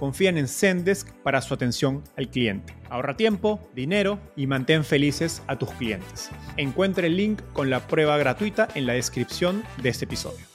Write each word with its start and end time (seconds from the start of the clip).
confían 0.00 0.38
en 0.38 0.48
Zendesk 0.48 1.12
para 1.22 1.42
su 1.42 1.52
atención 1.52 2.02
al 2.16 2.30
cliente. 2.30 2.74
Ahorra 2.88 3.18
tiempo, 3.18 3.60
dinero 3.74 4.18
y 4.34 4.46
mantén 4.46 4.82
felices 4.82 5.42
a 5.46 5.58
tus 5.58 5.70
clientes. 5.72 6.30
Encuentre 6.56 7.08
el 7.08 7.18
link 7.18 7.42
con 7.52 7.68
la 7.68 7.86
prueba 7.86 8.16
gratuita 8.16 8.66
en 8.74 8.86
la 8.86 8.94
descripción 8.94 9.62
de 9.82 9.90
este 9.90 10.06
episodio. 10.06 10.46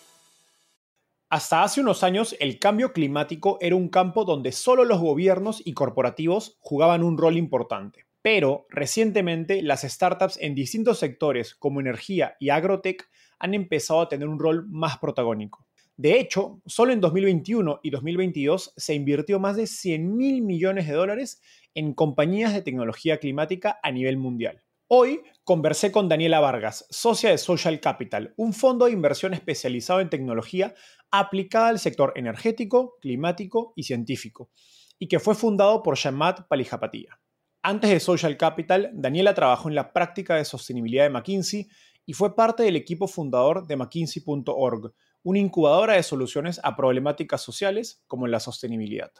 Hasta 1.30 1.62
hace 1.62 1.80
unos 1.80 2.02
años 2.02 2.36
el 2.40 2.58
cambio 2.58 2.92
climático 2.92 3.60
era 3.62 3.76
un 3.76 3.90
campo 3.90 4.26
donde 4.26 4.52
solo 4.52 4.84
los 4.84 5.00
gobiernos 5.00 5.62
y 5.64 5.74
corporativos 5.74 6.58
jugaban 6.60 7.04
un 7.04 7.16
rol 7.16 7.38
importante. 7.38 8.08
Pero 8.24 8.66
recientemente 8.70 9.62
las 9.62 9.84
startups 9.84 10.40
en 10.42 10.56
distintos 10.56 10.98
sectores 10.98 11.54
como 11.54 11.82
energía 11.82 12.36
y 12.40 12.50
agrotech 12.50 13.08
han 13.38 13.54
empezado 13.54 14.02
a 14.02 14.10
tener 14.10 14.28
un 14.28 14.40
rol 14.40 14.66
más 14.68 14.98
protagónico. 14.98 15.65
De 15.98 16.20
hecho, 16.20 16.62
solo 16.66 16.92
en 16.92 17.00
2021 17.00 17.80
y 17.82 17.90
2022 17.90 18.74
se 18.76 18.94
invirtió 18.94 19.40
más 19.40 19.56
de 19.56 19.66
100 19.66 20.18
mil 20.18 20.42
millones 20.42 20.88
de 20.88 20.94
dólares 20.94 21.42
en 21.74 21.94
compañías 21.94 22.54
de 22.54 22.62
tecnología 22.62 23.18
climática 23.18 23.80
a 23.82 23.92
nivel 23.92 24.18
mundial. 24.18 24.62
Hoy 24.88 25.22
conversé 25.44 25.92
con 25.94 26.10
Daniela 26.10 26.42
Vargas, 26.42 26.86
socia 26.90 27.30
de 27.30 27.38
Social 27.38 27.80
Capital, 27.80 28.34
un 28.36 28.54
fondo 28.54 28.86
de 28.86 28.92
inversión 28.92 29.34
especializado 29.34 30.02
en 30.02 30.10
tecnología 30.10 30.76
aplicada 31.12 31.70
al 31.70 31.80
sector 31.80 32.12
energético, 32.18 32.98
climático 33.00 33.72
y 33.76 33.84
científico, 33.84 34.52
y 35.00 35.08
que 35.08 35.20
fue 35.20 35.34
fundado 35.34 35.82
por 35.82 35.96
Shamat 35.96 36.48
Palijapatía. 36.48 37.20
Antes 37.64 37.90
de 37.90 38.00
Social 38.00 38.38
Capital, 38.38 38.92
Daniela 38.94 39.34
trabajó 39.34 39.70
en 39.70 39.76
la 39.76 39.92
práctica 39.92 40.36
de 40.36 40.46
sostenibilidad 40.46 41.06
de 41.06 41.10
McKinsey 41.10 41.68
y 42.06 42.14
fue 42.14 42.36
parte 42.36 42.64
del 42.64 42.76
equipo 42.76 43.08
fundador 43.08 43.66
de 43.66 43.78
McKinsey.org, 43.78 44.94
una 45.26 45.40
incubadora 45.40 45.94
de 45.96 46.04
soluciones 46.04 46.62
a 46.64 46.76
problemáticas 46.76 47.42
sociales 47.42 48.04
como 48.06 48.28
la 48.28 48.40
sostenibilidad. 48.40 49.12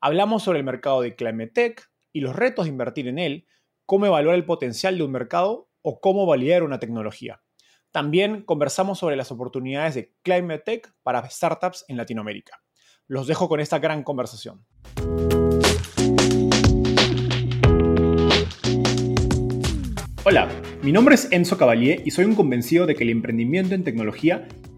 Hablamos 0.00 0.42
sobre 0.42 0.60
el 0.60 0.64
mercado 0.64 1.02
de 1.02 1.14
Climate 1.14 1.50
Tech 1.50 1.90
y 2.10 2.20
los 2.20 2.34
retos 2.34 2.64
de 2.64 2.70
invertir 2.70 3.06
en 3.06 3.18
él, 3.18 3.46
cómo 3.84 4.06
evaluar 4.06 4.34
el 4.34 4.46
potencial 4.46 4.96
de 4.96 5.04
un 5.04 5.12
mercado 5.12 5.68
o 5.82 6.00
cómo 6.00 6.24
validar 6.24 6.62
una 6.62 6.78
tecnología. 6.78 7.42
También 7.90 8.44
conversamos 8.44 8.98
sobre 8.98 9.14
las 9.14 9.30
oportunidades 9.30 9.94
de 9.94 10.14
Climate 10.22 10.62
Tech 10.64 10.94
para 11.02 11.28
startups 11.28 11.84
en 11.88 11.98
Latinoamérica. 11.98 12.62
Los 13.06 13.26
dejo 13.26 13.46
con 13.46 13.60
esta 13.60 13.78
gran 13.78 14.04
conversación. 14.04 14.64
Hola, 20.24 20.48
mi 20.82 20.92
nombre 20.92 21.14
es 21.14 21.30
Enzo 21.30 21.58
Cavalier 21.58 22.00
y 22.06 22.10
soy 22.10 22.24
un 22.24 22.34
convencido 22.34 22.86
de 22.86 22.94
que 22.94 23.04
el 23.04 23.10
emprendimiento 23.10 23.74
en 23.74 23.84
tecnología 23.84 24.48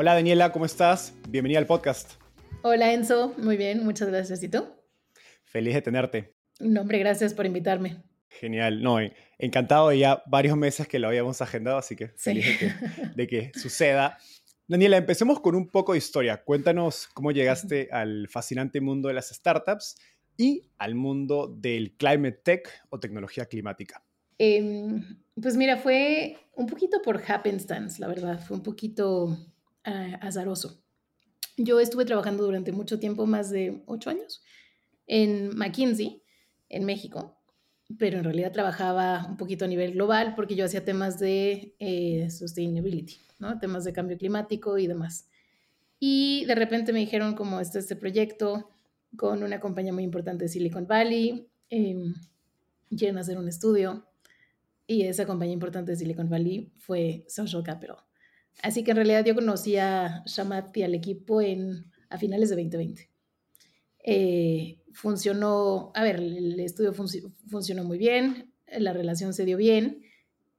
Hola 0.00 0.14
Daniela, 0.14 0.50
¿cómo 0.50 0.64
estás? 0.64 1.12
Bienvenida 1.28 1.58
al 1.58 1.66
podcast. 1.66 2.12
Hola 2.62 2.90
Enzo, 2.94 3.34
muy 3.36 3.58
bien, 3.58 3.84
muchas 3.84 4.08
gracias. 4.08 4.42
¿Y 4.42 4.48
tú? 4.48 4.66
Feliz 5.44 5.74
de 5.74 5.82
tenerte. 5.82 6.34
No, 6.58 6.80
hombre, 6.80 6.98
gracias 7.00 7.34
por 7.34 7.44
invitarme. 7.44 8.02
Genial, 8.30 8.82
no, 8.82 8.96
encantado 9.36 9.92
ya 9.92 10.22
varios 10.24 10.56
meses 10.56 10.88
que 10.88 10.98
lo 10.98 11.08
habíamos 11.08 11.42
agendado, 11.42 11.76
así 11.76 11.96
que 11.96 12.08
feliz 12.16 12.46
de, 13.14 13.26
que, 13.26 13.52
suceda. 13.54 14.16
Daniela, 14.66 14.96
empecemos 14.96 15.38
con 15.38 15.54
un 15.54 15.68
poco 15.68 15.92
de 15.92 15.98
historia. 15.98 16.42
Cuéntanos 16.44 17.06
cómo 17.08 17.30
llegaste 17.30 17.90
al 17.92 18.26
fascinante 18.28 18.80
mundo 18.80 19.08
de 19.08 19.12
las 19.12 19.28
startups 19.28 19.98
y 20.38 20.62
al 20.78 20.94
mundo 20.94 21.46
del 21.46 21.94
climate 21.98 22.40
tech 22.42 22.70
o 22.88 22.98
tecnología 22.98 23.44
climática. 23.44 24.02
Em, 24.38 25.18
pues 25.34 25.58
mira, 25.58 25.76
fue 25.76 26.38
un 26.54 26.64
poquito 26.64 27.02
por 27.02 27.20
happenstance, 27.30 28.00
la 28.00 28.08
verdad. 28.08 28.40
Fue 28.40 28.56
un 28.56 28.62
poquito 28.62 29.36
uh, 29.86 30.16
azaroso. 30.20 30.82
Yo 31.56 31.80
estuve 31.80 32.04
trabajando 32.04 32.44
durante 32.44 32.72
mucho 32.72 32.98
tiempo, 32.98 33.26
más 33.26 33.50
de 33.50 33.82
ocho 33.86 34.10
años, 34.10 34.42
en 35.06 35.56
McKinsey, 35.56 36.22
en 36.68 36.84
México, 36.84 37.36
pero 37.98 38.18
en 38.18 38.24
realidad 38.24 38.52
trabajaba 38.52 39.26
un 39.28 39.36
poquito 39.36 39.64
a 39.64 39.68
nivel 39.68 39.92
global 39.92 40.34
porque 40.36 40.54
yo 40.54 40.64
hacía 40.64 40.84
temas 40.84 41.18
de 41.18 41.74
eh, 41.78 42.30
sustainability, 42.30 43.16
¿no? 43.38 43.58
temas 43.58 43.84
de 43.84 43.92
cambio 43.92 44.16
climático 44.16 44.78
y 44.78 44.86
demás. 44.86 45.28
Y 45.98 46.44
de 46.46 46.54
repente 46.54 46.92
me 46.92 47.00
dijeron 47.00 47.34
como 47.34 47.60
está 47.60 47.78
este 47.78 47.96
proyecto 47.96 48.70
con 49.16 49.42
una 49.42 49.60
compañía 49.60 49.92
muy 49.92 50.04
importante 50.04 50.44
de 50.44 50.48
Silicon 50.48 50.86
Valley, 50.86 51.48
eh, 51.68 52.14
quieren 52.96 53.18
hacer 53.18 53.36
un 53.38 53.48
estudio 53.48 54.06
y 54.86 55.02
esa 55.02 55.26
compañía 55.26 55.54
importante 55.54 55.92
de 55.92 55.96
Silicon 55.96 56.28
Valley 56.28 56.72
fue 56.78 57.24
Social 57.28 57.62
Capital. 57.62 57.96
Así 58.62 58.84
que 58.84 58.90
en 58.90 58.98
realidad 58.98 59.24
yo 59.24 59.34
conocí 59.34 59.76
a 59.76 60.22
Shamat 60.26 60.76
y 60.76 60.82
al 60.82 60.94
equipo 60.94 61.40
en, 61.40 61.86
a 62.08 62.18
finales 62.18 62.50
de 62.50 62.56
2020. 62.56 63.10
Eh, 64.04 64.78
funcionó, 64.92 65.92
a 65.94 66.02
ver, 66.02 66.16
el 66.16 66.58
estudio 66.60 66.92
funcionó 66.92 67.84
muy 67.84 67.98
bien, 67.98 68.52
la 68.78 68.92
relación 68.92 69.32
se 69.32 69.44
dio 69.44 69.56
bien 69.56 70.02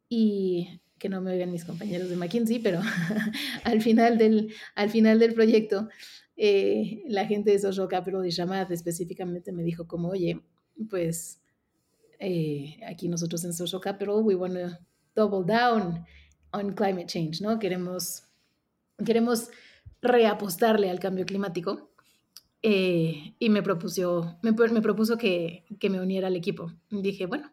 y 0.09 0.81
que 0.97 1.09
no 1.09 1.21
me 1.21 1.31
oigan 1.31 1.51
mis 1.51 1.65
compañeros 1.65 2.09
de 2.09 2.15
McKinsey, 2.15 2.59
pero 2.59 2.81
al, 3.63 3.81
final 3.81 4.17
del, 4.17 4.53
al 4.75 4.89
final 4.89 5.19
del 5.19 5.33
proyecto, 5.33 5.89
eh, 6.37 7.03
la 7.07 7.25
gente 7.25 7.51
de 7.51 7.59
Social 7.59 7.87
Capital 7.87 8.21
de 8.21 8.29
Shamat 8.29 8.71
específicamente 8.71 9.51
me 9.51 9.63
dijo 9.63 9.87
como, 9.87 10.09
oye, 10.09 10.41
pues 10.89 11.41
eh, 12.19 12.79
aquí 12.87 13.07
nosotros 13.07 13.43
en 13.45 13.53
Social 13.53 13.81
Capital, 13.81 14.21
we 14.21 14.35
want 14.35 14.53
to 14.53 14.77
double 15.15 15.43
down 15.45 16.05
on 16.53 16.73
climate 16.73 17.07
change, 17.07 17.41
¿no? 17.41 17.59
Queremos, 17.59 18.23
queremos 19.05 19.49
reapostarle 20.01 20.89
al 20.89 20.99
cambio 20.99 21.25
climático. 21.25 21.89
Eh, 22.63 23.33
y 23.39 23.49
me 23.49 23.63
propuso, 23.63 24.37
me, 24.43 24.51
me 24.51 24.81
propuso 24.81 25.17
que, 25.17 25.65
que, 25.79 25.89
me 25.89 25.99
uniera 25.99 26.27
al 26.27 26.35
equipo. 26.35 26.71
Dije, 26.91 27.25
bueno, 27.25 27.51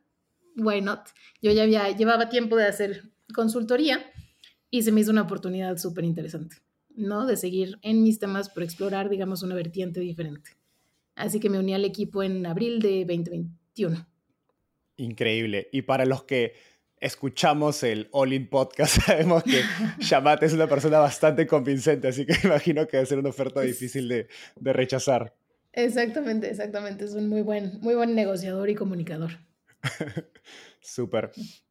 why 0.57 0.83
not? 0.83 1.01
Yo 1.41 1.51
ya 1.53 1.63
había, 1.63 1.91
llevaba 1.97 2.29
tiempo 2.29 2.57
de 2.57 2.67
hacer 2.67 3.05
consultoría 3.35 4.05
y 4.71 4.83
se 4.83 4.93
me 4.93 5.01
hizo 5.01 5.11
una 5.11 5.23
oportunidad 5.23 5.79
súper 5.79 6.05
interesante, 6.05 6.57
¿no? 6.95 7.25
De 7.25 7.39
seguir 7.39 7.79
en 7.81 8.03
mis 8.03 8.19
temas, 8.19 8.51
pero 8.51 8.65
explorar, 8.65 9.09
digamos, 9.09 9.43
una 9.43 9.55
vertiente 9.55 10.01
diferente. 10.01 10.51
Así 11.15 11.41
que 11.41 11.49
me 11.49 11.59
uní 11.59 11.75
al 11.75 11.85
equipo 11.85 12.23
en 12.23 12.45
abril 12.45 12.81
de 12.81 13.05
2021. 13.07 14.07
Increíble. 14.99 15.69
Y 15.73 15.83
para 15.83 16.05
los 16.05 16.25
que 16.25 16.55
escuchamos 17.01 17.83
el 17.83 18.09
All 18.13 18.33
In 18.33 18.49
Podcast, 18.49 19.01
sabemos 19.07 19.43
que 19.43 19.63
Shamat 19.99 20.43
es 20.43 20.53
una 20.53 20.67
persona 20.67 20.99
bastante 20.99 21.47
convincente, 21.47 22.09
así 22.09 22.27
que 22.27 22.35
imagino 22.45 22.87
que 22.87 22.97
va 22.97 23.03
a 23.03 23.07
ser 23.07 23.19
una 23.19 23.31
oferta 23.31 23.61
difícil 23.61 24.09
de, 24.09 24.29
de 24.57 24.73
rechazar. 24.73 25.35
Exactamente, 25.73 26.51
exactamente. 26.51 27.05
Es 27.05 27.13
un 27.13 27.29
muy 27.29 27.43
buen, 27.43 27.79
muy 27.81 27.95
buen 27.95 28.15
negociador 28.15 28.69
y 28.69 28.75
comunicador. 28.75 29.39
Súper. 30.81 31.31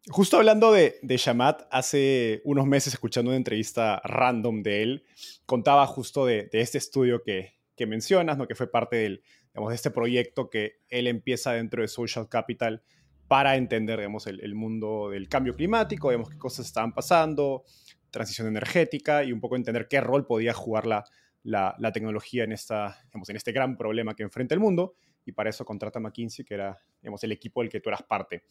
Justo 0.09 0.37
hablando 0.37 0.71
de, 0.71 0.99
de 1.01 1.17
Shamat, 1.17 1.67
hace 1.71 2.41
unos 2.45 2.65
meses 2.67 2.93
escuchando 2.93 3.31
una 3.31 3.37
entrevista 3.37 4.01
random 4.03 4.63
de 4.63 4.83
él, 4.83 5.05
contaba 5.45 5.85
justo 5.87 6.25
de, 6.25 6.49
de 6.51 6.61
este 6.61 6.77
estudio 6.77 7.23
que, 7.23 7.55
que, 7.75 7.85
mencionas, 7.85 8.37
¿no? 8.37 8.47
que 8.47 8.55
fue 8.55 8.69
parte 8.69 8.97
del, 8.97 9.23
digamos, 9.53 9.71
de 9.71 9.75
este 9.75 9.91
proyecto 9.91 10.49
que 10.49 10.79
él 10.89 11.07
empieza 11.07 11.51
dentro 11.53 11.81
de 11.81 11.87
Social 11.87 12.29
Capital 12.29 12.83
para 13.27 13.55
entender 13.55 13.99
digamos, 13.99 14.27
el, 14.27 14.39
el 14.41 14.55
mundo 14.55 15.09
del 15.09 15.27
cambio 15.27 15.55
climático, 15.55 16.09
digamos, 16.09 16.29
qué 16.29 16.37
cosas 16.37 16.65
estaban 16.65 16.93
pasando, 16.93 17.63
transición 18.09 18.47
energética 18.47 19.23
y 19.23 19.31
un 19.31 19.39
poco 19.39 19.55
entender 19.55 19.87
qué 19.87 20.01
rol 20.01 20.25
podía 20.25 20.53
jugar 20.53 20.85
la, 20.85 21.03
la, 21.43 21.75
la 21.79 21.91
tecnología 21.91 22.43
en, 22.43 22.51
esta, 22.51 22.99
digamos, 23.05 23.29
en 23.29 23.35
este 23.35 23.51
gran 23.51 23.77
problema 23.77 24.15
que 24.15 24.23
enfrenta 24.23 24.53
el 24.53 24.59
mundo. 24.59 24.95
Y 25.25 25.33
para 25.33 25.49
eso 25.49 25.65
contrata 25.65 25.99
a 25.99 26.01
McKinsey, 26.01 26.45
que 26.45 26.53
era 26.53 26.77
digamos, 27.01 27.23
el 27.23 27.31
equipo 27.33 27.61
del 27.61 27.69
que 27.69 27.81
tú 27.81 27.89
eras 27.89 28.03
parte. 28.03 28.43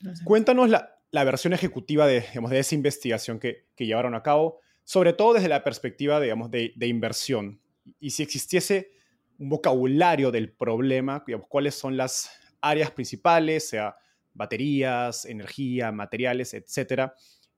No 0.00 0.14
sé. 0.14 0.24
Cuéntanos 0.24 0.68
la, 0.68 1.00
la, 1.10 1.24
versión 1.24 1.52
ejecutiva 1.52 2.06
de, 2.06 2.20
digamos, 2.20 2.50
de 2.50 2.60
esa 2.60 2.74
investigación 2.74 3.38
que, 3.38 3.66
que, 3.74 3.86
llevaron 3.86 4.14
a 4.14 4.22
cabo, 4.22 4.60
sobre 4.84 5.12
todo 5.12 5.34
desde 5.34 5.48
la 5.48 5.64
perspectiva 5.64 6.20
digamos, 6.20 6.50
de, 6.50 6.72
de 6.76 6.86
inversión. 6.86 7.60
Y 7.98 8.10
si 8.10 8.22
existiese 8.22 8.92
un 9.38 9.48
vocabulario 9.48 10.30
del 10.30 10.52
problema, 10.52 11.24
digamos, 11.26 11.48
cuáles 11.48 11.74
son 11.74 11.96
las 11.96 12.30
áreas 12.60 12.92
principales, 12.92 13.68
sea 13.68 13.96
baterías, 14.34 15.24
energía, 15.24 15.92
materiales, 15.92 16.54
etcétera, 16.54 17.14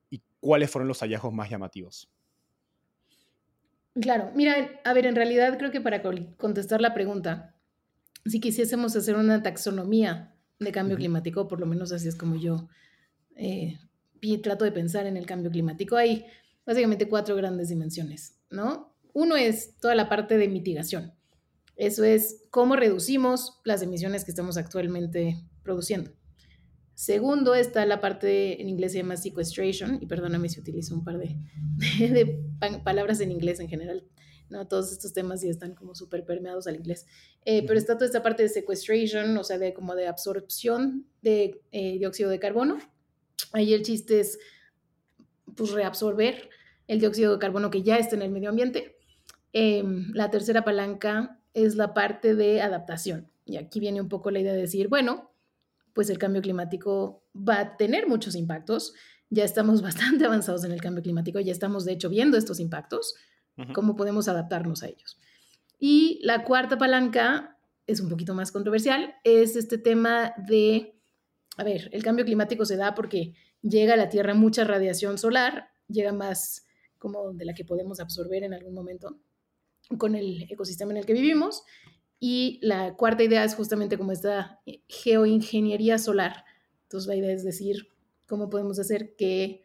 y 0.09 0.21
cuáles 0.39 0.69
fueron 0.69 0.87
los 0.87 0.99
hallazgos 0.99 1.33
más 1.33 1.49
llamativos. 1.49 2.09
Claro, 3.99 4.31
mira, 4.35 4.81
a 4.83 4.93
ver, 4.93 5.05
en 5.05 5.15
realidad 5.15 5.57
creo 5.57 5.71
que 5.71 5.81
para 5.81 6.01
contestar 6.37 6.81
la 6.81 6.93
pregunta, 6.93 7.55
si 8.25 8.39
quisiésemos 8.39 8.95
hacer 8.95 9.15
una 9.15 9.41
taxonomía 9.41 10.35
de 10.59 10.71
cambio 10.71 10.95
uh 10.95 10.97
-huh. 10.97 11.01
climático, 11.01 11.47
por 11.47 11.59
lo 11.59 11.65
menos 11.65 11.91
así 11.91 12.07
es 12.07 12.15
como 12.15 12.35
yo 12.35 12.67
eh, 13.35 13.77
trato 14.41 14.65
de 14.65 14.71
pensar 14.71 15.05
en 15.05 15.17
el 15.17 15.25
cambio 15.25 15.51
climático, 15.51 15.95
hay 15.95 16.25
básicamente 16.65 17.07
cuatro 17.07 17.35
grandes 17.35 17.69
dimensiones, 17.69 18.39
¿no? 18.49 18.95
Uno 19.13 19.35
es 19.35 19.77
toda 19.77 19.95
la 19.95 20.09
parte 20.09 20.37
de 20.37 20.47
mitigación. 20.47 21.13
Eso 21.75 22.03
es 22.03 22.43
cómo 22.49 22.75
reducimos 22.75 23.61
las 23.63 23.81
emisiones 23.81 24.25
que 24.25 24.31
estamos 24.31 24.57
actualmente 24.57 25.37
produciendo. 25.63 26.11
Segundo 26.95 27.55
está 27.55 27.85
la 27.85 27.99
parte, 27.99 28.61
en 28.61 28.69
inglés 28.69 28.93
se 28.93 28.99
llama 28.99 29.17
sequestration, 29.17 29.99
y 30.01 30.05
perdóname 30.07 30.47
si 30.47 30.61
utilizo 30.61 30.95
un 30.95 31.03
par 31.03 31.17
de, 31.17 31.35
de, 31.99 32.09
de 32.09 32.79
palabras 32.83 33.19
en 33.19 33.31
inglés 33.31 33.59
en 33.59 33.67
general, 33.67 34.07
¿no? 34.49 34.65
Todos 34.65 34.93
estos 34.93 35.11
temas 35.11 35.41
ya 35.41 35.49
están 35.49 35.75
como 35.75 35.93
súper 35.93 36.23
permeados 36.23 36.67
al 36.67 36.77
inglés. 36.77 37.05
Eh, 37.43 37.65
pero 37.67 37.77
está 37.77 37.95
toda 37.95 38.05
esta 38.05 38.23
parte 38.23 38.43
de 38.43 38.49
sequestration, 38.49 39.37
o 39.37 39.43
sea, 39.43 39.57
de 39.57 39.73
como 39.73 39.93
de 39.93 40.07
absorción 40.07 41.05
de 41.21 41.61
eh, 41.73 41.99
dióxido 41.99 42.29
de 42.29 42.39
carbono. 42.39 42.77
Ahí 43.51 43.73
el 43.73 43.83
chiste 43.83 44.21
es, 44.21 44.39
pues, 45.53 45.71
reabsorber 45.71 46.49
el 46.87 46.99
dióxido 47.01 47.33
de 47.33 47.39
carbono 47.39 47.71
que 47.71 47.83
ya 47.83 47.97
está 47.97 48.15
en 48.15 48.21
el 48.21 48.31
medio 48.31 48.49
ambiente. 48.49 48.95
Eh, 49.51 49.83
la 50.13 50.31
tercera 50.31 50.63
palanca 50.63 51.41
es 51.53 51.75
la 51.75 51.93
parte 51.93 52.35
de 52.35 52.61
adaptación. 52.61 53.29
Y 53.45 53.57
aquí 53.57 53.81
viene 53.81 53.99
un 53.99 54.09
poco 54.09 54.31
la 54.31 54.39
idea 54.39 54.53
de 54.53 54.61
decir, 54.61 54.87
bueno, 54.87 55.34
pues 55.95 56.09
el 56.09 56.19
cambio 56.19 56.41
climático 56.41 57.23
va 57.35 57.59
a 57.59 57.77
tener 57.77 58.07
muchos 58.07 58.35
impactos. 58.35 58.93
Ya 59.29 59.45
estamos 59.45 59.81
bastante 59.89 60.25
avanzados 60.25 60.63
en 60.65 60.73
el 60.73 60.81
cambio 60.81 61.01
climático, 61.01 61.39
ya 61.39 61.51
estamos 61.51 61.85
de 61.85 61.93
hecho 61.93 62.09
viendo 62.09 62.37
estos 62.37 62.59
impactos, 62.59 63.15
uh 63.57 63.63
-huh. 63.63 63.73
cómo 63.73 63.95
podemos 63.95 64.27
adaptarnos 64.27 64.83
a 64.83 64.87
ellos. 64.87 65.17
Y 65.79 66.19
la 66.21 66.43
cuarta 66.43 66.77
palanca 66.77 67.57
es 67.87 68.01
un 68.01 68.09
poquito 68.09 68.35
más 68.35 68.51
controversial, 68.51 69.15
es 69.23 69.55
este 69.55 69.77
tema 69.77 70.33
de, 70.47 70.99
a 71.57 71.63
ver, 71.63 71.89
el 71.91 72.03
cambio 72.03 72.25
climático 72.25 72.65
se 72.65 72.75
da 72.75 72.93
porque 72.93 73.33
llega 73.61 73.93
a 73.93 73.97
la 73.97 74.09
Tierra 74.09 74.33
mucha 74.33 74.63
radiación 74.63 75.17
solar, 75.17 75.69
llega 75.87 76.11
más 76.11 76.67
como 76.97 77.33
de 77.33 77.45
la 77.45 77.53
que 77.53 77.63
podemos 77.63 77.99
absorber 77.99 78.43
en 78.43 78.53
algún 78.53 78.73
momento 78.73 79.19
con 79.97 80.15
el 80.15 80.47
ecosistema 80.49 80.91
en 80.91 80.97
el 80.97 81.05
que 81.05 81.13
vivimos 81.13 81.63
y 82.19 82.59
la 82.61 82.95
cuarta 82.95 83.23
idea 83.23 83.43
es 83.43 83.55
justamente 83.55 83.97
como 83.97 84.11
esta 84.11 84.61
geoingeniería 84.87 85.97
solar. 85.97 86.45
Entonces 86.83 87.07
la 87.07 87.15
idea 87.15 87.33
es 87.33 87.43
decir, 87.43 87.91
cómo 88.25 88.49
podemos 88.49 88.79
hacer 88.79 89.15
que 89.15 89.63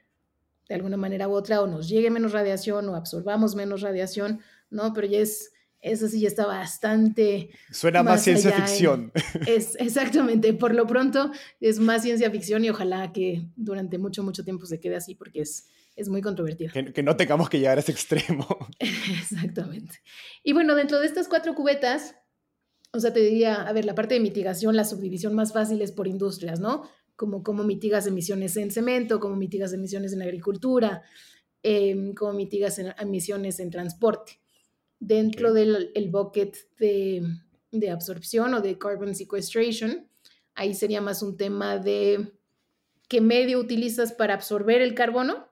de 0.69 0.75
alguna 0.75 0.97
manera 0.97 1.29
u 1.29 1.33
otra 1.33 1.61
o 1.63 1.67
nos 1.67 1.89
llegue 1.89 2.11
menos 2.11 2.33
radiación 2.33 2.89
o 2.89 2.95
absorbamos 2.95 3.57
menos 3.57 3.81
radiación, 3.81 4.41
¿no? 4.71 4.93
Pero 4.93 5.09
ya 5.09 5.19
es, 5.19 5.53
eso 5.81 6.07
sí 6.07 6.21
ya 6.21 6.29
está 6.29 6.47
bastante... 6.47 7.51
Suena 7.73 8.03
más, 8.03 8.15
más 8.15 8.23
ciencia 8.23 8.53
ficción. 8.53 9.13
En, 9.35 9.43
es, 9.49 9.77
exactamente, 9.81 10.53
por 10.53 10.75
lo 10.75 10.87
pronto 10.87 11.33
es 11.61 11.81
más 11.81 12.03
ciencia 12.03 12.31
ficción 12.31 12.65
y 12.65 12.71
ojalá 12.71 13.13
que 13.13 13.47
durante 13.57 13.99
mucho, 13.99 14.23
mucho 14.23 14.45
tiempo 14.45 14.65
se 14.67 14.79
quede 14.79 14.97
así 14.97 15.17
porque 15.17 15.41
es, 15.41 15.67
es 15.97 16.09
muy 16.09 16.23
controvertido. 16.23 16.73
Que, 16.73 16.93
que, 16.93 17.03
no 17.03 17.17
tengamos 17.17 17.49
que 17.49 17.59
llegar 17.59 17.79
a 17.79 17.81
ese 17.81 17.93
extremo. 17.93 18.47
Exactamente. 18.79 20.01
Y 20.45 20.53
bueno, 20.53 20.77
dentro 20.77 21.01
de 21.01 21.07
estas 21.07 21.27
cuatro 21.27 21.55
cubetas, 21.57 22.15
o 22.93 22.99
sea, 22.99 23.13
te 23.13 23.21
diría, 23.21 23.63
a 23.63 23.73
ver, 23.73 23.85
la 23.85 23.95
parte 23.95 24.15
de 24.15 24.21
mitigación, 24.21 24.75
la 24.75 24.85
subdivisión 24.85 25.35
más 25.35 25.53
fácil 25.53 25.81
es 25.83 25.93
por 25.93 26.09
industrias, 26.09 26.61
¿no? 26.61 26.89
Como 27.15 27.43
cómo 27.43 27.63
mitigas 27.63 28.07
emisiones 28.07 28.57
en 28.57 28.71
cemento, 28.71 29.21
cómo 29.21 29.37
mitigas 29.37 29.73
emisiones 29.73 30.13
en 30.13 30.23
agricultura, 30.23 31.03
eh, 31.63 32.13
cómo 32.17 32.33
mitigas 32.33 32.79
en, 32.79 32.93
emisiones 32.99 33.61
en 33.61 33.71
transporte. 33.71 34.41
Dentro 34.99 35.53
del 35.53 35.93
el 35.95 36.11
bucket 36.11 36.57
de, 36.79 37.23
de, 37.71 37.91
absorción 37.91 38.55
o 38.55 38.61
de 38.61 38.77
carbon 38.77 39.15
sequestration, 39.15 40.09
ahí 40.55 40.75
sería 40.75 41.01
más 41.01 41.23
un 41.23 41.37
tema 41.37 41.79
de 41.79 42.33
qué 43.09 43.21
medio 43.21 43.61
utilizas 43.61 44.13
para 44.13 44.35
absorber 44.35 44.83
el 44.83 44.95
carbono. 44.95 45.49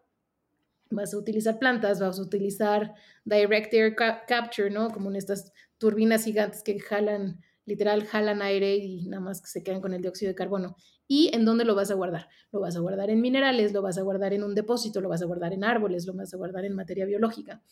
Vas 0.90 1.14
a 1.14 1.18
utilizar 1.18 1.58
plantas, 1.58 2.00
vas 2.00 2.18
a 2.18 2.22
utilizar 2.22 2.94
direct 3.24 3.72
air 3.74 3.94
ca 3.94 4.24
capture, 4.26 4.70
¿no? 4.70 4.90
Como 4.90 5.10
en 5.10 5.16
estas 5.16 5.52
turbinas 5.78 6.24
gigantes 6.24 6.62
que 6.62 6.78
jalan, 6.78 7.40
literal, 7.64 8.04
jalan 8.04 8.42
aire 8.42 8.76
y 8.76 9.06
nada 9.06 9.22
más 9.22 9.40
que 9.40 9.48
se 9.48 9.62
quedan 9.62 9.80
con 9.80 9.94
el 9.94 10.02
dióxido 10.02 10.30
de 10.30 10.34
carbono. 10.34 10.76
¿Y 11.06 11.30
en 11.34 11.44
dónde 11.44 11.64
lo 11.64 11.74
vas 11.74 11.90
a 11.90 11.94
guardar? 11.94 12.28
Lo 12.52 12.60
vas 12.60 12.76
a 12.76 12.80
guardar 12.80 13.10
en 13.10 13.20
minerales, 13.20 13.72
lo 13.72 13.82
vas 13.82 13.98
a 13.98 14.02
guardar 14.02 14.32
en 14.32 14.44
un 14.44 14.54
depósito, 14.54 15.00
lo 15.00 15.08
vas 15.08 15.22
a 15.22 15.26
guardar 15.26 15.52
en 15.52 15.64
árboles, 15.64 16.06
lo 16.06 16.14
vas 16.14 16.34
a 16.34 16.36
guardar 16.36 16.64
en 16.64 16.74
materia 16.74 17.06
biológica. 17.06 17.62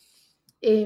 Eh, 0.61 0.83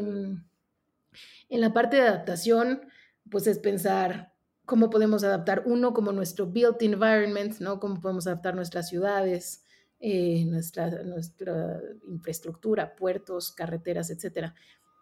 en 1.50 1.62
la 1.62 1.74
parte 1.74 1.98
de 1.98 2.04
adaptación, 2.04 2.82
pues 3.30 3.48
es 3.48 3.60
pensar 3.60 4.34
cómo 4.66 4.90
podemos 4.90 5.24
adaptar 5.24 5.64
uno 5.66 5.94
como 5.94 6.12
nuestro 6.12 6.48
built 6.48 6.82
environment, 6.82 7.60
¿no? 7.60 7.80
Cómo 7.80 8.00
podemos 8.00 8.28
adaptar 8.28 8.56
nuestras 8.56 8.88
ciudades, 8.88 9.66
eh, 10.00 10.46
nuestra, 10.46 10.90
nuestra 11.04 11.82
infraestructura, 12.08 12.96
puertos, 12.96 13.52
carreteras, 13.52 14.10
etcétera. 14.10 14.56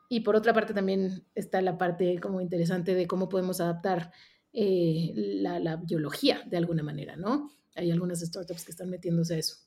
Y 0.09 0.21
por 0.21 0.35
otra 0.35 0.53
parte 0.53 0.73
también 0.73 1.23
está 1.35 1.61
la 1.61 1.77
parte 1.77 2.19
como 2.19 2.41
interesante 2.41 2.95
de 2.95 3.07
cómo 3.07 3.29
podemos 3.29 3.61
adaptar 3.61 4.11
eh, 4.51 5.11
la, 5.15 5.59
la, 5.59 5.75
biología 5.75 6.41
de 6.47 6.57
alguna 6.57 6.81
manera, 6.81 7.15
¿no? 7.15 7.51
Hay 7.75 7.91
algunas 7.91 8.19
startups 8.19 8.65
que 8.65 8.71
están 8.71 8.89
metiéndose 8.89 9.35
a 9.35 9.37
eso. 9.37 9.57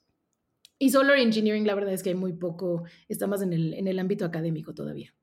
Y 0.82 0.90
Solar 0.90 1.16
Engineering, 1.18 1.64
la 1.64 1.76
verdad 1.76 1.94
es 1.94 2.02
que 2.02 2.08
hay 2.08 2.16
muy 2.16 2.32
poco, 2.32 2.82
está 3.08 3.28
más 3.28 3.40
en 3.40 3.52
el, 3.52 3.72
en 3.74 3.86
el 3.86 4.00
ámbito 4.00 4.24
académico 4.24 4.74
todavía. 4.74 5.14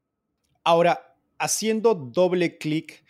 Ahora, 0.63 1.17
haciendo 1.37 1.93
doble 1.95 2.57
clic 2.57 3.03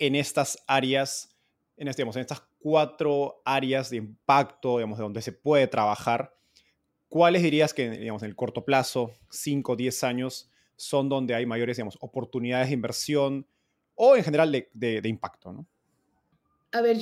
en 0.00 0.16
estas 0.16 0.58
áreas, 0.66 1.38
en, 1.76 1.86
este, 1.86 2.02
digamos, 2.02 2.16
en 2.16 2.22
estas 2.22 2.42
cuatro 2.58 3.40
áreas 3.44 3.90
de 3.90 3.98
impacto, 3.98 4.78
digamos, 4.78 4.98
de 4.98 5.04
donde 5.04 5.22
se 5.22 5.30
puede 5.30 5.68
trabajar, 5.68 6.34
¿cuáles 7.08 7.44
dirías 7.44 7.72
que, 7.72 7.88
digamos, 7.90 8.24
en 8.24 8.30
el 8.30 8.34
corto 8.34 8.64
plazo, 8.64 9.12
5, 9.30 9.76
10 9.76 10.02
años, 10.02 10.50
son 10.76 11.08
donde 11.08 11.34
hay 11.34 11.46
mayores 11.46 11.76
digamos, 11.76 11.96
oportunidades 12.00 12.68
de 12.68 12.74
inversión 12.74 13.46
o 13.94 14.16
en 14.16 14.24
general 14.24 14.50
de, 14.50 14.70
de, 14.72 15.00
de 15.00 15.08
impacto, 15.08 15.52
¿no? 15.52 15.66
A 16.72 16.80
ver, 16.80 16.98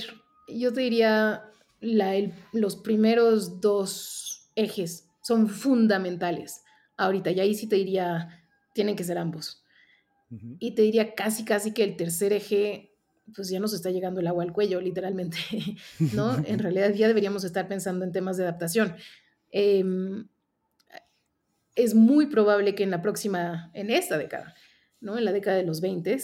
yo 0.48 0.72
te 0.72 0.82
diría, 0.82 1.44
la, 1.80 2.14
el, 2.14 2.34
los 2.52 2.76
primeros 2.76 3.60
dos 3.60 4.50
ejes 4.54 5.08
son 5.22 5.48
fundamentales 5.48 6.62
ahorita, 6.96 7.30
y 7.30 7.40
ahí 7.40 7.54
sí 7.54 7.68
te 7.68 7.76
diría, 7.76 8.44
tienen 8.74 8.96
que 8.96 9.04
ser 9.04 9.16
ambos. 9.16 9.64
Uh 10.30 10.36
-huh. 10.36 10.56
Y 10.58 10.74
te 10.74 10.82
diría 10.82 11.14
casi, 11.14 11.44
casi 11.44 11.72
que 11.72 11.84
el 11.84 11.96
tercer 11.96 12.32
eje, 12.32 12.94
pues 13.34 13.48
ya 13.48 13.60
nos 13.60 13.72
está 13.72 13.90
llegando 13.90 14.20
el 14.20 14.26
agua 14.26 14.44
al 14.44 14.52
cuello, 14.52 14.80
literalmente, 14.80 15.38
¿no? 16.14 16.36
en 16.44 16.58
realidad 16.58 16.92
ya 16.92 17.08
deberíamos 17.08 17.44
estar 17.44 17.66
pensando 17.66 18.04
en 18.04 18.12
temas 18.12 18.36
de 18.36 18.44
adaptación. 18.44 18.94
Eh, 19.50 19.84
es 21.74 21.94
muy 21.94 22.26
probable 22.26 22.74
que 22.74 22.82
en 22.82 22.90
la 22.90 23.02
próxima, 23.02 23.70
en 23.74 23.90
esta 23.90 24.18
década, 24.18 24.54
¿no? 25.00 25.18
en 25.18 25.24
la 25.24 25.32
década 25.32 25.56
de 25.56 25.64
los 25.64 25.80
20, 25.80 26.18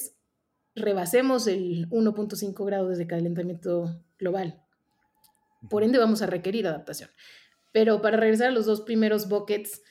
rebasemos 0.75 1.47
el 1.47 1.89
1.5 1.91 2.65
grados 2.67 2.99
de 2.99 3.07
calentamiento 3.07 4.05
global. 4.19 4.63
Por 5.69 5.83
ende, 5.83 5.99
vamos 5.99 6.23
a 6.23 6.27
requerir 6.27 6.67
adaptación. 6.67 7.11
Pero 7.73 8.01
para 8.01 8.17
regresar 8.17 8.49
a 8.49 8.53
los 8.53 8.67
dos 8.67 8.83
primeros 8.83 9.29
buckets, 9.29 9.83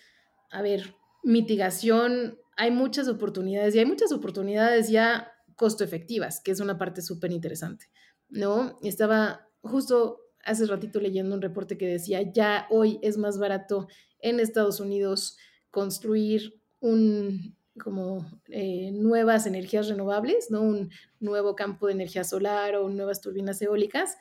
a 0.50 0.62
ver, 0.62 0.96
mitigación, 1.24 2.40
hay 2.56 2.72
muchas 2.72 3.08
oportunidades 3.08 3.76
y 3.76 3.80
hay 3.80 3.86
muchas 3.86 4.12
oportunidades 4.12 4.90
ya 4.90 5.32
costo 5.56 5.84
efectivas, 5.84 6.40
que 6.42 6.52
es 6.52 6.60
una 6.60 6.78
parte 6.78 7.02
súper 7.02 7.32
interesante, 7.32 7.88
¿no? 8.30 8.78
Estaba 8.82 9.50
justo 9.62 10.22
hace 10.48 10.66
ratito 10.66 11.00
leyendo 11.00 11.36
un 11.36 11.42
reporte 11.42 11.78
que 11.78 11.88
decía, 11.88 12.22
ya 12.22 12.66
hoy 12.70 13.00
es 13.02 13.18
más 13.18 13.38
barato 13.38 13.88
en 14.20 14.40
Estados 14.40 14.80
Unidos 14.80 15.38
construir 15.70 16.60
un 16.80 17.56
como 17.78 18.26
eh, 18.48 18.92
nuevas 18.92 19.46
energías 19.46 19.88
renovables, 19.88 20.50
¿no? 20.50 20.62
Un 20.62 20.90
nuevo 21.20 21.56
campo 21.56 21.86
de 21.86 21.94
energía 21.94 22.24
solar 22.24 22.76
o 22.76 22.90
nuevas 22.90 23.22
turbinas 23.22 23.62
eólicas, 23.62 24.18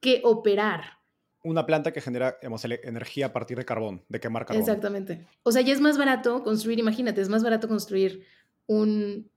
que 0.00 0.20
operar. 0.22 0.98
Una 1.42 1.64
planta 1.64 1.92
que 1.92 2.02
genera 2.02 2.36
energía 2.42 3.26
a 3.26 3.32
partir 3.32 3.56
de 3.56 3.64
carbón, 3.64 4.04
de 4.08 4.20
quemar 4.20 4.44
carbón. 4.44 4.60
Exactamente. 4.60 5.26
O 5.42 5.52
sea, 5.52 5.62
ya 5.62 5.72
es 5.72 5.80
más 5.80 5.96
barato 5.96 6.42
construir, 6.42 6.78
imagínate, 6.78 7.22
es 7.22 7.30
más 7.30 7.42
barato 7.42 7.68
construir 7.68 8.26
un, 8.66 9.30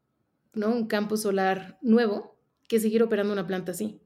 ¿no? 0.53 0.69
un 0.69 0.87
campo 0.87 1.15
solar 1.15 1.77
nuevo 1.81 2.37
que 2.67 2.79
seguir 2.79 3.01
operando 3.03 3.31
una 3.31 3.47
planta 3.47 3.71
así. 3.71 4.01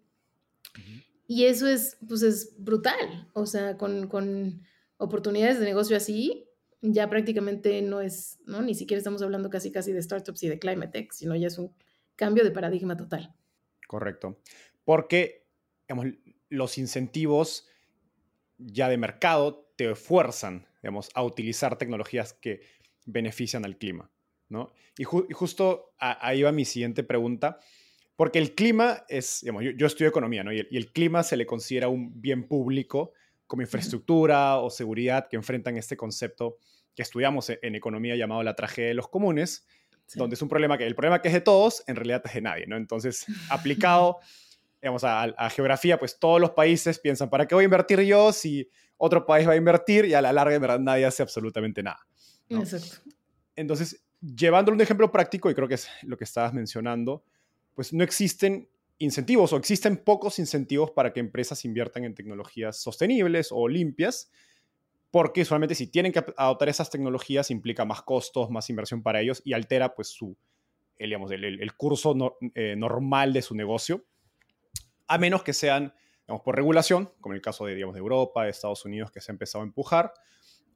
Y 1.27 1.45
eso 1.45 1.67
es, 1.67 1.97
pues 2.07 2.21
es 2.21 2.55
brutal. 2.57 3.29
O 3.33 3.45
sea, 3.45 3.77
con, 3.77 4.07
con 4.07 4.61
oportunidades 4.97 5.59
de 5.59 5.65
negocio 5.65 5.97
así, 5.97 6.47
ya 6.81 7.09
prácticamente 7.09 7.81
no 7.81 8.01
es, 8.01 8.39
¿no? 8.45 8.61
Ni 8.61 8.75
siquiera 8.75 8.99
estamos 8.99 9.21
hablando 9.21 9.49
casi 9.49 9.71
casi 9.71 9.91
de 9.91 10.01
startups 10.01 10.43
y 10.43 10.47
de 10.47 10.59
climate 10.59 10.91
tech, 10.91 11.11
sino 11.11 11.35
ya 11.35 11.47
es 11.47 11.57
un 11.57 11.73
cambio 12.15 12.43
de 12.43 12.51
paradigma 12.51 12.95
total. 12.95 13.33
Correcto. 13.87 14.39
Porque, 14.83 15.45
digamos, 15.87 16.13
los 16.49 16.77
incentivos 16.77 17.67
ya 18.57 18.89
de 18.89 18.97
mercado 18.97 19.71
te 19.75 19.93
fuerzan, 19.95 20.67
digamos, 20.81 21.09
a 21.13 21.23
utilizar 21.23 21.77
tecnologías 21.77 22.33
que 22.33 22.61
benefician 23.05 23.65
al 23.65 23.77
clima, 23.77 24.11
¿no? 24.49 24.71
Y, 24.97 25.03
justo 25.03 25.93
ahí 25.99 26.41
va 26.41 26.51
mi 26.51 26.65
siguiente 26.65 27.03
pregunta, 27.03 27.59
porque 28.17 28.39
el 28.39 28.55
clima 28.55 29.05
es, 29.07 29.39
digamos, 29.41 29.63
yo, 29.77 29.87
estudio 29.87 30.09
economía, 30.09 30.43
¿no? 30.43 30.51
Y 30.51 30.59
el, 30.59 30.67
y 30.71 30.77
el, 30.77 30.91
clima 30.91 31.23
se 31.23 31.37
le 31.37 31.45
considera 31.45 31.87
un 31.87 32.19
bien 32.19 32.47
público 32.47 33.13
como 33.45 33.61
infraestructura 33.61 34.57
o 34.57 34.69
seguridad 34.69 35.27
que 35.29 35.37
enfrentan 35.37 35.77
este 35.77 35.95
concepto 35.95 36.57
que 36.95 37.03
estudiamos 37.03 37.49
e-, 37.51 37.59
en 37.61 37.75
economía 37.75 38.15
llamado 38.15 38.41
la 38.43 38.55
tragedia 38.55 38.89
de 38.89 38.95
los 38.95 39.07
comunes, 39.07 39.65
donde 40.15 40.33
es 40.33 40.41
un 40.41 40.49
problema 40.49 40.77
que 40.77 40.85
el 40.85 40.95
problema 40.95 41.21
que 41.21 41.27
es 41.27 41.33
de 41.33 41.41
todos, 41.41 41.83
en 41.85 41.95
realidad 41.95 42.23
es 42.25 42.33
de 42.33 42.41
nadie, 42.41 42.65
¿no? 42.65 42.75
Entonces, 42.75 43.25
aplicado, 43.49 44.17
digamos, 44.81 45.03
a, 45.03 45.49
geografía, 45.51 45.99
pues 45.99 46.17
todos 46.17 46.41
los 46.41 46.51
países 46.51 46.97
piensan, 46.97 47.29
¿para 47.29 47.47
qué 47.47 47.53
voy 47.53 47.63
a 47.63 47.65
invertir 47.65 48.01
yo 48.01 48.33
si 48.33 48.67
otro 48.97 49.27
país 49.27 49.47
va 49.47 49.51
a 49.51 49.57
invertir? 49.57 50.05
Y 50.05 50.15
a 50.15 50.21
la 50.21 50.33
larga, 50.33 50.55
en 50.55 50.61
verdad, 50.61 50.79
nadie 50.79 51.05
hace 51.05 51.21
absolutamente 51.21 51.83
nada. 51.83 51.99
Exacto. 52.49 53.11
Entonces, 53.55 54.03
llevándolo 54.21 54.75
un 54.75 54.81
ejemplo 54.81 55.11
práctico, 55.11 55.51
y 55.51 55.53
creo 55.53 55.67
que 55.67 55.75
es 55.75 55.87
lo 56.01 56.17
que 56.17 56.23
estabas 56.23 56.53
mencionando, 56.53 57.23
pues 57.77 57.93
no 57.93 58.03
existen 58.03 58.67
incentivos 58.97 59.53
o 59.53 59.57
existen 59.57 59.97
pocos 59.97 60.39
incentivos 60.39 60.89
para 60.89 61.13
que 61.13 61.19
empresas 61.19 61.63
inviertan 61.63 62.05
en 62.05 62.15
tecnologías 62.15 62.81
sostenibles 62.81 63.49
o 63.51 63.67
limpias, 63.67 64.31
porque 65.11 65.45
solamente 65.45 65.75
si 65.75 65.85
tienen 65.85 66.11
que 66.11 66.25
adoptar 66.37 66.69
esas 66.69 66.89
tecnologías 66.89 67.51
implica 67.51 67.85
más 67.85 68.01
costos, 68.01 68.49
más 68.49 68.71
inversión 68.71 69.03
para 69.03 69.21
ellos 69.21 69.43
y 69.45 69.53
altera 69.53 69.93
pues 69.93 70.07
su, 70.07 70.35
el, 70.97 71.09
digamos, 71.09 71.29
el, 71.29 71.73
curso 71.75 72.39
eh, 72.55 72.73
normal 72.75 73.31
de 73.31 73.43
su 73.43 73.53
negocio, 73.53 74.07
a 75.05 75.19
menos 75.19 75.43
que 75.43 75.53
sean 75.53 75.93
digamos, 76.25 76.41
por 76.41 76.55
regulación, 76.55 77.13
como 77.21 77.35
el 77.35 77.43
caso 77.43 77.63
de, 77.67 77.75
digamos, 77.75 77.93
de 77.93 77.99
Europa, 77.99 78.45
de 78.45 78.49
Estados 78.49 78.83
Unidos, 78.85 79.11
que 79.11 79.21
se 79.21 79.31
ha 79.31 79.33
empezado 79.33 79.61
a 79.61 79.67
empujar, 79.67 80.15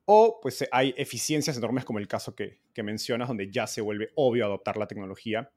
o 0.05 0.38
pues 0.39 0.67
hay 0.72 0.93
eficiencias 0.98 1.58
enormes 1.58 1.84
como 1.84 1.98
el 1.98 2.08
caso 2.08 2.36
que 2.36 2.62
mencionas, 2.84 3.27
donde 3.27 3.50
ya 3.50 3.65
se 3.65 3.81
vuelve 3.81 4.12
obvio 4.13 4.46
adoptar 4.46 4.77
la 4.77 4.86
tecnología. 4.86 5.51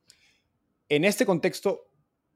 En 0.88 1.04
este 1.04 1.24
contexto, 1.24 1.90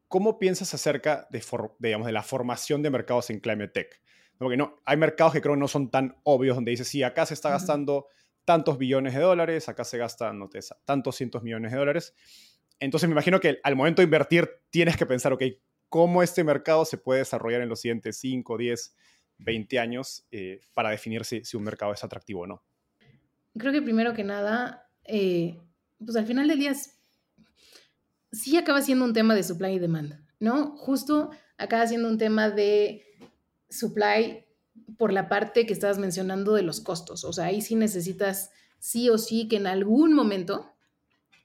¿cómo 0.09 0.39
piensas 0.39 0.73
acerca 0.75 1.29
de, 1.31 1.43
digamos, 1.79 2.07
de 2.07 2.13
la 2.13 2.23
formación 2.23 2.83
de 2.83 2.91
mercados 2.91 3.31
en 3.31 3.41
Climate 3.41 3.69
Tech? 3.69 4.03
Porque 4.39 4.57
no, 4.57 4.81
hay 4.85 4.97
mercados 4.97 5.33
que 5.33 5.41
creo 5.41 5.55
que 5.55 5.61
no 5.61 5.69
son 5.69 5.91
tan 5.91 6.17
obvios, 6.23 6.57
donde 6.57 6.71
dices, 6.71 6.89
sí, 6.89 7.03
acá 7.03 7.27
se 7.27 7.35
está 7.35 7.51
gastando 7.51 8.07
tantos 8.45 8.79
billones 8.79 9.15
de 9.15 9.21
dólares, 9.21 9.69
acá 9.69 9.85
se 9.85 9.99
gastan 9.99 10.39
no 10.39 10.49
tantos 10.85 11.17
cientos 11.17 11.43
millones 11.43 11.73
de 11.73 11.79
dólares. 11.79 12.15
Entonces 12.81 13.09
me 13.09 13.13
imagino 13.13 13.41
que 13.41 13.59
al 13.63 13.77
momento 13.77 14.01
de 14.01 14.05
invertir 14.05 14.49
tienes 14.71 14.97
que 14.97 15.05
pensar, 15.05 15.33
ok, 15.33 15.43
¿cómo 15.89 16.23
este 16.23 16.45
mercado 16.45 16.85
se 16.85 16.97
puede 16.97 17.21
desarrollar 17.21 17.61
en 17.61 17.69
los 17.69 17.81
siguientes 17.81 18.17
5, 18.19 18.57
10, 18.57 18.97
20 19.39 19.79
años 19.79 20.27
eh, 20.31 20.61
para 20.73 20.91
definir 20.91 21.25
si, 21.25 21.43
un 21.57 21.65
mercado 21.65 21.93
es 21.93 22.03
atractivo 22.05 22.43
o 22.43 22.47
no? 22.47 22.63
Creo 23.59 23.73
que 23.73 23.83
primero 23.83 24.15
que 24.15 24.25
nada, 24.25 24.89
eh, 25.05 25.59
pues 25.99 26.17
al 26.17 26.27
final 26.27 26.47
del 26.47 26.59
día 26.59 26.73
sí 28.33 28.57
acaba 28.57 28.83
siendo 28.83 29.05
un 29.05 29.13
tema 29.13 29.35
de 29.35 29.43
supply 29.43 29.75
y 29.75 29.79
demand, 29.79 30.15
¿no? 30.41 30.77
Justo 30.77 31.31
acaba 31.57 31.87
siendo 31.87 32.09
un 32.09 32.19
tema 32.19 32.51
de 32.51 33.03
supply 33.69 34.45
por 34.97 35.13
la 35.13 35.29
parte 35.29 35.67
que 35.67 35.73
estabas 35.73 35.99
mencionando 35.99 36.55
de 36.55 36.63
los 36.63 36.81
costos. 36.81 37.25
O 37.25 37.33
sea, 37.33 37.47
ahí 37.47 37.61
sí 37.61 37.75
necesitas 37.75 38.51
sí 38.79 39.11
o 39.11 39.19
sí 39.19 39.49
que 39.49 39.57
en 39.57 39.67
algún 39.67 40.15
momento 40.15 40.73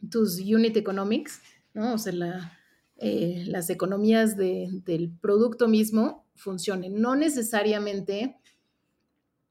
tus 0.09 0.39
unit 0.39 0.77
economics, 0.77 1.41
¿no? 1.73 1.93
O 1.93 1.97
sea, 1.97 2.59
eh, 2.97 3.43
las 3.47 3.69
economías 3.69 4.37
del 4.37 5.11
producto 5.21 5.67
mismo 5.67 6.25
funcionen. 6.35 6.99
No 6.99 7.15
necesariamente 7.15 8.37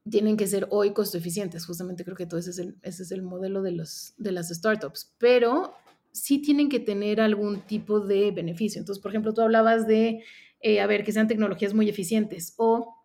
tienen 0.09 0.37
que 0.37 0.47
ser 0.47 0.67
hoy 0.69 0.93
costo 0.93 1.17
eficientes. 1.17 1.65
Justamente 1.65 2.03
creo 2.03 2.17
que 2.17 2.25
todo 2.25 2.39
ese 2.39 2.51
es 2.81 3.11
el, 3.11 3.21
modelo 3.21 3.61
de 3.61 3.71
las 3.71 4.49
startups. 4.49 5.13
Pero 5.17 5.75
sí 6.13 6.39
tienen 6.39 6.69
que 6.69 6.79
tener 6.79 7.19
algún 7.19 7.61
tipo 7.61 7.99
de 7.99 8.31
beneficio. 8.31 8.79
Entonces, 8.79 9.01
por 9.01 9.11
ejemplo, 9.11 9.33
tú 9.33 9.41
hablabas 9.41 9.85
de 9.87 10.23
eh, 10.65 10.79
a 10.79 10.87
ver, 10.87 11.03
que 11.03 11.11
sean 11.11 11.27
tecnologías 11.27 11.73
muy 11.73 11.89
eficientes 11.89 12.53
o 12.55 12.95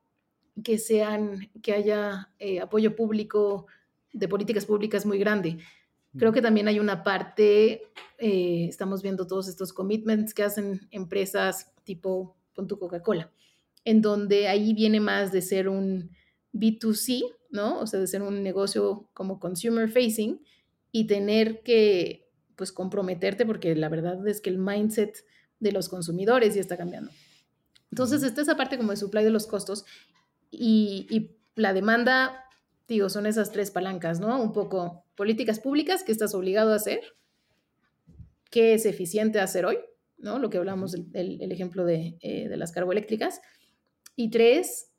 que 0.63 0.79
sean, 0.79 1.51
que 1.61 1.73
haya 1.73 2.33
eh, 2.39 2.61
apoyo 2.61 2.95
público 2.95 3.67
de 4.13 4.29
políticas 4.29 4.65
públicas 4.65 5.05
muy 5.05 5.19
grande. 5.19 5.59
Creo 6.17 6.33
que 6.33 6.41
también 6.41 6.69
hay 6.69 6.79
una 6.79 7.03
parte, 7.03 7.83
eh, 8.19 8.67
estamos 8.69 9.03
viendo 9.03 9.27
todos 9.27 9.49
estos 9.49 9.73
commitments 9.73 10.35
que 10.35 10.45
hacen 10.45 10.89
empresas 10.93 11.75
tipo 11.83 12.37
con 12.55 12.69
tu 12.69 12.79
Coca-Cola, 12.79 13.31
en 13.85 14.03
donde 14.03 14.47
ahí 14.47 14.73
viene 14.73 15.01
más 15.01 15.33
de 15.33 15.43
ser 15.43 15.69
un 15.69 16.11
B2C, 16.53 17.25
¿no? 17.51 17.81
O 17.81 17.87
sea, 17.89 17.99
de 17.99 18.07
ser 18.07 18.23
un 18.23 18.43
negocio 18.43 19.11
como 19.13 19.41
consumer 19.41 19.91
facing 19.91 20.41
y 20.93 21.09
tener 21.09 21.63
que, 21.63 22.28
pues, 22.59 22.73
comprometerte 22.73 23.47
porque 23.47 23.75
la 23.77 23.89
verdad 23.89 24.27
es 24.27 24.41
que 24.41 24.51
el 24.51 24.59
mindset 24.59 25.25
de 25.61 25.73
los 25.73 25.89
consumidores 25.89 26.57
ya 26.57 26.61
está 26.61 26.77
cambiando. 26.77 27.13
Entonces, 27.91 28.23
está 28.25 28.43
esa 28.43 28.57
parte 28.57 28.77
como 28.77 28.91
de 28.91 28.97
supply 28.97 29.23
de 29.25 29.31
los 29.31 29.47
costos 29.47 29.87
y, 30.51 31.31
la 31.55 31.73
demanda, 31.73 32.45
digo, 32.87 33.09
son 33.09 33.27
esas 33.27 33.51
tres 33.51 33.73
palancas, 33.73 34.21
¿no? 34.21 34.41
Un 34.41 34.53
poco 34.53 35.05
políticas 35.17 35.59
públicas 35.59 36.05
que 36.05 36.13
estás 36.13 36.33
obligado 36.35 36.73
a 36.73 36.77
hacer, 36.77 37.01
qué 38.49 38.75
es 38.75 38.87
eficiente 38.87 39.41
hacer 39.41 39.67
hoy, 39.67 39.79
¿no? 40.19 40.39
Lo 40.39 40.51
que 40.51 40.59
hablamos 40.59 40.93
del 40.93 41.43
el 41.43 41.51
ejemplo 41.51 41.85
de, 41.85 42.17
eh, 42.21 42.49
de, 42.49 42.57
las 42.57 42.71
carboeléctricas. 42.71 43.41
Y 44.15 44.31
tres, 44.31 44.93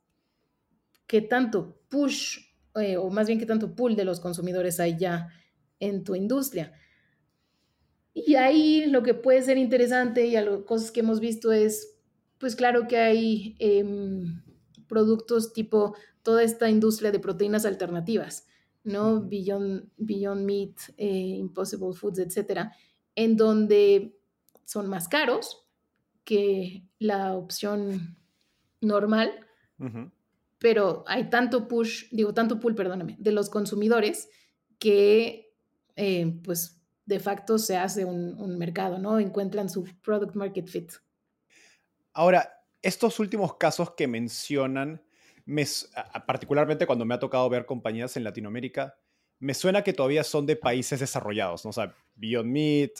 qué 1.08 1.22
tanto 1.22 1.80
push, 1.88 2.40
eh, 2.76 2.98
o 2.98 3.10
más 3.10 3.28
bien 3.28 3.40
qué 3.40 3.46
tanto 3.46 3.74
pull 3.74 3.96
de 3.96 4.04
los 4.04 4.20
consumidores 4.20 4.82
hay 4.82 4.98
ya 4.98 5.30
en 5.80 6.04
tu 6.04 6.16
industria. 6.16 6.74
Y 8.26 8.36
ahí 8.36 8.86
lo 8.86 9.04
que 9.04 9.14
puede 9.14 9.42
ser 9.42 9.58
interesante 9.58 10.26
y 10.28 10.36
algo, 10.36 10.66
cosas 10.66 10.92
que 10.92 11.02
hemos 11.02 11.20
visto 11.20 11.52
es 11.52 12.00
pues 12.40 12.56
claro 12.56 12.88
que 12.88 12.98
hay 12.98 13.56
em, 13.60 14.42
productos 14.88 15.54
tipo 15.54 15.96
toda 16.24 16.42
esta 16.42 16.70
industria 16.70 17.12
de 17.12 17.20
proteínas 17.20 17.66
alternativas, 17.66 18.48
¿no? 18.84 19.22
Beyond, 19.22 19.90
Beyond 19.98 20.46
Meat, 20.46 20.76
eh, 20.98 21.38
Impossible 21.38 21.94
Foods, 21.94 22.20
etcétera, 22.20 22.74
en 23.16 23.36
donde 23.36 24.18
son 24.66 24.88
más 24.88 25.08
caros 25.08 25.66
que 26.24 26.88
la 26.98 27.36
opción 27.36 28.18
normal, 28.82 29.32
pero 30.60 31.04
hay 31.08 31.30
tanto 31.30 31.68
push, 31.68 32.10
digo, 32.12 32.34
tanto 32.34 32.60
pull, 32.60 32.76
perdóname, 32.76 33.16
de 33.20 33.32
los 33.32 33.50
consumidores 33.50 34.30
que, 34.78 35.54
eh, 35.96 36.40
pues, 36.44 36.79
de 37.10 37.20
facto 37.20 37.58
se 37.58 37.76
hace 37.76 38.06
un, 38.06 38.40
un 38.40 38.56
mercado, 38.60 39.00
¿no? 39.00 39.20
Encuentran 39.20 39.68
su 39.68 39.84
product 40.04 40.36
market 40.36 40.68
fit. 40.68 40.92
Ahora, 42.14 42.54
estos 42.84 43.20
últimos 43.20 43.58
casos 43.58 43.96
que 43.98 44.08
mencionan, 44.08 45.04
particularmente 46.28 46.86
cuando 46.86 47.06
me 47.06 47.16
ha 47.16 47.20
tocado 47.20 47.50
ver 47.50 47.66
compañías 47.66 48.16
en 48.16 48.24
Latinoamérica, 48.24 48.96
me 49.40 49.56
suena 49.56 49.84
que 49.84 49.94
todavía 49.94 50.24
son 50.24 50.46
de 50.46 50.56
países 50.56 51.00
desarrollados, 51.00 51.66
¿no? 51.66 51.72
O 51.72 51.74
sea, 51.74 51.96
Beyond 52.14 52.52
Meat, 52.52 52.92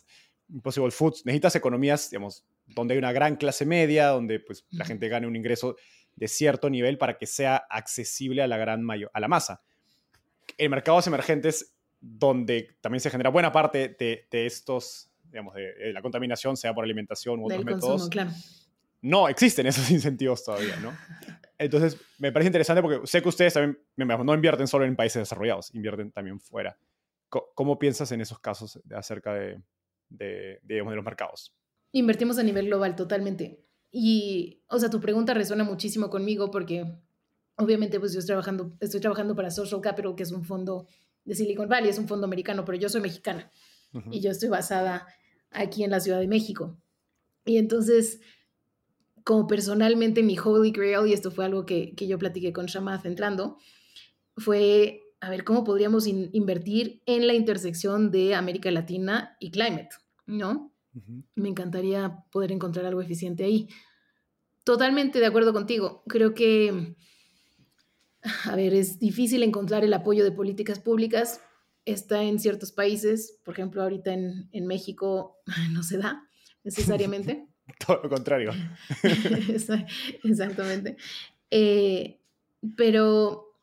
Impossible 0.50 0.90
Foods, 0.90 1.24
necesitas 1.26 1.56
economías, 1.56 2.10
digamos, 2.10 2.44
donde 2.66 2.96
hay 2.96 2.98
una 2.98 3.12
gran 3.12 3.36
clase 3.36 3.64
media, 3.64 4.08
donde 4.08 4.40
pues 4.40 4.66
la 4.72 4.86
gente 4.86 5.08
gane 5.08 5.28
un 5.28 5.36
ingreso 5.36 5.76
de 6.16 6.28
cierto 6.28 6.68
nivel 6.72 6.98
para 6.98 7.20
que 7.20 7.28
sea 7.28 7.58
accesible 7.58 8.42
a 8.42 8.48
la 8.48 8.58
gran 8.58 8.82
mayor, 8.82 9.12
a 9.14 9.20
la 9.20 9.28
masa. 9.28 9.62
En 10.58 10.72
mercados 10.72 11.06
emergentes, 11.06 11.76
donde 12.00 12.78
también 12.82 13.02
se 13.02 13.10
genera 13.10 13.30
buena 13.30 13.52
parte 13.52 13.96
de, 14.00 14.46
estos, 14.46 15.12
digamos, 15.26 15.54
de, 15.54 15.92
la 15.94 16.02
contaminación, 16.02 16.58
sea 16.58 16.74
por 16.74 16.84
alimentación 16.84 17.40
u 17.40 17.46
otros 17.46 17.66
métodos, 17.66 18.10
no 19.02 19.28
existen 19.30 19.68
esos 19.68 19.90
incentivos 19.92 20.44
todavía, 20.44 20.76
¿no? 20.78 20.94
Entonces, 21.58 22.00
me 22.20 22.32
parece 22.32 22.48
interesante 22.48 22.82
porque 22.82 23.06
sé 23.06 23.22
que 23.22 23.30
ustedes 23.30 23.54
también 23.54 23.78
no 23.98 24.34
invierten 24.34 24.68
solo 24.68 24.86
en 24.86 24.96
países 24.96 25.22
desarrollados, 25.22 25.74
invierten 25.76 26.12
también 26.12 26.40
fuera. 26.40 26.78
¿Cómo, 27.30 27.78
piensas 27.78 28.12
en 28.12 28.22
esos 28.22 28.40
casos 28.40 28.80
acerca 28.96 29.34
de, 29.34 29.62
de, 30.10 30.60
de 30.64 30.80
los 30.80 31.04
mercados? 31.04 31.54
Invertimos 31.92 32.40
a 32.40 32.44
nivel 32.44 32.68
global 32.68 32.96
totalmente. 32.96 33.64
Y, 33.92 34.64
o 34.68 34.80
sea, 34.80 34.90
tu 34.90 35.00
pregunta 35.00 35.34
resuena 35.34 35.64
muchísimo 35.64 36.10
conmigo 36.10 36.50
porque 36.50 36.86
obviamente 37.56 38.00
pues 38.00 38.14
yo 38.14 38.20
estoy 38.20 38.34
trabajando, 38.34 38.78
estoy 38.80 39.00
trabajando 39.00 39.36
para 39.36 39.52
Social 39.52 39.82
Capital, 39.82 40.16
que 40.16 40.24
es 40.24 40.32
un 40.32 40.44
fondo 40.44 40.88
de 41.30 41.36
Silicon 41.36 41.70
Valley, 41.70 41.92
es 41.92 42.00
un 42.00 42.08
fondo 42.08 42.26
americano, 42.26 42.66
pero 42.66 42.80
yo 42.80 42.90
soy 42.90 43.02
mexicana 43.02 43.52
y 44.12 44.20
yo 44.20 44.32
estoy 44.32 44.50
basada 44.50 45.08
aquí 45.52 45.84
en 45.84 45.92
la 45.92 46.00
Ciudad 46.00 46.20
de 46.20 46.28
México. 46.28 46.82
Y 47.46 47.58
entonces, 47.58 48.20
como 49.24 49.46
personalmente 49.46 50.24
mi 50.24 50.38
holy 50.38 50.72
grail, 50.72 51.08
y 51.08 51.14
esto 51.14 51.30
fue 51.30 51.46
algo 51.46 51.68
que, 51.68 51.94
que 51.96 52.08
yo 52.08 52.18
platiqué 52.18 52.52
con 52.52 52.66
Shamath 52.66 53.06
entrando, 53.06 53.58
fue 54.38 55.04
a 55.22 55.30
ver 55.30 55.44
cómo 55.44 55.64
podríamos 55.64 56.08
invertir 56.08 57.04
en 57.06 57.28
la 57.28 57.36
intersección 57.36 58.10
de 58.10 58.34
América 58.34 58.72
Latina 58.72 59.38
y 59.40 59.52
climate, 59.52 59.90
¿no? 60.26 60.74
Me 61.36 61.50
encantaría 61.50 62.24
poder 62.32 62.52
encontrar 62.52 62.88
algo 62.88 63.02
eficiente 63.02 63.44
ahí. 63.44 63.70
Totalmente 64.64 65.20
de 65.20 65.28
acuerdo 65.28 65.54
contigo. 65.54 66.04
Creo 66.08 66.34
que, 66.34 66.96
a 68.46 68.56
ver, 68.56 68.74
es 68.74 69.00
difícil 69.00 69.44
encontrar 69.44 69.84
el 69.84 69.94
apoyo 69.94 70.24
de 70.24 70.32
políticas 70.32 70.80
públicas. 70.80 71.42
Está 71.86 72.24
en 72.24 72.40
ciertos 72.40 72.72
países, 72.72 73.40
por 73.44 73.54
ejemplo, 73.54 73.82
ahorita 73.82 74.14
en, 74.14 74.68
México 74.68 75.38
no 75.72 75.84
se 75.84 75.98
da 75.98 76.24
necesariamente. 76.64 77.48
Todo 77.86 78.02
lo 78.04 78.10
contrario. 78.10 78.52
Exactamente. 80.24 80.98
Eh, 81.52 82.20
pero, 82.76 83.56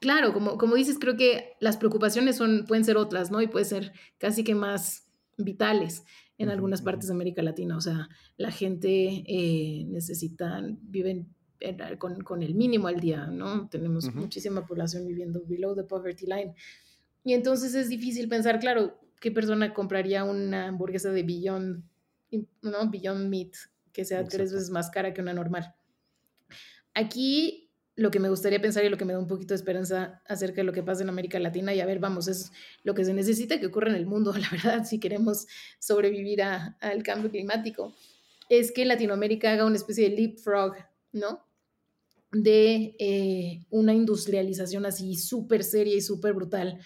claro, 0.00 0.32
como, 0.32 0.58
como 0.58 0.74
dices, 0.74 0.98
creo 0.98 1.16
que 1.16 1.52
las 1.60 1.76
preocupaciones 1.76 2.36
son, 2.36 2.64
pueden 2.66 2.84
ser 2.84 2.96
otras, 2.96 3.30
¿no? 3.30 3.40
Y 3.40 3.46
puede 3.46 3.64
ser 3.64 3.92
casi 4.18 4.44
que 4.44 4.54
más 4.54 5.06
vitales 5.36 6.04
en 6.38 6.50
algunas 6.50 6.82
partes 6.82 7.08
de 7.08 7.14
América 7.14 7.42
Latina. 7.42 7.76
O 7.76 7.80
sea, 7.80 8.08
la 8.36 8.50
gente 8.50 9.24
eh, 9.26 9.84
necesita, 9.88 10.62
viven 10.82 11.35
con, 11.98 12.22
con, 12.22 12.42
el 12.42 12.54
mínimo 12.54 12.88
al 12.88 13.00
día, 13.00 13.26
¿no? 13.26 13.68
Tenemos 13.68 14.14
muchísima 14.14 14.66
población 14.66 15.06
viviendo 15.06 15.42
below 15.46 15.74
the 15.74 15.84
poverty 15.84 16.26
line. 16.26 16.54
Y 17.24 17.34
entonces 17.34 17.74
es 17.74 17.88
difícil 17.88 18.28
pensar, 18.28 18.58
claro, 18.58 18.98
¿qué 19.20 19.30
persona 19.30 19.74
compraría 19.74 20.24
una 20.24 20.68
hamburguesa 20.68 21.10
de 21.10 21.22
Beyond, 21.22 21.82
¿no? 22.62 22.90
Beyond 22.90 23.28
Meat 23.28 23.54
que 23.92 24.04
sea 24.04 24.24
tres 24.24 24.52
veces 24.52 24.70
más 24.70 24.90
cara 24.90 25.14
que 25.14 25.22
una 25.22 25.32
normal? 25.32 25.74
Aquí 26.92 27.66
lo 27.96 28.10
que 28.10 28.20
me 28.20 28.28
gustaría 28.28 28.60
pensar 28.60 28.84
y 28.84 28.90
lo 28.90 28.98
que 28.98 29.06
me 29.06 29.14
da 29.14 29.18
un 29.18 29.26
poquito 29.26 29.54
de 29.54 29.56
esperanza 29.56 30.22
acerca 30.26 30.56
de 30.56 30.64
lo 30.64 30.72
que 30.72 30.82
pasa 30.82 31.02
en 31.02 31.08
América 31.08 31.38
Latina. 31.38 31.74
Y 31.74 31.80
a 31.80 31.86
ver, 31.86 31.98
vamos, 31.98 32.28
es 32.28 32.52
lo 32.84 32.94
que 32.94 33.06
se 33.06 33.14
necesita 33.14 33.58
que 33.58 33.66
ocurra 33.66 33.88
en 33.88 33.96
el 33.96 34.06
mundo, 34.06 34.34
la 34.38 34.48
verdad, 34.50 34.84
si 34.84 35.00
queremos 35.00 35.46
sobrevivir 35.78 36.42
al 36.42 37.02
cambio 37.02 37.30
climático, 37.30 37.94
es 38.50 38.70
que 38.70 38.84
Latinoamérica 38.84 39.52
haga 39.52 39.64
una 39.64 39.76
especie 39.76 40.10
de 40.10 40.16
leapfrog, 40.16 40.76
¿no? 41.12 41.45
De 42.42 42.94
eh, 42.98 43.64
una 43.70 43.94
industrialización 43.94 44.84
así 44.84 45.16
súper 45.16 45.64
seria 45.64 45.96
y 45.96 46.00
súper 46.00 46.34
brutal 46.34 46.78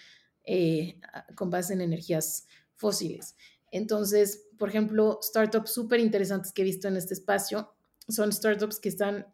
eh, 0.43 0.99
con 1.35 1.49
base 1.49 1.73
en 1.73 1.81
energías 1.81 2.47
fósiles. 2.75 3.35
Entonces, 3.71 4.47
por 4.57 4.69
ejemplo, 4.69 5.19
startups 5.21 5.71
súper 5.71 5.99
interesantes 5.99 6.51
que 6.51 6.61
he 6.61 6.65
visto 6.65 6.87
en 6.87 6.97
este 6.97 7.13
espacio 7.13 7.73
son 8.07 8.31
startups 8.31 8.79
que 8.79 8.89
están 8.89 9.27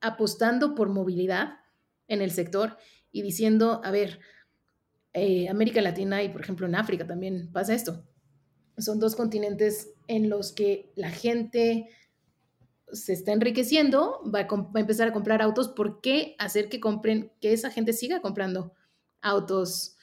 apostando 0.00 0.74
por 0.74 0.88
movilidad 0.88 1.60
en 2.08 2.20
el 2.20 2.30
sector 2.30 2.76
y 3.12 3.22
diciendo, 3.22 3.80
a 3.84 3.90
ver, 3.90 4.20
eh, 5.14 5.48
América 5.48 5.80
Latina 5.80 6.22
y 6.22 6.28
por 6.28 6.40
ejemplo 6.40 6.66
en 6.66 6.74
África 6.74 7.06
también 7.06 7.50
pasa 7.52 7.74
esto. 7.74 8.04
Son 8.76 8.98
dos 8.98 9.14
continentes 9.14 9.94
en 10.08 10.28
los 10.28 10.52
que 10.52 10.92
la 10.96 11.10
gente 11.10 11.88
se 12.92 13.12
está 13.12 13.32
enriqueciendo, 13.32 14.20
va 14.32 14.40
a, 14.40 14.78
empezar 14.78 15.08
a 15.08 15.12
comprar 15.12 15.42
autos. 15.42 15.68
¿Por 15.68 16.00
qué 16.00 16.34
hacer 16.38 16.68
que 16.68 16.80
compren, 16.80 17.32
que 17.40 17.52
esa 17.52 17.70
gente 17.70 17.92
siga 17.92 18.20
comprando 18.20 18.72
autos 19.20 19.96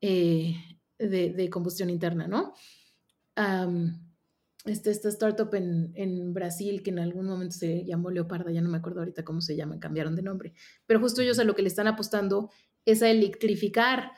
eh, 0.00 0.54
de, 0.98 1.50
combustión 1.50 1.90
interna, 1.90 2.28
no? 2.28 2.54
este, 4.64 4.90
esta 4.90 5.08
startup 5.10 5.54
en, 5.54 6.32
Brasil 6.32 6.82
que 6.82 6.90
en 6.90 6.98
algún 6.98 7.26
momento 7.26 7.54
se 7.54 7.84
llamó 7.84 8.10
Leoparda, 8.10 8.50
ya 8.50 8.62
no 8.62 8.70
me 8.70 8.78
acuerdo 8.78 9.00
ahorita 9.00 9.24
cómo 9.24 9.40
se 9.40 9.56
llama, 9.56 9.78
cambiaron 9.78 10.16
de 10.16 10.22
nombre, 10.22 10.54
pero 10.86 11.00
justo 11.00 11.20
ellos 11.20 11.38
a 11.38 11.44
lo 11.44 11.54
que 11.54 11.62
le 11.62 11.68
están 11.68 11.86
apostando 11.86 12.50
es 12.86 13.02
a 13.02 13.10
electrificar 13.10 14.12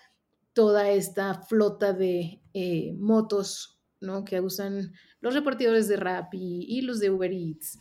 toda 0.52 0.90
esta 0.90 1.42
flota 1.42 1.92
de 1.92 2.42
eh, 2.54 2.94
motos, 2.96 3.80
¿no? 4.00 4.24
Que 4.24 4.40
usan 4.40 4.92
los 5.20 5.34
repartidores 5.34 5.88
de 5.88 5.96
Rappi 5.96 6.64
y 6.68 6.82
los 6.82 7.00
de 7.00 7.10
Uber 7.10 7.32
Eats 7.32 7.78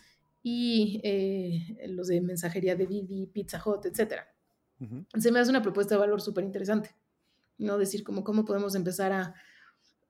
y 0.47 1.01
eh, 1.03 1.87
los 1.89 2.07
de 2.07 2.21
mensajería 2.21 2.75
de 2.75 2.87
Didi, 2.87 3.27
Pizza 3.27 3.61
Hut, 3.63 3.85
etc. 3.85 4.21
Se 5.17 5.31
me 5.31 5.39
hace 5.39 5.49
una 5.49 5.61
propuesta 5.61 5.95
de 5.95 5.99
valor 5.99 6.21
súper 6.21 6.43
interesante, 6.43 6.95
¿no? 7.57 7.77
Decir 7.77 8.03
como 8.03 8.23
cómo 8.23 8.45
podemos 8.45 8.75
empezar 8.75 9.11
a 9.11 9.33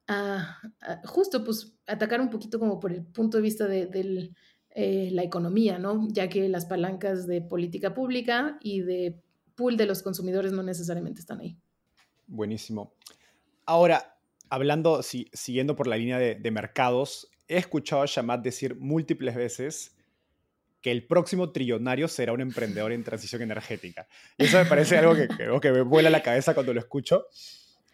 a, 0.07 0.59
justo 1.05 1.43
pues 1.43 1.73
atacar 1.85 2.21
un 2.21 2.29
poquito 2.29 2.59
como 2.59 2.79
por 2.79 2.91
el 2.91 3.03
punto 3.03 3.37
de 3.37 3.43
vista 3.43 3.67
de, 3.67 4.33
eh, 4.71 5.09
la 5.11 5.23
economía, 5.23 5.79
¿no? 5.79 6.07
Ya 6.09 6.29
que 6.29 6.47
las 6.49 6.65
palancas 6.65 7.27
de 7.27 7.41
política 7.41 7.93
pública 7.93 8.57
y 8.61 8.81
de 8.81 9.19
pool 9.55 9.75
de 9.75 9.85
los 9.85 10.03
consumidores 10.03 10.51
no 10.51 10.63
necesariamente 10.63 11.19
están 11.19 11.39
ahí. 11.39 11.57
Buenísimo. 12.27 12.93
Ahora, 13.65 14.17
hablando, 14.49 15.01
siguiendo 15.01 15.75
por 15.75 15.87
la 15.87 15.97
línea 15.97 16.19
de, 16.19 16.51
mercados, 16.51 17.29
he 17.47 17.57
escuchado 17.57 18.03
a 18.03 18.05
Shamat 18.05 18.43
decir 18.43 18.77
múltiples 18.79 19.35
veces 19.35 19.96
que 20.87 20.91
el 20.91 21.05
próximo 21.05 21.51
trillonario 21.51 22.07
será 22.07 22.31
un 22.31 22.39
emprendedor 22.39 22.93
en 22.93 23.03
transición 23.03 23.41
energética. 23.41 24.07
Eso 24.37 24.57
me 24.57 24.63
parece 24.63 24.97
algo 24.97 25.15
que, 25.15 25.27
que 25.61 25.71
me 25.73 25.81
vuela 25.81 26.09
la 26.09 26.23
cabeza 26.23 26.53
cuando 26.53 26.73
lo 26.73 26.79
escucho. 26.79 27.27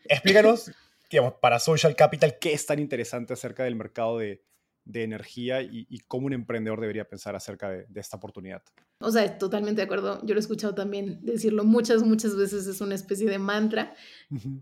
Explícanos 0.06 0.72
digamos, 1.14 1.36
para 1.40 1.60
Social 1.60 1.96
Capital, 1.96 2.38
¿qué 2.40 2.54
es 2.54 2.66
tan 2.66 2.80
interesante 2.80 3.34
acerca 3.34 3.64
del 3.64 3.76
mercado 3.76 4.18
de, 4.18 4.44
energía 4.94 5.62
y, 5.62 6.00
cómo 6.08 6.26
un 6.26 6.34
emprendedor 6.34 6.82
debería 6.82 7.08
pensar 7.08 7.36
acerca 7.36 7.70
de, 7.70 7.86
esta 7.96 8.18
oportunidad? 8.18 8.64
O 9.00 9.12
sea, 9.12 9.38
totalmente 9.38 9.82
de 9.82 9.86
acuerdo. 9.86 10.20
Yo 10.26 10.34
lo 10.34 10.40
he 10.40 10.42
escuchado 10.42 10.74
también 10.74 11.20
decirlo 11.22 11.64
muchas, 11.64 12.04
muchas 12.04 12.36
veces. 12.36 12.66
Es 12.66 12.82
una 12.82 12.96
especie 12.96 13.30
de 13.30 13.38
mantra. 13.38 13.94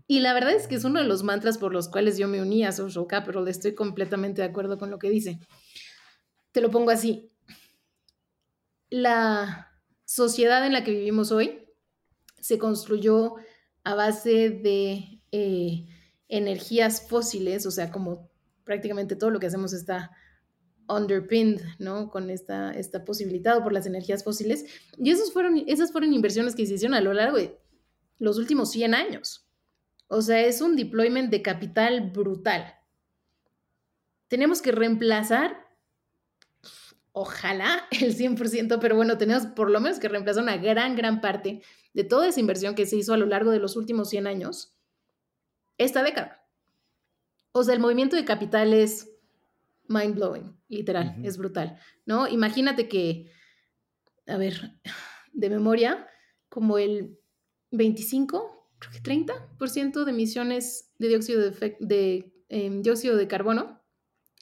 Y 0.06 0.20
la 0.20 0.34
verdad 0.34 0.52
es 0.52 0.68
que 0.68 0.74
es 0.74 0.84
uno 0.84 1.00
de 1.00 1.06
los 1.06 1.22
mantras 1.22 1.58
por 1.58 1.72
los 1.72 1.88
cuales 1.88 2.18
yo 2.18 2.28
me 2.28 2.42
uní 2.42 2.64
a 2.64 2.72
Social 2.72 3.06
Capital. 3.08 3.48
Estoy 3.48 3.74
completamente 3.74 4.42
de 4.42 4.48
acuerdo 4.48 4.78
con 4.78 4.90
lo 4.90 4.98
que 4.98 5.08
dice. 5.08 5.40
Te 6.52 6.60
lo 6.60 6.70
pongo 6.70 6.90
así. 6.90 7.31
La 8.92 9.72
sociedad 10.04 10.66
en 10.66 10.74
la 10.74 10.84
que 10.84 10.90
vivimos 10.90 11.32
hoy 11.32 11.66
se 12.40 12.58
construyó 12.58 13.36
a 13.84 13.94
base 13.94 14.50
de 14.50 15.22
eh, 15.32 15.86
energías 16.28 17.08
fósiles, 17.08 17.64
o 17.64 17.70
sea, 17.70 17.90
como 17.90 18.30
prácticamente 18.64 19.16
todo 19.16 19.30
lo 19.30 19.40
que 19.40 19.46
hacemos 19.46 19.72
está 19.72 20.10
underpinned, 20.90 21.62
¿no? 21.78 22.10
Con 22.10 22.28
esta, 22.28 22.72
esta 22.72 23.02
posibilidad 23.06 23.62
por 23.62 23.72
las 23.72 23.86
energías 23.86 24.24
fósiles. 24.24 24.66
Y 24.98 25.10
esos 25.10 25.32
fueron, 25.32 25.64
esas 25.66 25.90
fueron 25.90 26.12
inversiones 26.12 26.54
que 26.54 26.66
se 26.66 26.74
hicieron 26.74 26.94
a 26.94 27.00
lo 27.00 27.14
largo 27.14 27.38
de 27.38 27.58
los 28.18 28.36
últimos 28.36 28.72
100 28.72 28.94
años. 28.94 29.48
O 30.08 30.20
sea, 30.20 30.44
es 30.44 30.60
un 30.60 30.76
deployment 30.76 31.30
de 31.30 31.40
capital 31.40 32.10
brutal. 32.10 32.74
Tenemos 34.28 34.60
que 34.60 34.70
reemplazar, 34.70 35.61
ojalá 37.12 37.86
el 37.90 38.16
100%, 38.16 38.78
pero 38.80 38.96
bueno, 38.96 39.18
tenemos 39.18 39.46
por 39.46 39.70
lo 39.70 39.80
menos 39.80 39.98
que 39.98 40.08
reemplazar 40.08 40.42
una 40.42 40.56
gran, 40.56 40.96
gran 40.96 41.20
parte 41.20 41.62
de 41.94 42.04
toda 42.04 42.28
esa 42.28 42.40
inversión 42.40 42.74
que 42.74 42.86
se 42.86 42.96
hizo 42.96 43.12
a 43.12 43.18
lo 43.18 43.26
largo 43.26 43.50
de 43.50 43.58
los 43.58 43.76
últimos 43.76 44.08
100 44.10 44.26
años 44.26 44.76
esta 45.78 46.02
década. 46.02 46.46
O 47.52 47.64
sea, 47.64 47.74
el 47.74 47.80
movimiento 47.80 48.16
de 48.16 48.24
capital 48.24 48.72
es 48.72 49.10
mind 49.88 50.14
blowing, 50.14 50.56
literal, 50.68 51.16
es 51.22 51.36
brutal, 51.36 51.78
¿no? 52.06 52.28
Imagínate 52.28 52.88
que, 52.88 53.30
a 54.26 54.38
ver, 54.38 54.80
de 55.32 55.50
memoria, 55.50 56.06
como 56.48 56.78
el 56.78 57.18
25, 57.72 58.68
creo 58.78 58.92
que 58.92 59.02
30% 59.02 60.04
de 60.04 60.10
emisiones 60.10 60.92
de 60.98 61.08
dióxido 61.08 61.50
de, 61.50 61.76
de 61.80 62.32
em, 62.48 62.82
dióxido 62.82 63.16
de 63.16 63.28
carbono 63.28 63.82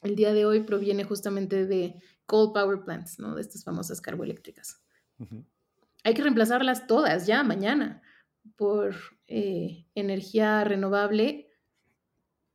el 0.03 0.17
día 0.17 0.33
de 0.33 0.47
hoy 0.47 0.61
proviene 0.61 1.05
justamente 1.05 1.67
de 1.67 1.97
coal 2.31 2.53
power 2.53 2.85
plants, 2.85 3.19
¿no? 3.19 3.35
De 3.35 3.43
estas 3.43 3.65
famosas 3.65 4.01
carboeléctricas. 4.01 4.81
Hay 6.05 6.15
que 6.15 6.23
reemplazarlas 6.23 6.87
todas 6.87 7.27
ya 7.27 7.43
mañana 7.43 8.03
por 8.57 8.95
eh, 9.27 9.85
energía 9.97 10.63
renovable 10.63 11.51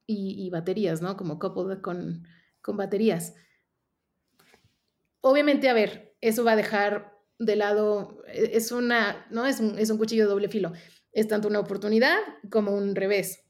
y, 0.08 0.50
baterías, 0.50 1.02
¿no? 1.02 1.18
Como 1.18 1.40
coupled 1.40 1.82
con, 1.82 2.26
con 2.62 2.78
baterías. 2.78 3.36
Obviamente, 5.20 5.68
a 5.68 5.74
ver, 5.74 6.16
eso 6.22 6.46
va 6.46 6.54
a 6.54 6.56
dejar 6.56 7.14
de 7.38 7.58
lado, 7.58 8.24
e, 8.28 8.52
es 8.54 8.72
una, 8.72 9.28
¿no? 9.30 9.46
Es 9.46 9.60
un, 9.60 9.78
es 9.78 9.90
un 9.90 9.98
cuchillo 9.98 10.24
de 10.24 10.30
doble 10.30 10.48
filo. 10.48 10.72
Es 11.12 11.28
tanto 11.28 11.50
una 11.50 11.60
oportunidad 11.60 12.18
como 12.50 12.72
un 12.72 12.96
revés. 12.96 13.42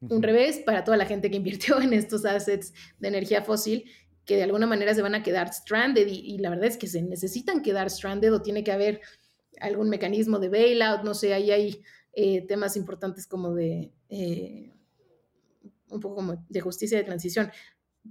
Un 0.00 0.22
revés 0.22 0.58
para 0.58 0.84
toda 0.84 0.98
la 0.98 1.06
gente 1.06 1.30
que 1.30 1.36
invirtió 1.36 1.80
en 1.80 1.94
estos 1.94 2.26
assets 2.26 2.74
de 2.98 3.08
energía 3.08 3.42
fósil 3.42 3.90
que 4.24 4.36
de 4.36 4.42
alguna 4.42 4.66
manera 4.66 4.94
se 4.94 5.02
van 5.02 5.14
a 5.14 5.22
quedar 5.22 5.52
stranded 5.52 6.06
y, 6.06 6.38
la 6.38 6.50
verdad 6.50 6.66
es 6.66 6.76
que 6.76 6.86
se 6.86 7.02
necesitan 7.02 7.62
quedar 7.62 7.90
stranded 7.90 8.32
o 8.32 8.42
tiene 8.42 8.64
que 8.64 8.72
haber 8.72 9.00
algún 9.60 9.88
mecanismo 9.88 10.38
de 10.38 10.48
bailout, 10.48 11.04
no 11.04 11.14
sé, 11.14 11.34
ahí 11.34 11.50
hay 11.50 11.82
eh, 12.12 12.46
temas 12.46 12.76
importantes 12.76 13.26
como 13.26 13.54
de 13.54 13.92
eh, 14.08 14.72
un 15.88 16.00
poco 16.00 16.44
de 16.48 16.60
justicia 16.60 16.98
de 16.98 17.04
transición, 17.04 17.50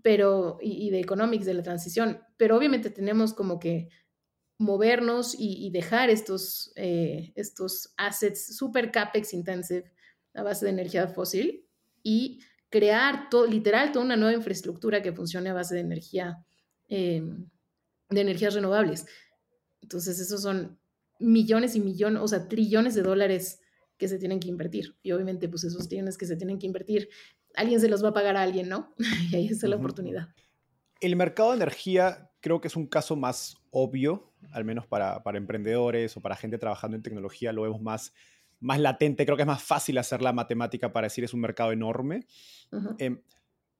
pero 0.02 0.58
y, 0.62 0.90
de 0.90 1.00
economics 1.00 1.46
de 1.46 1.54
la 1.54 1.64
transición, 1.64 2.20
pero 2.38 2.58
obviamente 2.58 2.90
tenemos 2.90 3.34
como 3.34 3.60
que 3.60 3.90
movernos 4.58 5.36
y, 5.38 5.70
dejar 5.72 6.10
estos, 6.10 6.72
eh, 6.76 7.34
estos 7.36 7.94
assets 7.98 8.56
super 8.56 8.92
capex 8.92 9.34
intensive 9.34 9.92
a 10.34 10.44
base 10.44 10.66
de 10.66 10.72
energía 10.72 11.08
fósil 11.08 11.68
y 12.02 12.40
crear 12.74 13.30
todo, 13.30 13.46
literal 13.46 13.92
toda 13.92 14.04
una 14.04 14.18
nueva 14.18 14.34
infraestructura 14.34 15.04
que 15.04 15.14
funcione 15.14 15.52
a 15.52 15.54
base 15.54 15.76
de 15.76 15.82
energía, 15.82 16.44
em, 16.88 17.48
de 18.10 18.22
energías 18.22 18.56
renovables. 18.56 19.06
Entonces, 19.84 20.20
esos 20.20 20.42
son 20.42 20.80
millones 21.20 21.76
y 21.76 21.82
millones, 21.82 22.24
o 22.24 22.28
sea, 22.28 22.48
trillones 22.48 22.96
de 22.96 23.04
dólares 23.04 23.60
que 23.96 24.08
se 24.08 24.18
tienen 24.18 24.40
que 24.40 24.48
invertir. 24.48 24.98
Y 25.04 25.12
obviamente, 25.12 25.48
pues 25.50 25.66
esos 25.66 25.88
trillones 25.88 26.18
que 26.18 26.26
se 26.26 26.36
tienen 26.36 26.58
que 26.58 26.66
invertir, 26.66 27.10
alguien 27.54 27.80
se 27.80 27.90
los 27.90 28.04
va 28.04 28.10
a 28.10 28.14
pagar 28.14 28.38
a 28.38 28.42
alguien, 28.42 28.70
¿no? 28.70 28.96
y 29.32 29.36
ahí 29.36 29.48
está 29.50 29.68
la 29.68 29.76
oportunidad. 29.76 30.30
El 31.00 31.16
mercado 31.16 31.52
de 31.52 31.58
energía 31.58 32.32
creo 32.40 32.60
que 32.60 32.70
es 32.70 32.76
un 32.76 32.88
caso 32.88 33.16
más 33.16 33.56
obvio, 33.70 34.34
al 34.52 34.66
menos 34.66 34.88
para, 34.88 35.22
para 35.22 35.38
emprendedores 35.38 36.18
o 36.18 36.22
para 36.22 36.36
gente 36.36 36.58
trabajando 36.58 36.98
en 36.98 37.04
tecnología, 37.04 37.54
lo 37.54 37.62
vemos 37.62 37.82
más 37.84 38.14
más 38.64 38.80
latente, 38.80 39.26
creo 39.26 39.36
que 39.36 39.44
es 39.44 39.48
más 39.48 39.62
fácil 39.62 39.98
hacer 39.98 40.22
la 40.22 40.32
matemática 40.32 40.92
para 40.94 41.08
decir 41.08 41.24
es 41.24 41.34
un 41.34 41.42
mercado 41.42 41.72
enorme. 41.72 42.26
Em, 42.98 43.22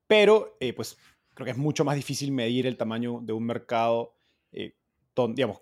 pero, 0.08 0.58
eh, 0.60 0.74
pues, 0.74 0.98
creo 1.34 1.46
que 1.46 1.52
es 1.52 1.58
mucho 1.58 1.86
más 1.86 1.96
difícil 1.96 2.32
medir 2.32 2.68
el 2.68 2.78
tamaño 2.78 3.22
de 3.22 3.34
un 3.34 3.46
mercado, 3.46 4.16
eh, 4.52 4.76
digamos, 5.30 5.62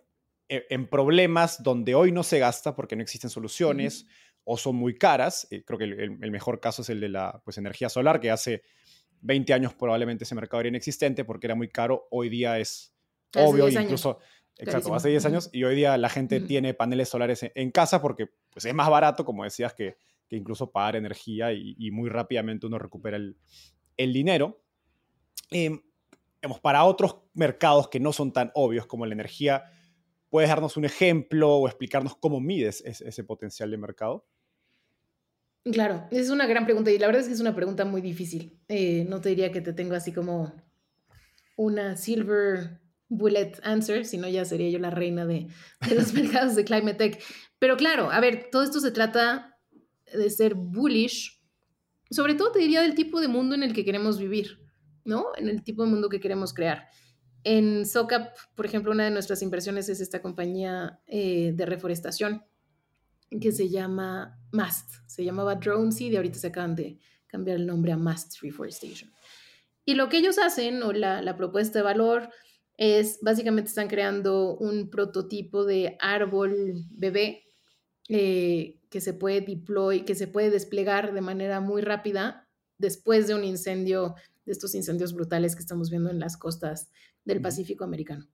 e, 0.50 0.66
en 0.70 0.88
problemas 0.88 1.62
donde 1.62 1.94
hoy 1.94 2.12
no 2.12 2.24
se 2.24 2.40
gasta 2.40 2.76
porque 2.76 2.96
no 2.96 3.04
existen 3.04 3.30
soluciones 3.30 4.08
o 4.44 4.58
son 4.58 4.76
muy 4.76 4.98
caras. 4.98 5.48
Eh, 5.52 5.64
creo 5.64 5.78
que 5.78 5.86
el, 5.86 6.32
mejor 6.32 6.60
caso 6.60 6.82
es 6.82 6.90
el 6.90 7.00
de 7.00 7.10
la 7.10 7.42
pues, 7.46 7.58
energía 7.60 7.90
solar, 7.90 8.20
que 8.20 8.32
hace 8.32 8.64
20 9.22 9.54
años 9.54 9.76
probablemente 9.76 10.24
ese 10.24 10.34
mercado 10.34 10.62
era 10.62 10.70
inexistente 10.70 11.26
porque 11.26 11.46
era 11.46 11.56
muy 11.56 11.70
caro. 11.70 12.08
Hoy 12.10 12.30
día 12.30 12.58
es 12.58 12.94
obvio, 13.36 13.70
incluso 13.70 14.18
Exacto, 14.62 14.94
hace 14.94 15.10
10 15.10 15.26
años 15.26 15.50
y 15.52 15.64
hoy 15.64 15.76
día 15.76 15.98
la 15.98 16.08
gente 16.08 16.40
tiene 16.40 16.76
paneles 16.76 17.10
solares 17.10 17.50
en, 17.56 17.72
casa 17.72 18.00
porque 18.00 18.28
pues, 18.52 18.66
es 18.66 18.74
más 18.76 18.90
barato, 18.90 19.26
como 19.26 19.44
decías, 19.44 19.74
que, 19.74 19.98
que 20.28 20.36
incluso 20.36 20.72
pagar 20.72 20.96
energía 20.96 21.52
y, 21.52 21.90
muy 21.92 22.10
rápidamente 22.10 22.68
uno 22.68 22.78
recupera 22.78 23.18
el, 23.18 23.38
el 23.98 24.14
dinero. 24.14 24.62
Eh, 25.50 25.82
para 26.62 26.84
otros 26.84 27.18
mercados 27.34 27.88
que 27.88 28.00
no 28.00 28.14
son 28.14 28.34
tan 28.34 28.52
obvios 28.54 28.86
como 28.86 29.06
la 29.06 29.14
energía, 29.14 29.66
¿puedes 30.30 30.50
darnos 30.50 30.78
un 30.78 30.86
ejemplo 30.86 31.56
o 31.56 31.68
explicarnos 31.68 32.16
cómo 32.16 32.40
mides 32.40 32.84
ese, 32.86 33.24
potencial 33.24 33.72
de 33.72 33.78
mercado? 33.78 34.28
Claro, 35.64 36.08
es 36.10 36.30
una 36.30 36.48
gran 36.48 36.66
pregunta 36.66 36.92
y 36.92 36.98
la 36.98 37.08
verdad 37.08 37.22
es 37.22 37.28
que 37.28 37.34
es 37.34 37.40
una 37.40 37.56
pregunta 37.56 37.86
muy 37.86 38.02
difícil. 38.02 38.60
Eh, 38.68 39.06
no 39.08 39.22
te 39.22 39.30
diría 39.30 39.52
que 39.52 39.62
te 39.62 39.74
tengo 39.74 39.94
así 39.94 40.12
como 40.12 40.54
una 41.56 41.98
silver 41.98 42.81
bullet 43.12 43.60
answer, 43.64 44.06
si 44.06 44.18
no 44.18 44.28
ya 44.28 44.46
sería 44.46 44.70
yo 44.70 44.80
la 44.80 44.90
reina 44.90 45.26
de, 45.26 45.48
los 45.94 46.14
mercados 46.14 46.56
de 46.56 46.64
climate 46.64 46.96
tech. 46.96 47.24
Pero 47.60 47.78
claro, 47.78 48.10
a 48.10 48.20
ver, 48.20 48.48
todo 48.52 48.64
esto 48.64 48.80
se 48.80 48.92
trata 48.92 49.60
de 50.12 50.30
ser 50.30 50.56
bullish, 50.56 51.40
sobre 52.10 52.34
todo 52.34 52.52
te 52.52 52.60
diría 52.60 52.82
del 52.82 52.96
tipo 52.96 53.22
de 53.22 53.28
mundo 53.28 53.54
en 53.54 53.64
el 53.64 53.74
que 53.74 53.86
queremos 53.86 54.18
vivir, 54.18 54.60
¿no? 55.04 55.28
En 55.38 55.48
el 55.48 55.62
tipo 55.64 55.84
de 55.84 55.92
mundo 55.92 56.10
que 56.10 56.20
queremos 56.20 56.54
crear. 56.54 56.88
En 57.44 57.86
SOCAP, 57.86 58.36
por 58.56 58.66
ejemplo, 58.66 58.92
una 58.92 59.06
de 59.06 59.12
nuestras 59.12 59.42
inversiones 59.42 59.90
es 59.90 60.00
esta 60.00 60.22
compañía 60.22 61.02
eh, 61.08 61.52
de 61.54 61.66
reforestación 61.66 62.44
que 63.42 63.52
se 63.52 63.70
llama 63.70 64.40
MAST. 64.52 64.90
Se 65.08 65.24
llamaba 65.24 65.56
Drone 65.56 65.92
Seed 65.92 66.12
y 66.12 66.16
ahorita 66.18 66.40
se 66.40 66.48
acaban 66.48 66.76
de 66.76 67.00
cambiar 67.28 67.58
el 67.58 67.66
nombre 67.66 67.92
a 67.92 67.98
MAST 67.98 68.42
Reforestation. 68.42 69.12
Y 69.86 69.96
lo 69.96 70.10
que 70.10 70.18
ellos 70.18 70.38
hacen, 70.38 70.84
o 70.84 70.92
la, 70.92 71.22
la 71.22 71.36
propuesta 71.36 71.80
de 71.80 71.84
valor, 71.84 72.30
es 72.82 73.20
básicamente 73.22 73.70
están 73.70 73.88
creando 73.88 74.58
un 74.58 74.90
prototipo 74.90 75.66
de 75.66 75.98
árbol 76.00 76.84
bebé 76.90 77.44
eh, 78.10 78.82
que 78.90 79.00
se 79.02 79.14
puede 79.14 79.42
deploy, 79.42 80.04
que 80.04 80.16
se 80.16 80.26
puede 80.26 80.50
desplegar 80.50 81.14
de 81.14 81.22
manera 81.22 81.60
muy 81.60 81.84
rápida 81.84 82.50
después 82.80 83.28
de 83.28 83.36
un 83.36 83.44
incendio, 83.44 84.16
de 84.46 84.54
estos 84.54 84.74
incendios 84.74 85.14
brutales 85.14 85.56
que 85.56 85.62
estamos 85.62 85.92
viendo 85.92 86.10
en 86.10 86.20
las 86.20 86.38
costas 86.38 86.90
del 87.24 87.40
Pacífico 87.40 87.84
americano. 87.84 88.28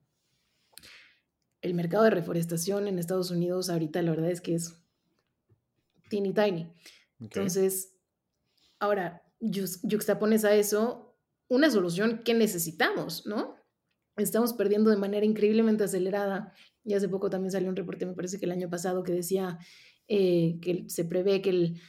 El 1.60 1.74
mercado 1.74 2.04
de 2.04 2.10
reforestación 2.10 2.88
en 2.88 2.98
Estados 2.98 3.30
Unidos 3.30 3.68
ahorita 3.68 4.00
la 4.00 4.12
verdad 4.12 4.30
es 4.30 4.40
que 4.40 4.54
es 4.54 4.72
teeny 6.08 6.32
tiny. 6.32 6.72
Entonces, 7.20 7.92
ahora, 8.78 9.22
juxtapones 9.42 10.46
a 10.46 10.54
eso 10.54 11.18
una 11.48 11.70
solución 11.70 12.22
que 12.24 12.32
necesitamos, 12.32 13.26
¿no? 13.26 13.57
Estamos 14.18 14.52
perdiendo 14.52 14.90
de 14.90 14.96
manera 14.96 15.24
increíblemente 15.24 15.84
acelerada. 15.84 16.52
Y 16.84 16.94
hace 16.94 17.08
poco 17.08 17.30
también 17.30 17.50
salió 17.50 17.68
un 17.68 17.76
reporte, 17.76 18.06
me 18.06 18.14
parece 18.14 18.38
que 18.38 18.46
el 18.46 18.52
año 18.52 18.70
pasado, 18.70 19.02
que 19.02 19.12
decía 19.12 19.58
eh, 20.08 20.58
que 20.62 20.84
se 20.88 21.04
prevé 21.04 21.42
que 21.42 21.50
el, 21.50 21.80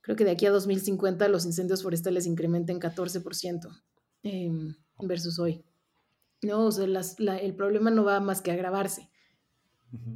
creo 0.00 0.16
que 0.16 0.24
de 0.24 0.30
aquí 0.30 0.46
a 0.46 0.50
2050 0.50 1.28
los 1.28 1.44
incendios 1.44 1.82
forestales 1.82 2.26
incrementen 2.26 2.80
14% 2.80 3.82
em, 4.22 4.74
versus 5.00 5.38
hoy. 5.38 5.64
No, 6.42 6.66
o 6.66 6.72
sea, 6.72 6.86
el 6.86 7.54
problema 7.54 7.90
no 7.90 8.04
va 8.04 8.20
más 8.20 8.40
que 8.40 8.52
agravarse. 8.52 9.10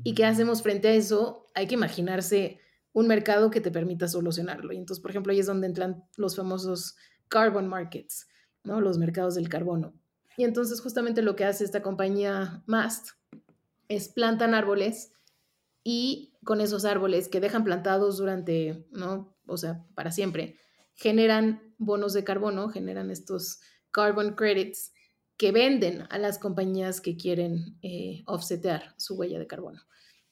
¿Y 0.05 0.15
qué 0.15 0.25
hacemos 0.25 0.63
frente 0.63 0.89
a 0.89 0.95
eso? 0.95 1.47
Hay 1.55 1.67
que 1.67 1.75
imaginarse 1.75 2.61
un 2.93 3.07
mercado 3.07 3.51
que 3.51 3.61
te 3.61 3.71
permita 3.71 4.09
solucionarlo. 4.09 4.73
Y 4.73 4.77
entonces, 4.77 5.01
por 5.01 5.11
ejemplo, 5.11 5.33
ahí 5.33 5.41
es 5.41 5.47
donde 5.47 5.67
entran 5.67 6.05
los 6.17 6.37
famosos 6.37 6.97
carbon 7.29 7.69
markets, 7.69 8.27
¿no? 8.65 8.81
Los 8.81 8.99
mercados 8.99 9.35
del 9.35 9.49
carbono. 9.49 9.95
Y 10.37 10.45
entonces 10.45 10.81
justamente 10.81 11.23
lo 11.23 11.37
que 11.37 11.45
hace 11.45 11.65
esta 11.65 11.83
compañía 11.83 12.63
Mast 12.67 13.11
es 13.89 14.09
plantan 14.09 14.55
árboles 14.55 15.13
y 15.85 16.35
con 16.45 16.61
esos 16.61 16.85
árboles 16.85 17.29
que 17.29 17.41
dejan 17.41 17.65
plantados 17.65 18.19
durante, 18.19 18.87
¿no? 18.91 19.37
O 19.47 19.57
sea, 19.57 19.85
para 19.95 20.13
siempre, 20.13 20.57
generan 20.95 21.75
bonos 21.79 22.13
de 22.13 22.25
carbono, 22.25 22.69
generan 22.69 23.11
estos 23.11 23.61
carbon 23.91 24.35
credits 24.35 24.93
que 25.37 25.53
venden 25.53 26.07
a 26.11 26.19
las 26.19 26.39
compañías 26.39 27.01
que 27.01 27.17
quieren 27.17 27.79
eh, 27.83 28.23
offsetear 28.27 28.95
su 28.99 29.17
huella 29.17 29.39
de 29.39 29.47
carbono, 29.47 29.83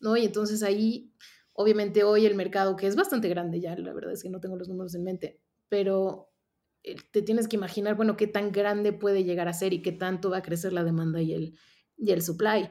¿no? 0.01 0.17
Y 0.17 0.27
entonces 0.27 0.63
ahí, 0.63 1.13
obviamente 1.55 2.05
hoy 2.05 2.27
el 2.27 2.35
mercado, 2.35 2.77
que 2.77 2.87
es 2.87 2.95
bastante 2.95 3.29
grande 3.29 3.61
ya, 3.61 3.75
la 3.77 3.95
verdad 3.95 4.13
es 4.13 4.23
que 4.23 4.31
no 4.31 4.41
tengo 4.41 4.57
los 4.57 4.69
números 4.69 4.95
en 4.95 5.05
mente, 5.05 5.41
pero 5.69 6.31
te 7.11 7.23
tienes 7.23 7.49
que 7.49 7.57
imaginar, 7.57 7.95
bueno, 7.97 8.17
qué 8.17 8.27
tan 8.27 8.53
grande 8.53 8.93
puede 8.93 9.25
llegar 9.25 9.49
a 9.49 9.53
ser 9.53 9.73
y 9.73 9.83
qué 9.83 9.93
tanto 9.93 10.31
va 10.31 10.39
a 10.39 10.43
crecer 10.43 10.73
la 10.73 10.85
demanda 10.85 11.21
y 11.23 11.33
el, 11.33 11.59
y 11.97 12.13
el 12.13 12.23
supply. 12.23 12.71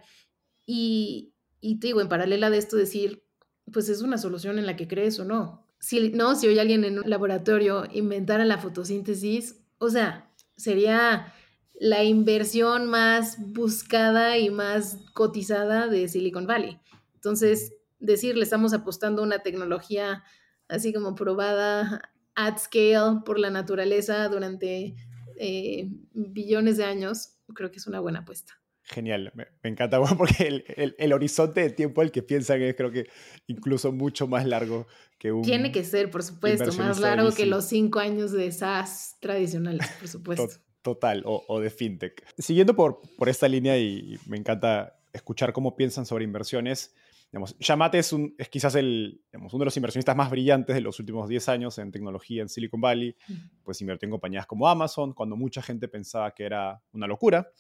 Y, 0.66 1.34
y 1.60 1.80
te 1.80 1.88
digo, 1.88 2.02
en 2.02 2.10
paralela 2.10 2.50
de 2.50 2.58
esto, 2.58 2.78
decir, 2.78 3.24
pues 3.72 3.90
es 3.90 4.02
una 4.02 4.18
solución 4.18 4.60
en 4.60 4.66
la 4.66 4.76
que 4.76 4.88
crees 4.88 5.20
o 5.20 5.26
no. 5.26 5.68
Si 5.80 6.10
no, 6.10 6.36
si 6.36 6.48
hoy 6.48 6.60
alguien 6.60 6.84
en 6.84 7.00
un 7.00 7.10
laboratorio 7.10 7.86
inventara 7.92 8.46
la 8.46 8.58
fotosíntesis, 8.58 9.62
o 9.78 9.90
sea, 9.90 10.34
sería 10.56 11.34
la 11.80 12.04
inversión 12.04 12.88
más 12.88 13.38
buscada 13.54 14.38
y 14.38 14.50
más 14.50 14.98
cotizada 15.14 15.88
de 15.88 16.08
Silicon 16.08 16.48
Valley. 16.48 16.80
Entonces, 17.14 17.74
decir, 18.00 18.36
le 18.36 18.44
estamos 18.44 18.74
apostando 18.74 19.22
a 19.22 19.26
una 19.26 19.40
tecnología 19.40 20.24
así 20.68 20.92
como 20.94 21.16
probada 21.16 22.02
at 22.38 22.60
scale 22.60 23.22
por 23.26 23.40
la 23.40 23.50
naturaleza 23.50 24.30
durante 24.30 24.96
eh, 25.38 25.90
billones 26.14 26.78
de 26.78 26.86
años, 26.86 27.36
creo 27.54 27.72
que 27.72 27.78
es 27.78 27.88
una 27.88 28.00
buena 28.00 28.20
apuesta. 28.20 28.54
Genial, 28.84 29.34
me, 29.34 29.48
encanta 29.64 30.00
porque 30.18 30.64
el, 30.98 31.14
horizonte 31.14 31.62
de 31.62 31.70
tiempo 31.72 32.00
al 32.02 32.12
que 32.12 32.24
piensan 32.24 32.62
es 32.62 32.76
creo 32.76 32.92
que 32.92 33.10
incluso 33.48 33.92
mucho 33.92 34.28
más 34.28 34.46
largo 34.46 34.88
que 35.18 35.32
un... 35.32 35.42
Tiene 35.42 35.72
que 35.72 35.84
ser, 35.84 36.10
por 36.10 36.24
supuesto, 36.24 36.72
más 36.74 37.00
largo 37.00 37.32
que 37.32 37.46
los 37.46 37.66
cinco 37.66 38.00
años 38.00 38.32
de 38.32 38.52
SaaS 38.52 39.18
tradicionales, 39.20 39.86
por 40.00 40.08
supuesto. 40.08 40.48
Total, 40.84 41.24
o, 41.26 41.60
de 41.60 41.70
fintech. 41.70 42.24
Siguiendo 42.38 42.76
por, 42.76 43.02
por 43.18 43.28
esta 43.28 43.50
línea 43.50 43.78
y 43.78 44.18
me 44.26 44.38
encanta 44.38 44.98
escuchar 45.12 45.52
cómo 45.52 45.76
piensan 45.76 46.06
sobre 46.06 46.24
inversiones, 46.24 46.96
Digamos, 47.32 47.58
Yamate 47.60 48.00
es, 48.00 48.14
un, 48.14 48.34
es 48.38 48.48
quizás 48.50 48.76
el, 48.76 49.22
uno 49.34 49.60
de 49.60 49.66
los 49.66 49.76
inversionistas 49.76 50.16
más 50.16 50.30
brillantes 50.30 50.76
de 50.76 50.82
los 50.82 51.00
últimos 51.00 51.28
10 51.28 51.50
años 51.50 51.78
en 51.78 51.92
tecnología 51.92 52.42
en 52.42 52.50
Silicon 52.50 52.80
Valley. 52.80 53.16
Pues 53.64 53.82
invirtió 53.82 54.08
en 54.08 54.12
compañías 54.12 54.46
como 54.46 54.68
Amazon, 54.68 55.14
cuando 55.14 55.36
mucha 55.36 55.62
gente 55.62 55.88
pensaba 55.88 56.34
que 56.34 56.44
era 56.44 56.82
una 56.94 57.08
locura. 57.08 57.52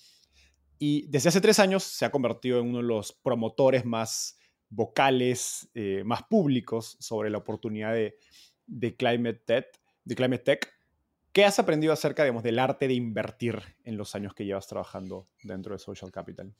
Y 0.79 1.07
desde 1.07 1.29
hace 1.29 1.41
tres 1.41 1.59
años 1.59 1.83
se 1.83 2.05
ha 2.05 2.11
convertido 2.11 2.59
en 2.59 2.67
uno 2.67 2.77
de 2.77 2.83
los 2.83 3.11
promotores 3.11 3.83
más 3.83 4.37
vocales, 4.69 5.69
eh, 5.73 6.03
más 6.05 6.23
públicos 6.23 6.97
sobre 6.99 7.29
la 7.29 7.39
oportunidad 7.39 7.93
de, 7.93 8.17
de, 8.65 8.95
climate 8.95 9.41
tech, 9.45 9.67
de 10.03 10.15
Climate 10.15 10.43
Tech. 10.43 10.73
¿Qué 11.31 11.45
has 11.45 11.59
aprendido 11.59 11.93
acerca 11.93 12.23
digamos, 12.23 12.43
del 12.43 12.59
arte 12.59 12.87
de 12.87 12.93
invertir 12.93 13.61
en 13.83 13.97
los 13.97 14.15
años 14.15 14.33
que 14.33 14.45
llevas 14.45 14.67
trabajando 14.67 15.27
dentro 15.43 15.73
de 15.73 15.79
Social 15.79 16.11
Capital? 16.11 16.55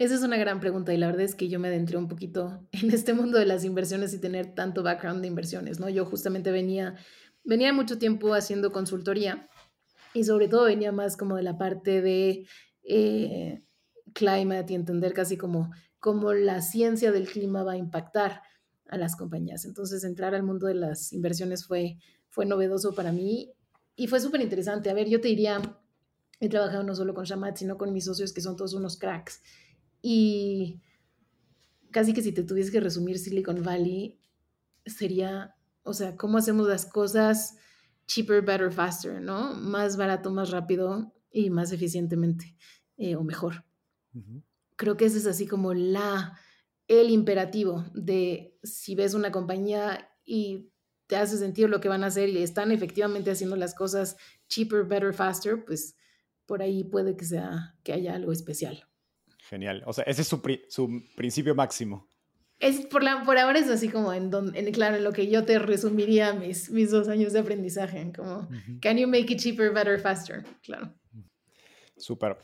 Esa 0.00 0.14
es 0.14 0.22
una 0.22 0.38
gran 0.38 0.60
pregunta 0.60 0.94
y 0.94 0.96
la 0.96 1.08
verdad 1.08 1.24
es 1.24 1.34
que 1.34 1.50
yo 1.50 1.60
me 1.60 1.68
adentré 1.68 1.98
un 1.98 2.08
poquito 2.08 2.66
en 2.72 2.90
este 2.90 3.12
mundo 3.12 3.36
de 3.38 3.44
las 3.44 3.66
inversiones 3.66 4.14
y 4.14 4.18
tener 4.18 4.54
tanto 4.54 4.82
background 4.82 5.20
de 5.20 5.28
inversiones, 5.28 5.78
¿no? 5.78 5.90
Yo 5.90 6.06
justamente 6.06 6.50
venía, 6.50 6.94
venía 7.44 7.70
mucho 7.74 7.98
tiempo 7.98 8.32
haciendo 8.32 8.72
consultoría 8.72 9.46
y 10.14 10.24
sobre 10.24 10.48
todo 10.48 10.64
venía 10.64 10.90
más 10.90 11.18
como 11.18 11.36
de 11.36 11.42
la 11.42 11.58
parte 11.58 12.00
de 12.00 12.46
eh, 12.82 13.62
climate 14.14 14.72
y 14.72 14.76
entender 14.76 15.12
casi 15.12 15.36
como 15.36 15.70
cómo 15.98 16.32
la 16.32 16.62
ciencia 16.62 17.12
del 17.12 17.28
clima 17.28 17.62
va 17.62 17.72
a 17.72 17.76
impactar 17.76 18.40
a 18.88 18.96
las 18.96 19.16
compañías. 19.16 19.66
Entonces 19.66 20.02
entrar 20.02 20.34
al 20.34 20.44
mundo 20.44 20.66
de 20.66 20.76
las 20.76 21.12
inversiones 21.12 21.66
fue, 21.66 21.98
fue 22.30 22.46
novedoso 22.46 22.94
para 22.94 23.12
mí 23.12 23.52
y 23.96 24.06
fue 24.06 24.18
súper 24.18 24.40
interesante. 24.40 24.88
A 24.88 24.94
ver, 24.94 25.10
yo 25.10 25.20
te 25.20 25.28
diría, 25.28 25.60
he 26.40 26.48
trabajado 26.48 26.84
no 26.84 26.94
solo 26.94 27.12
con 27.12 27.26
Shamat, 27.26 27.58
sino 27.58 27.76
con 27.76 27.92
mis 27.92 28.06
socios 28.06 28.32
que 28.32 28.40
son 28.40 28.56
todos 28.56 28.72
unos 28.72 28.96
cracks 28.96 29.42
y 30.02 30.80
casi 31.90 32.12
que 32.12 32.22
si 32.22 32.32
te 32.32 32.42
tuviese 32.42 32.72
que 32.72 32.80
resumir 32.80 33.18
Silicon 33.18 33.62
Valley, 33.62 34.20
sería, 34.86 35.56
o 35.82 35.92
sea, 35.92 36.16
cómo 36.16 36.38
hacemos 36.38 36.68
las 36.68 36.86
cosas 36.86 37.56
cheaper, 38.06 38.42
better, 38.42 38.72
faster, 38.72 39.20
¿no? 39.20 39.54
Más 39.54 39.96
barato, 39.96 40.30
más 40.30 40.50
rápido 40.50 41.12
y 41.30 41.50
más 41.50 41.72
eficientemente 41.72 42.56
eh, 42.96 43.16
o 43.16 43.22
mejor. 43.22 43.64
Creo 44.76 44.96
que 44.96 45.04
ese 45.04 45.18
es 45.18 45.26
así 45.26 45.46
como 45.46 45.74
la, 45.74 46.38
el 46.88 47.10
imperativo 47.10 47.84
de 47.94 48.58
si 48.62 48.94
ves 48.94 49.14
una 49.14 49.30
compañía 49.30 50.10
y 50.24 50.72
te 51.06 51.16
hace 51.16 51.36
sentido 51.38 51.68
lo 51.68 51.80
que 51.80 51.88
van 51.88 52.02
a 52.02 52.08
hacer 52.08 52.28
y 52.28 52.42
están 52.42 52.72
efectivamente 52.72 53.30
haciendo 53.30 53.56
las 53.56 53.74
cosas 53.74 54.16
cheaper, 54.48 54.84
better, 54.84 55.14
faster, 55.14 55.64
pues 55.64 55.96
por 56.46 56.62
ahí 56.62 56.82
puede 56.82 57.16
que 57.16 57.24
sea 57.24 57.76
que 57.84 57.92
haya 57.92 58.14
algo 58.14 58.32
especial. 58.32 58.89
Genial. 59.50 59.82
O 59.84 59.92
sea, 59.92 60.04
ese 60.04 60.22
es 60.22 60.28
su, 60.28 60.40
su 60.68 61.02
principio 61.16 61.56
máximo. 61.56 62.08
Es 62.60 62.86
por, 62.86 63.02
la, 63.02 63.24
por 63.24 63.36
ahora 63.36 63.58
es 63.58 63.68
así 63.68 63.88
como 63.88 64.12
en, 64.12 64.30
en, 64.54 64.72
claro, 64.72 64.94
en 64.94 65.02
lo 65.02 65.12
que 65.12 65.28
yo 65.28 65.44
te 65.44 65.58
resumiría 65.58 66.32
mis, 66.34 66.70
mis 66.70 66.92
dos 66.92 67.08
años 67.08 67.32
de 67.32 67.40
aprendizaje, 67.40 68.12
como, 68.14 68.48
can 68.80 68.96
you 68.96 69.08
make 69.08 69.32
it 69.32 69.40
cheaper, 69.40 69.72
better, 69.72 69.98
faster? 69.98 70.44
Claro. 70.62 70.94
Súper. 71.96 72.38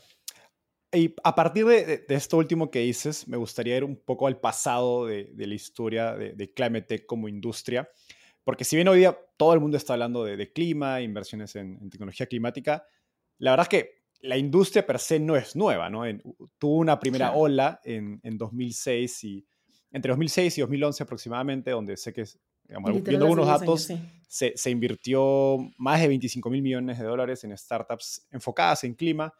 Y 0.91 1.15
a 1.23 1.33
partir 1.33 1.65
de, 1.65 2.05
de, 2.05 2.15
esto 2.15 2.35
último 2.35 2.69
que 2.69 2.79
dices, 2.79 3.25
me 3.25 3.37
gustaría 3.37 3.77
ir 3.77 3.85
un 3.85 3.95
poco 3.95 4.27
al 4.27 4.37
pasado 4.37 5.05
de, 5.05 5.29
de 5.33 5.47
la 5.47 5.53
historia 5.53 6.13
de, 6.13 6.33
de, 6.33 6.53
Climate 6.53 6.87
Tech 6.87 7.05
como 7.05 7.29
industria, 7.29 7.89
porque 8.43 8.65
si 8.65 8.75
bien 8.75 8.89
hoy 8.89 8.99
día 8.99 9.17
todo 9.37 9.53
el 9.53 9.61
mundo 9.61 9.77
está 9.77 9.93
hablando 9.93 10.25
de, 10.25 10.51
clima, 10.51 10.99
inversiones 10.99 11.55
en, 11.55 11.77
en, 11.81 11.89
tecnología 11.89 12.25
climática, 12.25 12.85
la 13.37 13.51
verdad 13.51 13.65
es 13.65 13.69
que 13.69 13.96
la 14.21 14.37
industria 14.37 14.85
per 14.85 14.99
se 14.99 15.19
no 15.19 15.35
es 15.35 15.55
nueva, 15.55 15.89
¿no? 15.89 16.03
tuvo 16.57 16.77
una 16.77 16.99
primera 16.99 17.33
ola 17.33 17.79
en, 17.83 18.19
en, 18.23 18.37
2006 18.37 19.23
y 19.23 19.45
entre 19.91 20.09
2006 20.09 20.57
y 20.57 20.61
2011 20.61 21.03
aproximadamente, 21.03 21.71
donde 21.71 21.97
sé 21.97 22.13
que, 22.13 22.25
digamos, 22.67 23.03
viendo 23.03 23.25
algunos 23.25 23.47
datos, 23.47 23.89
se, 24.27 24.53
se, 24.55 24.69
invirtió 24.69 25.57
más 25.77 26.01
de 26.01 26.07
25 26.07 26.49
mil 26.49 26.61
millones 26.61 26.99
de 26.99 27.05
dólares 27.05 27.43
en 27.43 27.57
startups 27.57 28.27
enfocadas 28.31 28.83
en 28.83 28.95
clima. 28.95 29.33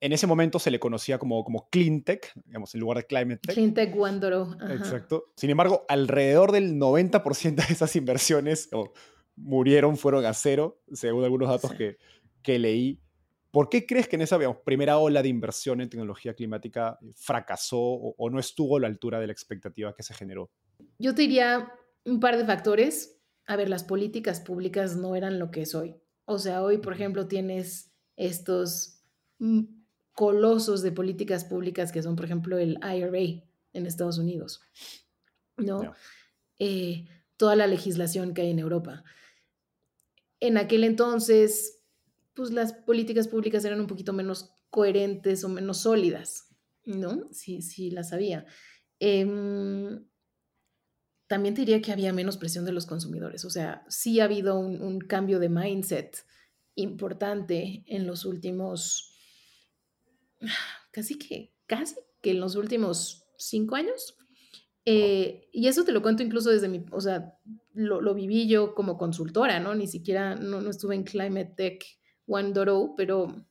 En 0.00 0.12
ese 0.12 0.26
momento 0.26 0.58
se 0.58 0.70
le 0.70 0.78
conocía 0.78 1.18
como, 1.18 1.42
como 1.42 1.68
Clean 1.70 2.02
Tech, 2.02 2.32
digamos, 2.44 2.74
en 2.74 2.80
lugar 2.80 2.98
de 2.98 3.04
Climate 3.04 3.38
Tech. 3.38 3.54
Clean 3.54 3.74
Tech 3.74 3.96
Wandoro. 3.96 4.56
Exacto. 4.70 5.32
Sin 5.36 5.50
embargo, 5.50 5.84
alrededor 5.88 6.52
del 6.52 6.74
90% 6.76 7.66
de 7.66 7.72
esas 7.72 7.96
inversiones 7.96 8.68
murieron, 9.36 9.96
fueron 9.96 10.24
a 10.24 10.34
cero, 10.34 10.82
según 10.92 11.24
algunos 11.24 11.48
datos 11.48 11.72
que, 11.74 11.96
que 12.42 12.58
leí. 12.58 13.00
¿Por 13.56 13.70
qué 13.70 13.86
crees 13.86 14.06
que 14.06 14.16
en 14.16 14.20
esa 14.20 14.38
primera 14.64 14.98
ola 14.98 15.22
de 15.22 15.30
inversión 15.30 15.80
en 15.80 15.88
tecnología 15.88 16.34
climática 16.34 16.98
eh, 17.00 17.10
fracasó 17.16 17.80
o, 17.80 18.28
no 18.28 18.38
estuvo 18.38 18.76
a 18.76 18.80
la 18.80 18.86
altura 18.86 19.18
de 19.18 19.28
la 19.28 19.32
expectativa 19.32 19.94
que 19.94 20.02
se 20.02 20.12
generó? 20.12 20.50
Yo 20.98 21.14
te 21.14 21.22
diría 21.22 21.72
un 22.04 22.20
par 22.20 22.36
de 22.36 22.44
factores. 22.44 23.18
A 23.46 23.56
ver, 23.56 23.70
las 23.70 23.82
políticas 23.82 24.40
públicas 24.40 24.96
no 24.96 25.16
eran 25.16 25.38
lo 25.38 25.50
que 25.50 25.62
es 25.62 25.74
hoy. 25.74 25.96
O 26.26 26.38
sea, 26.38 26.62
hoy, 26.62 26.76
por 26.76 26.92
ejemplo, 26.92 27.28
tienes 27.28 27.94
estos 28.16 29.00
mm, 29.38 29.62
colosos 30.12 30.82
de 30.82 30.92
políticas 30.92 31.46
públicas 31.46 31.92
que 31.92 32.02
son, 32.02 32.14
por 32.14 32.26
ejemplo, 32.26 32.58
el 32.58 32.78
IRA 32.82 33.42
en 33.72 33.86
Estados 33.86 34.18
Unidos, 34.18 34.60
¿no? 35.56 35.94
Eh, 36.58 37.06
toda 37.38 37.56
la 37.56 37.66
legislación 37.66 38.34
que 38.34 38.42
hay 38.42 38.50
en 38.50 38.58
Europa. 38.58 39.02
En 40.40 40.58
aquel 40.58 40.84
entonces, 40.84 41.75
pues 42.36 42.52
las 42.52 42.74
políticas 42.74 43.26
públicas 43.26 43.64
eran 43.64 43.80
un 43.80 43.86
poquito 43.86 44.12
menos 44.12 44.52
coherentes 44.70 45.42
o 45.42 45.48
menos 45.48 45.78
sólidas, 45.78 46.54
¿no? 46.84 47.28
Sí, 47.32 47.62
sí, 47.62 47.90
las 47.90 48.12
había. 48.12 48.44
Em, 49.00 50.06
también 51.26 51.54
te 51.54 51.62
diría 51.62 51.80
que 51.80 51.92
había 51.92 52.12
menos 52.12 52.36
presión 52.36 52.66
de 52.66 52.72
los 52.72 52.86
consumidores, 52.86 53.44
o 53.44 53.50
sea, 53.50 53.84
sí 53.88 54.20
ha 54.20 54.24
habido 54.24 54.58
un, 54.58 55.00
cambio 55.00 55.38
de 55.38 55.48
mindset 55.48 56.24
importante 56.74 57.82
en 57.86 58.06
los 58.06 58.26
últimos, 58.26 59.16
casi 60.92 61.18
que, 61.18 61.54
casi 61.66 61.96
que 62.20 62.32
en 62.32 62.40
los 62.40 62.54
últimos 62.54 63.24
cinco 63.38 63.76
años. 63.76 64.14
Eh, 64.84 65.48
y 65.52 65.66
eso 65.66 65.84
te 65.84 65.90
lo 65.90 66.00
cuento 66.00 66.22
incluso 66.22 66.50
desde 66.50 66.68
mi, 66.68 66.84
o 66.92 67.00
sea, 67.00 67.34
lo, 67.72 68.14
viví 68.14 68.46
yo 68.46 68.74
como 68.74 68.98
consultora, 68.98 69.58
¿no? 69.58 69.74
Ni 69.74 69.88
siquiera, 69.88 70.36
no, 70.36 70.60
no 70.60 70.70
estuve 70.70 70.94
en 70.94 71.02
Climate 71.02 71.54
Tech 71.56 71.84
Doro, 72.26 72.94
pero 72.96 73.46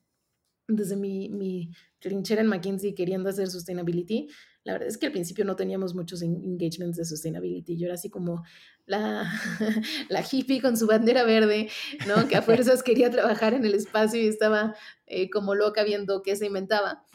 desde 0.67 0.95
mi, 0.95 1.29
mi 1.29 1.71
trinchera 1.99 2.41
en 2.41 2.47
McKinsey 2.47 2.93
queriendo 2.95 3.29
hacer 3.29 3.47
sustainability, 3.47 4.27
la 4.65 4.73
verdad 4.73 4.89
es 4.89 4.97
que 4.97 5.05
al 5.05 5.11
principio 5.11 5.45
no 5.45 5.55
teníamos 5.55 5.93
muchos 5.93 6.23
engagements 6.23 6.97
de 6.97 7.05
sustainability. 7.05 7.77
Yo 7.77 7.85
era 7.85 7.93
así 7.93 8.09
como 8.09 8.43
la, 8.87 9.31
la 10.09 10.23
hippie 10.29 10.59
con 10.59 10.75
su 10.75 10.87
bandera 10.87 11.23
verde, 11.23 11.69
¿no? 12.07 12.27
Que 12.27 12.35
a 12.35 12.41
fuerzas 12.41 12.81
quería 12.83 13.11
trabajar 13.11 13.53
en 13.53 13.63
el 13.63 13.75
espacio 13.75 14.19
y 14.19 14.27
estaba 14.27 14.75
eh, 15.05 15.29
como 15.29 15.53
loca 15.53 15.83
viendo 15.83 16.23
qué 16.23 16.35
se 16.35 16.47
inventaba. 16.47 17.05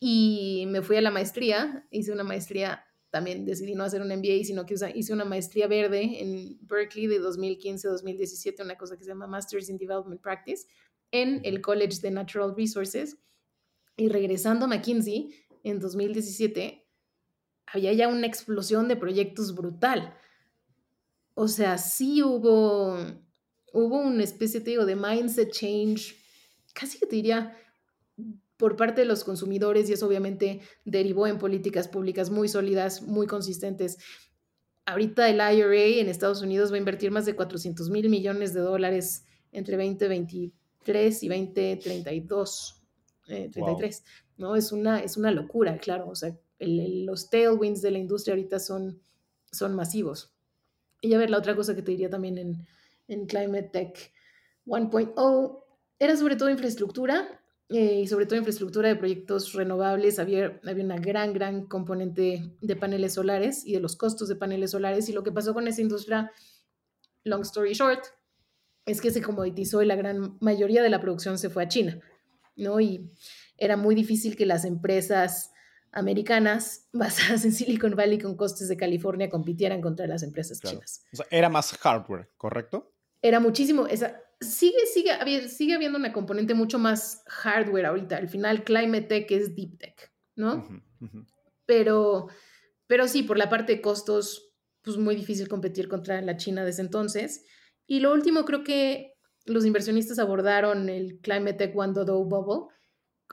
Y 0.00 0.64
me 0.68 0.82
fui 0.82 0.96
a 0.96 1.02
la 1.02 1.12
maestría, 1.12 1.86
hice 1.92 2.12
una 2.12 2.24
maestría, 2.24 2.84
también 3.16 3.46
decidí 3.46 3.74
no 3.74 3.82
hacer 3.82 4.02
un 4.02 4.08
MBA, 4.08 4.44
sino 4.44 4.66
que 4.66 4.74
hice 4.94 5.14
una 5.14 5.24
maestría 5.24 5.66
verde 5.66 6.20
en 6.20 6.58
Berkeley 6.60 7.06
de 7.06 7.18
2015-2017, 7.18 8.62
una 8.62 8.76
cosa 8.76 8.98
que 8.98 9.04
se 9.04 9.08
llama 9.08 9.26
Masters 9.26 9.70
in 9.70 9.78
Development 9.78 10.20
Practice, 10.20 10.66
en 11.12 11.40
el 11.42 11.62
College 11.62 12.02
de 12.02 12.10
Natural 12.10 12.54
Resources. 12.54 13.16
Y 13.96 14.10
regresando 14.10 14.66
a 14.66 14.68
McKinsey 14.68 15.30
en 15.64 15.80
2017, 15.80 16.86
había 17.68 17.94
ya 17.94 18.08
una 18.08 18.26
explosión 18.26 18.86
de 18.86 18.96
proyectos 18.96 19.54
brutal. 19.54 20.14
O 21.32 21.48
sea, 21.48 21.78
sí 21.78 22.22
hubo, 22.22 22.98
hubo 23.72 23.98
una 23.98 24.24
especie, 24.24 24.60
te 24.60 24.72
digo, 24.72 24.84
de 24.84 24.94
mindset 24.94 25.52
change, 25.52 26.16
casi 26.74 26.98
que 26.98 27.06
te 27.06 27.16
diría, 27.16 27.56
por 28.56 28.76
parte 28.76 29.02
de 29.02 29.06
los 29.06 29.24
consumidores 29.24 29.88
y 29.88 29.92
eso 29.92 30.06
obviamente 30.06 30.60
derivó 30.84 31.26
en 31.26 31.38
políticas 31.38 31.88
públicas 31.88 32.30
muy 32.30 32.48
sólidas, 32.48 33.02
muy 33.02 33.26
consistentes. 33.26 33.98
Ahorita 34.86 35.28
el 35.28 35.36
IRA 35.36 36.00
en 36.00 36.08
Estados 36.08 36.42
Unidos 36.42 36.70
va 36.70 36.76
a 36.76 36.78
invertir 36.78 37.10
más 37.10 37.26
de 37.26 37.34
400 37.34 37.90
mil 37.90 38.08
millones 38.08 38.54
de 38.54 38.60
dólares 38.60 39.24
entre 39.52 39.76
2023 39.76 41.22
y 41.22 41.28
2032. 41.28 42.82
33, 43.26 43.98
eh, 43.98 44.02
¿no? 44.36 44.54
Es 44.54 44.70
una, 44.70 45.00
es 45.00 45.16
una 45.16 45.32
locura, 45.32 45.76
claro. 45.78 46.08
O 46.08 46.14
sea, 46.14 46.38
los 46.60 47.28
tailwinds 47.28 47.82
de 47.82 47.90
la 47.90 47.98
industria 47.98 48.34
ahorita 48.34 48.60
son, 48.60 49.00
son 49.50 49.74
masivos. 49.74 50.32
Y 51.00 51.12
a 51.12 51.18
ver, 51.18 51.30
la 51.30 51.38
otra 51.38 51.56
cosa 51.56 51.74
que 51.74 51.82
te 51.82 51.90
diría 51.90 52.08
también 52.08 52.38
en, 52.38 52.66
en 53.08 53.26
Climate 53.26 53.70
Tech 53.72 54.12
1.0 54.66 55.64
era 55.98 56.16
sobre 56.16 56.36
todo 56.36 56.50
infraestructura 56.50 57.40
eh, 57.68 58.00
y 58.02 58.06
sobre 58.06 58.26
todo 58.26 58.38
infraestructura 58.38 58.88
de 58.88 58.96
proyectos 58.96 59.52
renovables, 59.52 60.18
había, 60.18 60.60
había 60.64 60.84
una 60.84 60.98
gran, 60.98 61.32
gran 61.32 61.66
componente 61.66 62.52
de 62.60 62.76
paneles 62.76 63.14
solares 63.14 63.66
y 63.66 63.72
de 63.72 63.80
los 63.80 63.96
costos 63.96 64.28
de 64.28 64.36
paneles 64.36 64.70
solares. 64.70 65.08
Y 65.08 65.12
lo 65.12 65.24
que 65.24 65.32
pasó 65.32 65.52
con 65.52 65.66
esa 65.66 65.82
industria, 65.82 66.30
long 67.24 67.42
story 67.42 67.72
short, 67.72 68.04
es 68.84 69.00
que 69.00 69.10
se 69.10 69.20
comoditizó 69.20 69.82
y 69.82 69.86
la 69.86 69.96
gran 69.96 70.36
mayoría 70.40 70.82
de 70.82 70.90
la 70.90 71.00
producción 71.00 71.38
se 71.38 71.50
fue 71.50 71.64
a 71.64 71.68
China, 71.68 71.98
¿no? 72.54 72.78
Y 72.78 73.10
era 73.58 73.76
muy 73.76 73.96
difícil 73.96 74.36
que 74.36 74.46
las 74.46 74.64
empresas 74.64 75.50
americanas 75.90 76.86
basadas 76.92 77.44
en 77.44 77.52
Silicon 77.52 77.96
Valley 77.96 78.18
con 78.18 78.36
costes 78.36 78.68
de 78.68 78.76
California 78.76 79.28
compitieran 79.28 79.80
contra 79.80 80.06
las 80.06 80.22
empresas 80.22 80.60
chinas. 80.60 81.04
O 81.12 81.16
sea, 81.16 81.26
era 81.30 81.48
más 81.48 81.72
hardware, 81.72 82.30
¿correcto? 82.36 82.92
Era 83.22 83.40
muchísimo, 83.40 83.88
esa, 83.88 84.20
sigue, 84.40 84.86
sigue, 84.92 85.48
sigue 85.48 85.74
habiendo 85.74 85.98
una 85.98 86.12
componente 86.12 86.54
mucho 86.54 86.78
más 86.78 87.22
hardware 87.26 87.86
ahorita. 87.86 88.16
Al 88.16 88.28
final, 88.28 88.64
Climate 88.64 89.06
Tech 89.06 89.30
es 89.30 89.54
Deep 89.54 89.78
Tech, 89.78 90.12
¿no? 90.34 90.66
Pero, 91.64 92.28
pero 92.86 93.08
sí, 93.08 93.22
por 93.22 93.38
la 93.38 93.48
parte 93.48 93.74
de 93.74 93.80
costos, 93.80 94.52
pues 94.82 94.96
muy 94.96 95.16
difícil 95.16 95.48
competir 95.48 95.88
contra 95.88 96.20
la 96.20 96.36
China 96.36 96.64
desde 96.64 96.82
entonces. 96.82 97.44
Y 97.86 98.00
lo 98.00 98.12
último, 98.12 98.44
creo 98.44 98.62
que 98.62 99.14
los 99.46 99.64
inversionistas 99.64 100.18
abordaron 100.18 100.88
el 100.88 101.20
Climate 101.20 101.54
Tech 101.54 101.74
1.0 101.74 102.04
bubble, 102.28 102.74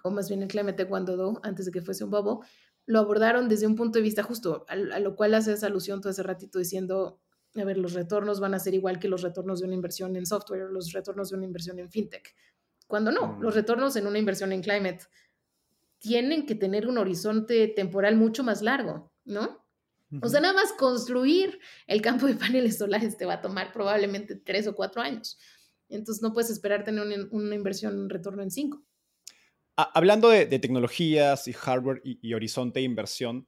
o 0.04 0.12
más 0.12 0.30
bien 0.30 0.42
el 0.42 0.48
Climate 0.48 0.78
Tech 0.84 0.90
1.0 0.90 1.40
antes 1.44 1.66
de 1.66 1.72
que 1.72 1.82
fuese 1.82 2.04
un 2.04 2.12
bubble, 2.12 2.48
lo 2.86 3.00
abordaron 3.00 3.48
desde 3.48 3.68
un 3.68 3.76
punto 3.76 4.00
de 4.00 4.04
vista 4.04 4.24
justo, 4.24 4.66
a, 4.68 4.74
a 4.74 5.00
lo 5.00 5.16
cual 5.16 5.34
haces 5.34 5.64
alusión 5.64 6.02
todo 6.02 6.12
ese 6.12 6.24
ratito 6.24 6.60
diciendo, 6.60 7.23
a 7.56 7.64
ver, 7.66 7.78
los 7.78 7.94
retornos 7.94 8.40
van 8.40 8.54
a 8.54 8.60
ser 8.60 8.74
igual 8.74 9.00
que 9.00 9.08
los 9.08 9.22
retornos 9.22 9.60
de 9.60 9.66
una 9.66 9.76
inversión 9.76 10.16
en 10.16 10.26
software 10.26 10.64
o 10.64 10.70
los 10.70 10.92
retornos 10.92 11.30
de 11.30 11.38
una 11.38 11.46
inversión 11.46 11.80
en 11.80 11.90
fintech. 11.90 12.36
Cuando 12.88 13.12
no, 13.12 13.38
los 13.40 13.54
mm. 13.54 13.58
retornos 13.58 13.96
en 13.96 14.08
una 14.08 14.20
inversión 14.20 14.52
en 14.52 14.62
climate 14.62 15.06
tienen 16.00 16.46
que 16.46 16.56
tener 16.56 16.88
un 16.88 16.98
horizonte 16.98 17.68
temporal 17.70 18.18
mucho 18.18 18.44
más 18.44 18.62
largo, 18.62 19.12
¿no? 19.24 19.64
O 20.22 20.30
sea, 20.30 20.42
nada 20.42 20.54
más 20.54 20.74
construir 20.74 21.60
el 21.88 22.02
campo 22.02 22.28
de 22.28 22.36
paneles 22.36 22.78
solares 22.78 23.18
te 23.18 23.26
va 23.26 23.36
a 23.36 23.42
tomar 23.42 23.72
probablemente 23.72 24.36
tres 24.36 24.68
o 24.68 24.76
cuatro 24.76 25.02
años. 25.02 25.40
Entonces 25.90 26.22
no 26.22 26.34
puedes 26.34 26.52
esperar 26.52 26.84
tener 26.84 27.28
una, 27.32 27.56
inversión, 27.56 27.98
un 28.00 28.10
retorno 28.10 28.44
en 28.44 28.52
cinco. 28.52 28.84
Hablando 29.76 30.30
de, 30.30 30.46
tecnologías 30.60 31.48
y 31.48 31.54
hardware 31.54 32.02
y, 32.04 32.34
horizonte 32.34 32.80
de 32.80 32.86
inversión, 32.86 33.48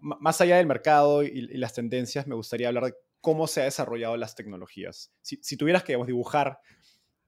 más 0.00 0.40
allá 0.40 0.56
del 0.56 0.66
mercado 0.66 1.22
y, 1.22 1.42
las 1.58 1.74
tendencias, 1.74 2.26
me 2.26 2.34
gustaría 2.34 2.68
hablar 2.68 2.84
de 2.84 2.94
cómo 3.20 3.46
se 3.46 3.60
han 3.60 3.66
desarrollado 3.66 4.16
las 4.16 4.34
tecnologías. 4.34 5.12
Si, 5.22 5.56
tuvieras 5.56 5.84
que 5.84 5.96
dibujar 6.06 6.60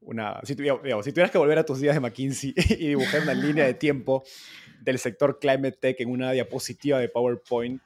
una, 0.00 0.40
si, 0.44 0.54
tuvieras 0.54 1.30
que 1.30 1.38
volver 1.38 1.58
a 1.58 1.64
tus 1.64 1.80
días 1.80 1.94
de 1.94 2.00
McKinsey 2.00 2.54
y 2.56 2.88
dibujar 2.88 3.22
una 3.22 3.34
línea 3.34 3.66
de 3.66 3.74
tiempo 3.74 4.22
del 4.80 4.98
sector 4.98 5.38
climate 5.38 5.72
tech 5.72 6.00
en 6.00 6.10
una 6.10 6.32
diapositiva 6.32 6.98
de 6.98 7.08
PowerPoint, 7.08 7.82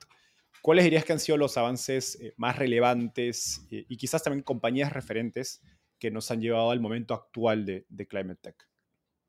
¿cuáles 0.62 0.84
dirías 0.84 1.04
que 1.04 1.12
han 1.12 1.20
sido 1.20 1.38
los 1.38 1.56
avances 1.56 2.18
eh, 2.20 2.34
más 2.36 2.56
relevantes 2.56 3.66
eh, 3.70 3.84
y 3.88 3.96
quizás 3.96 4.22
también 4.22 4.42
compañías 4.42 4.92
referentes 4.92 5.60
que 5.98 6.10
nos 6.10 6.30
han 6.30 6.40
llevado 6.40 6.70
al 6.70 6.80
momento 6.80 7.14
actual 7.14 7.66
de, 7.66 7.86
de 7.88 8.06
climate 8.06 8.40
tech? 8.40 8.68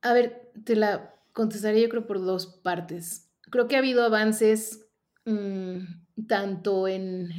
A 0.01 0.13
ver, 0.13 0.51
te 0.63 0.75
la 0.75 1.15
contestaría 1.33 1.81
yo 1.81 1.89
creo 1.89 2.05
por 2.05 2.23
dos 2.23 2.47
partes. 2.63 3.31
Creo 3.49 3.67
que 3.67 3.75
ha 3.75 3.79
habido 3.79 4.03
avances 4.03 4.84
Mm, 5.25 6.25
tanto 6.27 6.87
en 6.87 7.29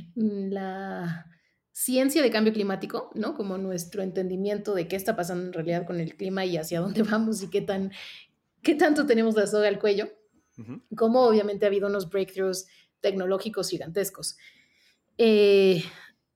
la 0.50 1.26
ciencia 1.76 2.22
de 2.22 2.30
cambio 2.30 2.54
climático, 2.54 3.10
¿no? 3.14 3.34
Como 3.34 3.58
nuestro 3.58 4.02
entendimiento 4.02 4.74
de 4.74 4.88
qué 4.88 4.96
está 4.96 5.14
pasando 5.14 5.44
en 5.44 5.52
realidad 5.52 5.86
con 5.86 6.00
el 6.00 6.16
clima 6.16 6.46
y 6.46 6.56
hacia 6.56 6.80
dónde 6.80 7.02
vamos 7.10 7.42
y 7.42 7.50
qué, 7.50 7.60
tan, 7.60 7.92
qué 8.62 8.74
tanto 8.74 9.04
tenemos 9.04 9.36
la 9.36 9.46
soga 9.46 9.68
al 9.68 9.78
cuello, 9.78 10.08
como 10.96 11.24
obviamente 11.24 11.66
ha 11.66 11.68
habido 11.68 11.86
unos 11.86 12.08
breakthroughs 12.08 12.66
tecnológicos 13.00 13.68
gigantescos. 13.68 14.38
Eh, 15.18 15.84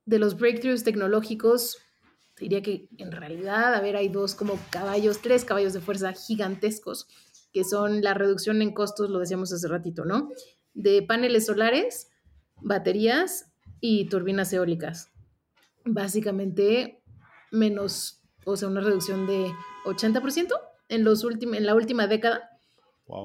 de 0.05 0.19
los 0.19 0.37
breakthroughs 0.37 0.85
tecnológicos, 0.85 1.79
diría 2.39 2.61
que 2.61 2.89
en 2.99 3.11
realidad, 3.11 3.75
a 3.75 3.81
ver, 3.81 3.97
hay 3.97 4.11
dos 4.11 4.35
como 4.35 4.59
caballos, 4.69 5.23
tres 5.23 5.47
caballos 5.47 5.73
de 5.73 5.81
fuerza 5.81 6.13
gigantescos, 6.13 7.09
que 7.51 7.65
son 7.65 8.03
la 8.03 8.13
reducción 8.13 8.61
en 8.61 8.75
costos, 8.75 9.09
lo 9.09 9.19
decíamos 9.19 9.55
hace 9.55 9.69
ratito, 9.69 10.05
¿no? 10.05 10.29
De 10.75 11.03
paneles 11.03 11.47
solares, 11.47 12.11
baterías 12.61 13.53
y 13.81 14.07
turbinas 14.07 14.53
eólicas. 14.53 15.11
Básicamente 15.85 17.03
menos, 17.51 18.23
o 18.45 18.57
sea, 18.57 18.69
una 18.69 18.81
reducción 18.81 19.27
de 19.27 19.53
80% 19.85 20.53
en, 20.89 21.05
los 21.05 21.25
en 21.25 21.67
la 21.67 21.75
última 21.75 22.07
década. 22.07 22.51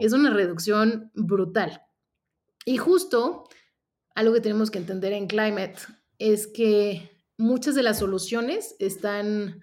Es 0.02 0.14
una 0.14 0.32
reducción 0.32 1.12
brutal. 1.14 1.84
Y 2.66 2.78
justo 2.78 3.48
algo 4.16 4.34
que 4.34 4.42
tenemos 4.42 4.72
que 4.72 4.80
entender 4.80 5.14
en 5.14 5.28
Climate 5.28 5.76
es 6.18 6.48
que 6.48 7.12
muchas 7.38 7.76
de 7.76 7.84
las 7.84 8.00
soluciones 8.00 8.76
están 8.80 9.62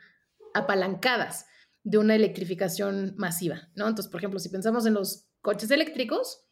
apalancadas 0.55 1.47
de 1.85 1.99
una 1.99 2.15
electrificación 2.15 3.15
masiva, 3.17 3.71
¿no? 3.75 3.89
Entonces, 3.89 4.11
por 4.11 4.21
ejemplo, 4.21 4.39
si 4.39 4.51
pensamos 4.51 4.87
en 4.87 4.95
los 4.95 5.27
coches 5.41 5.71
eléctricos, 5.71 6.45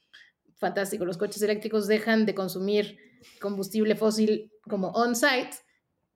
fantástico. 0.61 1.05
Los 1.05 1.17
coches 1.17 1.43
eléctricos 1.43 1.89
dejan 1.89 2.27
de 2.27 2.35
consumir 2.35 2.99
combustible 3.41 3.97
fósil 3.97 4.53
como 4.63 4.89
on-site, 4.91 5.57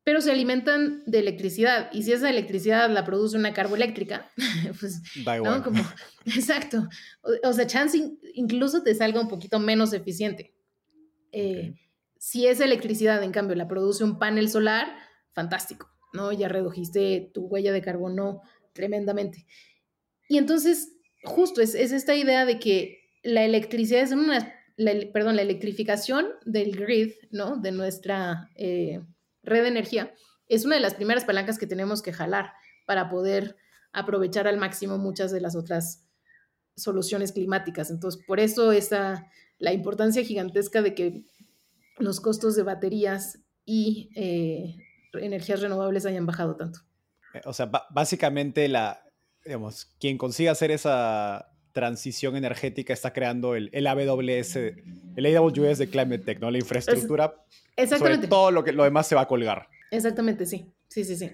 pero 0.05 0.21
se 0.21 0.31
alimentan 0.31 1.03
de 1.07 1.19
electricidad. 1.19 1.91
Y 1.93 2.03
si 2.03 2.13
esa 2.13 2.29
electricidad 2.29 2.91
la 2.91 3.05
produce 3.05 3.37
una 3.37 3.55
carboeléctrica, 3.55 4.31
pues, 4.81 5.03
da 5.25 5.37
igual. 5.37 5.65
exacto. 6.27 6.89
O, 7.43 7.53
sea, 7.53 7.67
chance 7.67 7.99
incluso 8.35 8.83
te 8.83 8.95
salga 8.95 9.21
un 9.21 9.29
poquito 9.29 9.59
menos 9.59 9.93
eficiente. 9.95 10.55
Eh, 11.33 11.75
si 12.19 12.47
esa 12.47 12.65
electricidad, 12.65 13.23
en 13.23 13.33
cambio, 13.33 13.57
la 13.57 13.67
produce 13.67 14.05
un 14.05 14.19
panel 14.19 14.49
solar, 14.49 14.95
fantástico, 15.33 15.91
¿no? 16.13 16.33
Ya 16.33 16.49
redujiste 16.49 17.31
tu 17.33 17.47
huella 17.47 17.73
de 17.73 17.83
carbono 17.83 18.43
tremendamente. 18.73 19.47
Y 20.29 20.39
entonces, 20.39 20.93
justo 21.23 21.61
es, 21.61 21.75
es 21.75 21.93
esta 21.93 22.15
idea 22.15 22.45
de 22.45 22.59
que 22.59 23.04
la 23.25 23.43
electricidad 23.43 24.03
es 24.03 24.13
una, 24.13 24.55
perdón, 25.13 25.37
la 25.37 25.43
electrificación 25.43 26.27
del 26.45 26.77
grid, 26.77 27.13
¿no? 27.31 27.57
De 27.57 27.73
nuestra 27.73 28.51
eh, 28.55 29.01
red 29.43 29.63
de 29.63 29.69
energía, 29.69 30.15
es 30.47 30.65
una 30.65 30.77
de 30.77 30.83
las 30.83 30.95
primeras 30.95 31.25
palancas 31.25 31.59
que 31.59 31.67
tenemos 31.67 32.03
que 32.03 32.13
jalar 32.13 32.53
para 32.87 33.09
poder 33.09 33.57
aprovechar 33.93 34.47
al 34.47 34.59
máximo 34.59 34.99
muchas 34.99 35.33
de 35.33 35.41
las 35.41 35.57
otras 35.57 36.07
soluciones 36.77 37.33
climáticas. 37.33 37.91
Entonces, 37.91 38.23
por 38.27 38.41
eso 38.41 38.73
esa, 38.73 39.31
la 39.59 39.73
importancia 39.73 40.23
gigantesca 40.23 40.83
de 40.83 40.95
que 40.95 41.25
los 41.99 42.21
costos 42.21 42.57
de 42.57 42.63
baterías 42.63 43.39
y 43.65 44.11
eh, 44.17 44.77
energías 45.15 45.61
renovables 45.61 46.05
hayan 46.05 46.27
bajado 46.27 46.57
tanto. 46.57 46.81
Eh, 47.33 47.41
o 47.47 47.53
sea, 47.53 47.71
básicamente 47.91 48.69
la, 48.69 49.03
digamos, 49.45 49.87
quien 49.99 50.19
consiga 50.19 50.53
hacer 50.53 50.71
esa 50.71 51.54
transición 51.75 52.37
energética 52.37 52.95
está 52.95 53.13
creando 53.13 53.57
el, 53.57 53.69
el 53.73 53.87
AWS, 53.87 54.57
el 55.17 55.37
AWS 55.37 55.79
de 55.79 55.89
Climate 55.91 56.21
Tech, 56.21 56.41
¿no? 56.41 56.51
La 56.51 56.59
infraestructura. 56.59 57.45
Exactamente. 57.77 58.29
Sobre 58.29 58.29
todo 58.29 58.51
lo, 58.53 58.65
que, 58.65 58.73
lo 58.73 58.85
demás 58.85 59.09
se 59.09 59.17
va 59.17 59.23
a 59.23 59.29
colgar. 59.29 59.69
Exactamente, 59.91 60.47
sí. 60.47 60.73
Sí, 60.89 61.05
sí, 61.05 61.17
sí. 61.17 61.31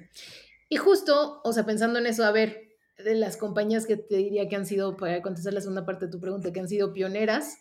Y 0.70 0.76
justo, 0.76 1.42
o 1.44 1.52
sea, 1.52 1.66
pensando 1.66 1.98
en 1.98 2.06
eso, 2.06 2.24
a 2.24 2.32
ver, 2.32 2.70
de 2.96 3.14
las 3.14 3.36
compañías 3.36 3.86
que 3.86 3.96
te 3.96 4.16
diría 4.16 4.48
que 4.48 4.56
han 4.56 4.64
sido, 4.64 4.96
para 4.96 5.20
contestar 5.20 5.52
la 5.52 5.60
segunda 5.60 5.84
parte 5.84 6.06
de 6.06 6.12
tu 6.12 6.20
pregunta, 6.20 6.52
que 6.52 6.60
han 6.60 6.68
sido 6.68 6.94
pioneras 6.94 7.58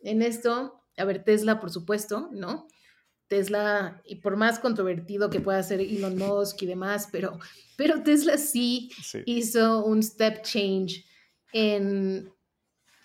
en 0.00 0.20
esto, 0.20 0.82
a 0.96 1.04
ver, 1.04 1.22
Tesla, 1.22 1.60
por 1.60 1.70
supuesto, 1.70 2.28
¿no? 2.32 2.66
Tesla, 3.28 4.02
y 4.04 4.16
por 4.16 4.36
más 4.36 4.58
controvertido 4.58 5.30
que 5.30 5.40
pueda 5.40 5.62
ser 5.62 5.80
Elon 5.80 6.18
Musk 6.18 6.62
y 6.62 6.66
demás, 6.66 7.08
pero, 7.12 7.38
pero 7.76 8.02
Tesla 8.02 8.36
sí, 8.36 8.90
sí. 9.00 9.22
hizo 9.26 9.84
un 9.84 10.02
step 10.02 10.42
change 10.42 11.04
en 11.56 12.34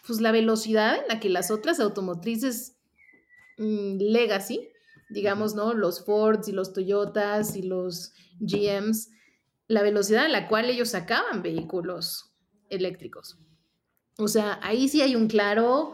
pues, 0.05 0.19
la 0.19 0.33
velocidad 0.33 0.97
en 0.97 1.07
la 1.07 1.21
que 1.21 1.29
las 1.29 1.51
otras 1.51 1.79
automotrices 1.79 2.75
mm, 3.57 3.97
legacy, 3.97 4.69
digamos, 5.09 5.55
¿no? 5.55 5.73
Los 5.73 6.03
Fords 6.03 6.49
y 6.49 6.51
los 6.51 6.73
Toyotas 6.73 7.55
y 7.55 7.61
los 7.61 8.11
GMs, 8.41 9.09
la 9.67 9.83
velocidad 9.83 10.25
en 10.25 10.33
la 10.33 10.49
cual 10.49 10.69
ellos 10.69 10.89
sacaban 10.89 11.41
vehículos 11.41 12.33
eléctricos. 12.69 13.39
O 14.17 14.27
sea, 14.27 14.59
ahí 14.61 14.89
sí 14.89 15.01
hay 15.01 15.15
un 15.15 15.27
claro, 15.27 15.93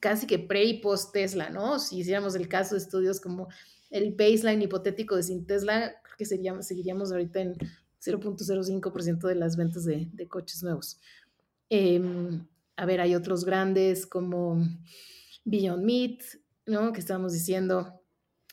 casi 0.00 0.26
que 0.26 0.38
pre 0.38 0.64
y 0.64 0.80
post 0.80 1.12
Tesla, 1.12 1.50
¿no? 1.50 1.78
Si 1.78 1.98
hiciéramos 1.98 2.36
el 2.36 2.48
caso 2.48 2.74
de 2.74 2.80
estudios 2.80 3.20
como 3.20 3.48
el 3.90 4.14
baseline 4.14 4.62
hipotético 4.62 5.14
de 5.14 5.24
sin 5.24 5.46
Tesla, 5.46 5.94
creo 6.02 6.16
que 6.16 6.24
seguiríamos 6.24 7.12
ahorita 7.12 7.40
en 7.40 7.54
0.05% 8.04 9.26
de 9.26 9.34
las 9.34 9.56
ventas 9.56 9.84
de, 9.84 10.08
coches 10.28 10.62
nuevos. 10.62 11.00
Em, 11.68 12.46
a 12.76 12.86
ver, 12.86 13.00
hay 13.00 13.14
otros 13.14 13.44
grandes 13.44 14.06
como 14.06 14.64
Beyond 15.44 15.84
Meat, 15.84 16.20
¿no? 16.66 16.92
Que 16.92 17.00
estábamos 17.00 17.32
diciendo. 17.32 18.00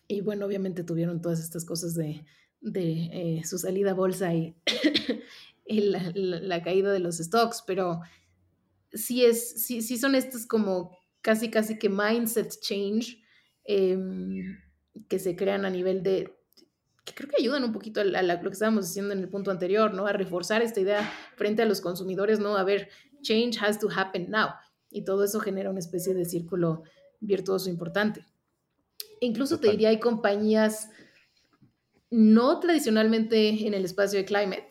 Y 0.08 0.22
bueno, 0.22 0.46
obviamente 0.46 0.84
tuvieron 0.84 1.22
todas 1.22 1.40
estas 1.40 1.66
cosas 1.66 1.96
de, 1.96 2.26
de 2.62 3.10
eh, 3.40 3.44
su 3.46 3.58
salida 3.58 3.92
a 3.92 3.94
bolsa 3.94 4.34
y, 4.34 4.56
la, 5.68 6.64
caída 6.64 6.92
de 6.92 7.00
los 7.00 7.18
stocks, 7.18 7.64
pero 7.66 8.02
sí, 8.92 9.24
es, 9.24 9.64
sí, 9.64 9.82
sí 9.82 9.98
son 9.98 10.16
estos 10.16 10.46
como 10.46 10.98
casi, 11.22 11.50
casi 11.50 11.78
que 11.78 11.90
mindset 11.90 12.60
change 12.60 13.22
em, 13.64 14.60
que 15.08 15.20
se 15.20 15.36
crean 15.36 15.66
a 15.66 15.70
nivel 15.70 16.04
de 16.04 16.35
que 17.06 17.14
creo 17.14 17.30
que 17.30 17.42
ayudan 17.42 17.64
un 17.64 17.72
poquito 17.72 18.02
a, 18.02 18.04
lo 18.04 18.42
que 18.42 18.50
estábamos 18.50 18.88
diciendo 18.88 19.14
en 19.14 19.20
el 19.20 19.30
punto 19.30 19.52
anterior, 19.52 19.94
¿no? 19.94 20.08
A 20.08 20.14
reforzar 20.14 20.62
esta 20.62 20.80
idea 20.80 21.10
frente 21.36 21.62
a 21.62 21.66
los 21.66 21.80
consumidores, 21.80 22.40
¿no? 22.40 22.58
A 22.58 22.64
ver, 22.64 22.90
change 23.22 23.58
has 23.62 23.80
to 23.80 23.88
happen 23.96 24.30
now. 24.30 24.50
Y 24.90 25.04
todo 25.04 25.24
eso 25.24 25.40
genera 25.40 25.70
una 25.70 25.80
especie 25.80 26.14
de 26.14 26.26
círculo 26.26 26.84
virtuoso 27.20 27.70
importante. 27.70 28.26
Incluso 29.22 29.60
te 29.60 29.70
diría, 29.70 29.90
hay 29.90 30.00
compañías 30.00 30.90
no 32.10 32.60
tradicionalmente 32.60 33.68
en 33.68 33.74
el 33.74 33.86
espacio 33.86 34.20
de 34.20 34.26
climate, 34.26 34.70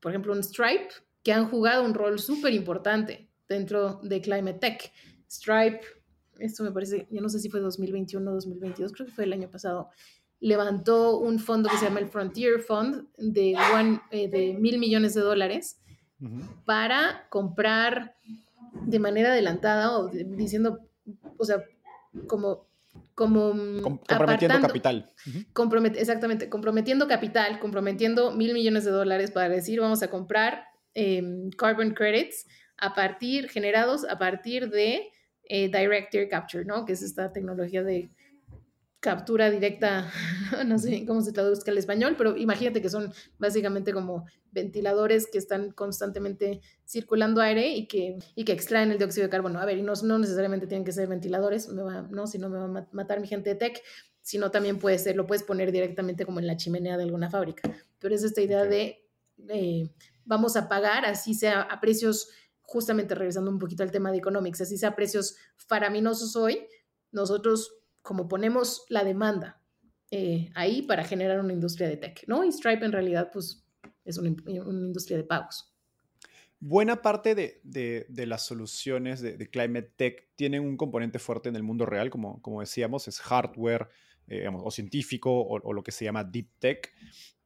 por 0.00 0.12
ejemplo, 0.12 0.32
un 0.32 0.42
Stripe, 0.42 0.88
que 1.22 1.32
han 1.32 1.48
jugado 1.48 1.84
un 1.84 1.94
rol 1.94 2.18
súper 2.18 2.54
importante 2.54 3.30
dentro 3.48 4.00
de 4.02 4.20
Climate 4.20 4.58
Tech. 4.58 4.92
Stripe, 5.30 5.80
esto 6.38 6.64
me 6.64 6.72
parece, 6.72 7.06
yo 7.10 7.20
no 7.20 7.28
sé 7.28 7.38
si 7.38 7.50
fue 7.50 7.60
2021 7.60 8.30
o 8.30 8.34
2022, 8.34 8.92
creo 8.92 9.06
que 9.06 9.12
fue 9.12 9.24
el 9.24 9.32
año 9.32 9.50
pasado, 9.50 9.90
levantó 10.40 11.18
un 11.18 11.38
fondo 11.38 11.68
que 11.68 11.76
se 11.76 11.84
llama 11.84 12.00
el 12.00 12.08
Frontier 12.08 12.60
Fund 12.60 13.06
de, 13.18 13.56
eh, 14.10 14.28
de 14.28 14.54
mil 14.54 14.78
millones 14.78 15.14
de 15.14 15.20
dólares 15.20 15.78
para 16.64 17.26
comprar 17.30 18.16
de 18.86 18.98
manera 18.98 19.32
adelantada 19.32 19.98
o 19.98 20.08
diciendo, 20.08 20.80
o 21.38 21.44
sea, 21.44 21.62
como 22.26 22.68
como 23.14 23.52
comprometiendo 23.82 24.60
capital. 24.60 25.12
exactamente, 25.96 26.48
comprometiendo 26.48 27.06
capital, 27.06 27.60
comprometiendo 27.60 28.32
mil 28.32 28.54
millones 28.54 28.84
de 28.84 28.90
dólares 28.92 29.30
para 29.30 29.50
decir 29.50 29.78
vamos 29.78 30.02
a 30.02 30.08
comprar 30.08 30.64
em, 30.94 31.50
carbon 31.50 31.90
credits 31.92 32.46
a 32.78 32.94
partir, 32.94 33.50
generados 33.50 34.06
a 34.08 34.18
partir 34.18 34.70
de 34.70 35.10
eh, 35.44 35.68
Direct 35.68 36.14
Air 36.14 36.30
Capture, 36.30 36.64
¿no? 36.64 36.86
Que 36.86 36.94
es 36.94 37.02
esta 37.02 37.30
tecnología 37.30 37.82
de 37.82 38.10
captura 39.00 39.50
directa, 39.50 40.12
no 40.66 40.78
sé 40.78 41.04
cómo 41.06 41.22
se 41.22 41.32
traduzca 41.32 41.70
al 41.70 41.78
español, 41.78 42.14
pero 42.16 42.36
imagínate 42.36 42.82
que 42.82 42.90
son 42.90 43.12
básicamente 43.38 43.92
como 43.92 44.26
ventiladores 44.52 45.26
que 45.30 45.38
están 45.38 45.72
constantemente 45.72 46.60
circulando 46.86 47.40
aire 47.40 47.74
y 47.74 47.86
que, 47.86 48.18
y 48.34 48.44
que 48.44 48.52
extraen 48.52 48.90
el 48.90 48.98
dióxido 48.98 49.26
de 49.26 49.30
carbono. 49.30 49.58
A 49.58 49.64
ver, 49.64 49.78
y 49.78 49.82
no, 49.82 49.94
no 50.02 50.18
necesariamente 50.18 50.66
tienen 50.66 50.84
que 50.84 50.92
ser 50.92 51.08
ventiladores, 51.08 51.68
no, 51.68 52.26
si 52.26 52.38
no 52.38 52.50
me 52.50 52.58
va 52.58 52.64
a 52.64 52.88
matar 52.92 53.20
mi 53.20 53.26
gente 53.26 53.50
de 53.50 53.56
tech, 53.56 53.82
sino 54.20 54.50
también 54.50 54.78
puede 54.78 54.98
ser, 54.98 55.16
lo 55.16 55.26
puedes 55.26 55.42
poner 55.42 55.72
directamente 55.72 56.26
como 56.26 56.40
en 56.40 56.46
la 56.46 56.56
chimenea 56.56 56.96
de 56.98 57.04
alguna 57.04 57.30
fábrica. 57.30 57.74
Pero 57.98 58.14
es 58.14 58.22
esta 58.22 58.42
idea 58.42 58.64
de 58.64 59.02
vamos 60.24 60.56
a 60.56 60.68
pagar, 60.68 61.06
así 61.06 61.34
sea 61.34 61.62
a 61.62 61.80
precios, 61.80 62.28
justamente 62.60 63.14
regresando 63.14 63.50
un 63.50 63.58
poquito 63.58 63.82
al 63.82 63.90
tema 63.90 64.12
de 64.12 64.18
economics, 64.18 64.60
así 64.60 64.76
sea 64.76 64.90
a 64.90 64.96
precios 64.96 65.36
faraminosos 65.56 66.36
hoy, 66.36 66.66
nosotros 67.10 67.79
como 68.02 68.28
ponemos 68.28 68.84
la 68.88 69.04
demanda 69.04 69.60
eh, 70.10 70.50
ahí 70.54 70.82
para 70.82 71.04
generar 71.04 71.38
una 71.38 71.52
industria 71.52 71.88
de 71.88 71.96
tech, 71.96 72.24
¿no? 72.26 72.44
Y 72.44 72.50
Stripe 72.50 72.84
en 72.84 72.90
realidad, 72.90 73.30
pues, 73.32 73.64
es 74.04 74.18
una, 74.18 74.28
industria 74.28 75.16
de 75.16 75.22
pagos. 75.22 75.72
Buena 76.58 77.00
parte 77.00 77.34
de, 77.34 78.26
las 78.26 78.44
soluciones 78.44 79.20
de, 79.20 79.48
Climate 79.48 79.92
Tech 79.96 80.28
tienen 80.34 80.62
un 80.62 80.76
componente 80.76 81.18
fuerte 81.20 81.48
en 81.48 81.56
el 81.56 81.62
mundo 81.62 81.86
real, 81.86 82.10
como, 82.10 82.42
como 82.42 82.60
decíamos, 82.60 83.06
es 83.06 83.20
hardware 83.20 83.88
eh, 84.26 84.48
o 84.52 84.70
científico 84.70 85.30
o, 85.30 85.72
lo 85.72 85.82
que 85.82 85.92
se 85.92 86.04
llama 86.04 86.24
deep 86.24 86.48
tech. 86.58 86.92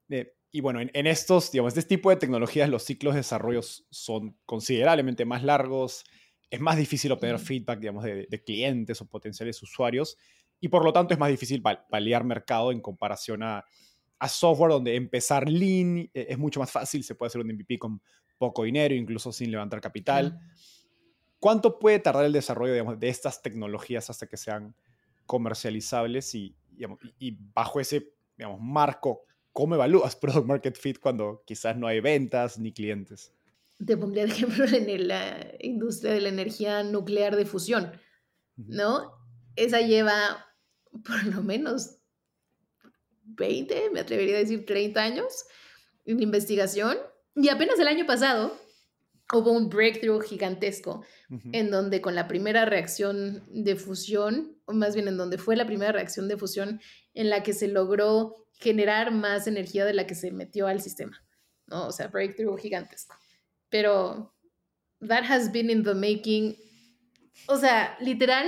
Eh, 0.09 0.35
y 0.51 0.61
bueno, 0.61 0.81
en, 0.81 1.07
estos, 1.07 1.53
digamos, 1.53 1.77
este 1.77 1.97
tipo 1.97 2.11
de 2.11 2.17
tecnologías, 2.17 2.71
los 2.71 2.83
ciclos 2.83 3.15
de 3.15 3.21
desarrollo 3.21 3.61
son 3.63 4.39
considerablemente 4.47 5.27
más 5.27 5.45
largos, 5.45 6.05
es 6.49 6.61
más 6.61 6.79
difícil 6.79 7.13
obtener 7.13 7.39
feedback, 7.39 7.81
digamos, 7.81 8.05
de, 8.05 8.27
de, 8.29 8.43
clientes 8.43 9.01
o 9.01 9.07
potenciales 9.07 9.63
usuarios 9.63 10.17
y 10.65 10.69
por 10.69 10.83
lo 10.83 10.95
tanto 10.95 11.12
es 11.12 11.21
más 11.21 11.29
difícil 11.29 11.61
paliar 11.61 12.25
mercado 12.25 12.73
en 12.73 12.81
comparación 12.81 13.43
a, 13.43 13.67
software 14.27 14.71
donde 14.71 14.97
empezar 14.97 15.47
lean 15.47 15.99
eh, 15.99 16.29
es 16.31 16.39
mucho 16.39 16.59
más 16.59 16.71
fácil, 16.71 17.05
se 17.05 17.15
puede 17.15 17.27
hacer 17.27 17.43
un 17.43 17.49
MVP 17.49 17.79
con 17.79 18.01
poco 18.39 18.62
dinero, 18.62 18.95
incluso 18.95 19.31
sin 19.31 19.51
levantar 19.51 19.83
capital. 19.83 20.41
¿Cuánto 21.39 21.79
puede 21.79 21.99
tardar 21.99 22.25
el 22.25 22.33
desarrollo 22.33 22.97
de 22.97 23.09
estas 23.11 23.43
tecnologías 23.43 24.09
hasta 24.09 24.27
que 24.27 24.39
sean 24.39 24.75
comercializables 25.27 26.35
y, 26.35 26.57
y 27.19 27.37
bajo 27.53 27.79
ese 27.79 28.15
digamos, 28.39 28.59
marco, 28.62 29.27
cómo 29.53 29.75
evalúas 29.75 30.17
Product 30.21 30.47
Market 30.47 30.79
Fit 30.79 30.99
cuando 30.99 31.43
quizás 31.45 31.77
no 31.77 31.87
hay 31.87 32.01
ventas 32.01 32.59
ni 32.59 32.73
clientes? 32.73 33.35
Te 33.85 33.99
pondría 33.99 34.25
de 34.25 34.33
ejemplo 34.33 34.65
en 34.65 35.09
la 35.09 35.47
industria 35.61 36.15
de 36.15 36.23
la 36.23 36.31
energía 36.31 36.83
nuclear 36.83 37.37
de 37.37 37.45
fusión, 37.45 37.93
¿no? 38.57 39.12
Esa 39.57 39.83
lleva 39.83 40.47
por 41.03 41.24
lo 41.26 41.42
menos 41.42 41.99
20, 43.24 43.90
me 43.90 44.01
atrevería 44.01 44.36
a 44.36 44.40
decir 44.40 44.64
30 44.66 45.03
años 45.03 45.45
en 46.05 46.22
investigación. 46.22 46.99
Y 47.34 47.49
apenas 47.49 47.78
el 47.78 47.88
año 47.88 48.07
pasado 48.07 48.57
hubo 49.32 49.51
un 49.53 49.68
breakthrough 49.68 50.22
gigantesco 50.22 51.05
en 51.53 51.70
donde 51.70 52.01
con 52.01 52.14
la 52.14 52.28
primera 52.28 52.64
reacción 52.64 53.42
de 53.49 53.74
fusión, 53.74 54.59
o 54.66 54.72
más 54.72 54.95
bien 54.95 55.09
en 55.09 55.16
donde 55.16 55.38
fue 55.38 55.57
la 55.57 55.66
primera 55.66 55.92
reacción 55.92 56.28
de 56.28 56.36
fusión 56.36 56.80
en 57.14 57.30
la 57.30 57.42
que 57.42 57.55
se 57.55 57.68
logró 57.68 58.47
generar 58.53 59.12
más 59.12 59.47
energía 59.47 59.84
de 59.84 59.95
la 59.95 60.07
que 60.07 60.14
se 60.14 60.30
metió 60.30 60.66
al 60.66 60.80
sistema. 60.80 61.24
¿no? 61.66 61.86
O 61.88 61.92
sea, 61.92 62.09
breakthrough 62.09 62.59
gigantesco. 62.59 63.16
Pero 63.70 64.34
that 65.01 65.24
has 65.24 65.51
been 65.51 65.70
in 65.70 65.82
the 65.82 65.95
making. 65.95 66.57
O 67.49 67.57
sea, 67.57 67.97
literal, 68.01 68.47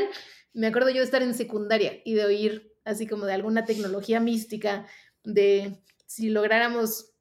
me 0.56 0.66
acuerdo 0.66 0.88
yo 0.88 0.96
de 0.96 1.04
estar 1.04 1.22
en 1.22 1.34
secundaria 1.34 2.00
y 2.04 2.14
de 2.14 2.24
oír 2.24 2.76
así 2.86 3.06
como 3.06 3.26
de 3.26 3.34
alguna 3.34 3.64
tecnología 3.64 4.20
mística, 4.20 4.86
de 5.22 5.82
si 6.06 6.30
lográramos 6.30 7.12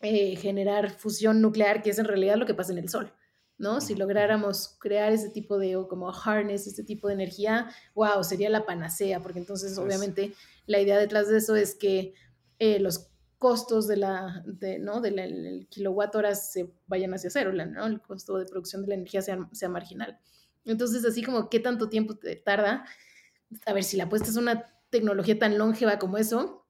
eh, 0.00 0.36
generar 0.36 0.90
fusión 0.90 1.40
nuclear, 1.40 1.82
que 1.82 1.90
es 1.90 1.98
en 1.98 2.04
realidad 2.04 2.36
lo 2.36 2.44
que 2.44 2.54
pasa 2.54 2.72
en 2.72 2.78
el 2.78 2.88
Sol, 2.90 3.12
¿no? 3.56 3.80
Si 3.80 3.94
lográramos 3.94 4.76
crear 4.80 5.12
ese 5.12 5.30
tipo 5.30 5.58
de, 5.58 5.76
o 5.76 5.88
como 5.88 6.12
harness, 6.12 6.66
este 6.66 6.82
tipo 6.82 7.08
de 7.08 7.14
energía, 7.14 7.70
wow, 7.94 8.22
sería 8.22 8.50
la 8.50 8.66
panacea, 8.66 9.22
porque 9.22 9.38
entonces 9.38 9.78
obviamente 9.78 10.34
la 10.66 10.80
idea 10.80 10.98
detrás 10.98 11.28
de 11.28 11.38
eso 11.38 11.54
es 11.54 11.76
que 11.76 12.12
eh, 12.58 12.80
los 12.80 13.12
costos 13.38 13.86
de 13.86 13.98
la, 13.98 14.42
de, 14.44 14.80
¿no? 14.80 15.00
Del 15.00 15.68
kilowatt 15.70 16.16
hora 16.16 16.34
se 16.34 16.74
vayan 16.88 17.14
hacia 17.14 17.30
cero, 17.30 17.52
¿no? 17.52 17.86
El 17.86 18.02
costo 18.02 18.38
de 18.38 18.46
producción 18.46 18.82
de 18.82 18.88
la 18.88 18.94
energía 18.94 19.22
sea, 19.22 19.48
sea 19.52 19.68
marginal. 19.68 20.18
Entonces, 20.66 21.04
así 21.04 21.22
como 21.22 21.48
qué 21.48 21.60
tanto 21.60 21.88
tiempo 21.88 22.16
te 22.16 22.36
tarda, 22.36 22.84
a 23.64 23.72
ver, 23.72 23.84
si 23.84 23.96
la 23.96 24.04
apuesta 24.04 24.28
es 24.28 24.36
una 24.36 24.64
tecnología 24.90 25.38
tan 25.38 25.56
longeva 25.58 25.98
como 25.98 26.18
eso, 26.18 26.66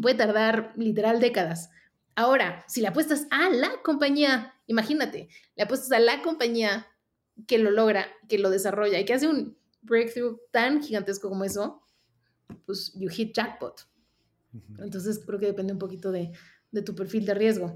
puede 0.00 0.16
tardar 0.16 0.72
literal 0.76 1.20
décadas. 1.20 1.70
Ahora, 2.14 2.64
si 2.68 2.80
la 2.80 2.90
apuestas 2.90 3.26
a 3.30 3.50
la 3.50 3.70
compañía, 3.82 4.54
imagínate, 4.66 5.28
le 5.56 5.62
apuestas 5.62 5.92
a 5.92 5.98
la 5.98 6.22
compañía 6.22 6.86
que 7.46 7.58
lo 7.58 7.70
logra, 7.70 8.06
que 8.28 8.38
lo 8.38 8.50
desarrolla 8.50 8.98
y 8.98 9.04
que 9.04 9.14
hace 9.14 9.28
un 9.28 9.56
breakthrough 9.82 10.38
tan 10.50 10.82
gigantesco 10.82 11.28
como 11.28 11.44
eso, 11.44 11.82
pues 12.66 12.92
you 12.94 13.08
hit 13.08 13.34
jackpot. 13.34 13.88
Entonces 14.78 15.20
creo 15.24 15.38
que 15.38 15.46
depende 15.46 15.72
un 15.72 15.78
poquito 15.78 16.12
de, 16.12 16.32
de 16.70 16.82
tu 16.82 16.94
perfil 16.94 17.24
de 17.24 17.34
riesgo. 17.34 17.74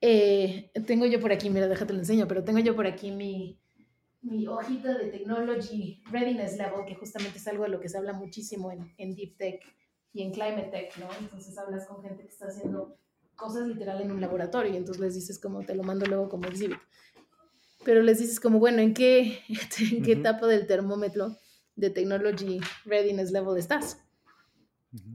Eh, 0.00 0.70
tengo 0.86 1.06
yo 1.06 1.20
por 1.20 1.32
aquí, 1.32 1.50
mira, 1.50 1.66
déjate 1.66 1.92
lo 1.92 1.98
enseño, 1.98 2.28
pero 2.28 2.44
tengo 2.44 2.60
yo 2.60 2.76
por 2.76 2.86
aquí 2.86 3.10
mi, 3.10 3.58
mi 4.24 4.46
hojita 4.46 4.96
de 4.96 5.06
Technology 5.10 6.02
Readiness 6.10 6.56
Level, 6.56 6.84
que 6.86 6.94
justamente 6.94 7.38
es 7.38 7.46
algo 7.46 7.64
de 7.64 7.70
lo 7.70 7.80
que 7.80 7.88
se 7.88 7.98
habla 7.98 8.12
muchísimo 8.12 8.72
en, 8.72 8.92
en 8.96 9.14
Deep 9.14 9.36
Tech 9.36 9.62
y 10.12 10.22
en 10.22 10.32
Climate 10.32 10.70
Tech, 10.70 10.96
¿no? 10.98 11.08
Entonces 11.18 11.56
hablas 11.58 11.86
con 11.86 12.02
gente 12.02 12.22
que 12.22 12.30
está 12.30 12.46
haciendo 12.46 12.96
cosas 13.36 13.66
literal 13.66 14.00
en 14.00 14.12
un 14.12 14.20
laboratorio 14.20 14.72
y 14.72 14.76
entonces 14.76 15.00
les 15.00 15.14
dices 15.14 15.38
como, 15.38 15.62
te 15.62 15.74
lo 15.74 15.82
mando 15.82 16.06
luego 16.06 16.28
como 16.28 16.46
exhibit. 16.46 16.78
Pero 17.84 18.02
les 18.02 18.18
dices 18.18 18.40
como, 18.40 18.58
bueno, 18.58 18.80
¿en 18.80 18.94
qué, 18.94 19.40
en 19.92 20.02
qué 20.02 20.12
etapa 20.12 20.46
del 20.46 20.66
termómetro 20.66 21.36
de 21.76 21.90
Technology 21.90 22.60
Readiness 22.84 23.30
Level 23.30 23.58
estás? 23.58 24.00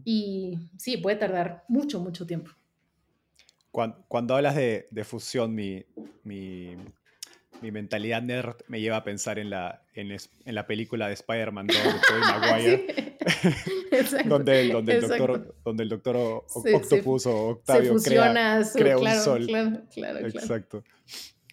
Y 0.04 0.60
sí, 0.78 0.98
puede 0.98 1.16
tardar 1.16 1.64
mucho, 1.70 2.00
mucho 2.00 2.28
tiempo. 2.28 2.52
Cuando, 3.72 4.04
cuando 4.08 4.36
hablas 4.36 4.56
de, 4.56 4.88
de 4.92 5.04
fusión, 5.06 5.56
mi, 5.56 5.86
mi 6.24 6.76
mi 7.62 7.72
mentalidad 7.72 8.22
nerd 8.22 8.56
me 8.68 8.82
lleva 8.82 8.98
a 8.98 9.04
pensar 9.04 9.40
en 9.40 9.50
la, 9.50 9.84
en, 9.94 10.12
en 10.12 10.56
la 10.56 10.68
película 10.68 11.08
de 11.08 11.14
Spider-Man 11.14 11.68
2 11.68 11.78
de 11.78 11.84
Tobey 12.08 12.22
Maguire. 12.40 13.18
donde, 14.26 14.62
el, 14.62 14.72
donde, 14.72 14.96
el 14.96 15.02
doctor, 15.02 15.56
donde 15.64 15.84
el 15.84 15.90
doctor 15.90 16.16
Octopus 16.18 17.26
o 17.26 17.50
Octavio 17.50 17.96
crea, 17.96 18.64
crea 18.74 18.98
un 18.98 19.12
sol. 19.22 19.46
Claro, 19.46 19.82
claro, 19.94 20.20
Exacto. 20.20 20.84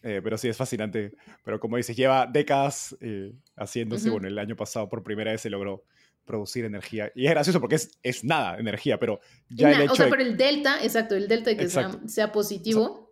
Eh, 0.03 0.21
pero 0.23 0.39
sí, 0.39 0.49
es 0.49 0.57
fascinante. 0.57 1.13
Pero 1.45 1.59
como 1.59 1.77
dices, 1.77 1.97
lleva 1.97 2.27
décadas 2.27 2.97
eh, 3.01 3.33
haciéndose. 3.57 4.09
Bueno, 4.11 4.29
el 4.29 4.39
año 4.39 4.55
pasado 4.55 4.89
por 4.89 5.03
primera 5.03 5.33
vez 5.33 5.41
se 5.41 5.51
logró 5.51 5.85
producir 6.25 6.65
energía. 6.65 7.11
Y 7.15 7.27
es 7.27 7.31
gracioso 7.31 7.61
porque 7.61 7.77
es, 7.77 7.91
es 8.03 8.23
nada 8.23 8.59
energía, 8.59 8.99
pero 8.99 9.21
ya 9.49 9.73
el 9.73 9.83
hecho 9.83 9.93
O 9.93 9.97
sea, 9.97 10.11
pero 10.11 10.23
el 10.23 10.37
delta, 10.37 10.83
exacto, 10.83 11.15
el 11.15 11.29
delta 11.29 11.51
de 11.51 11.57
que 11.57 11.69
sea, 11.69 11.99
sea, 12.07 12.33
positivo. 12.33 12.83
O 12.83 12.87
sea, 12.89 13.06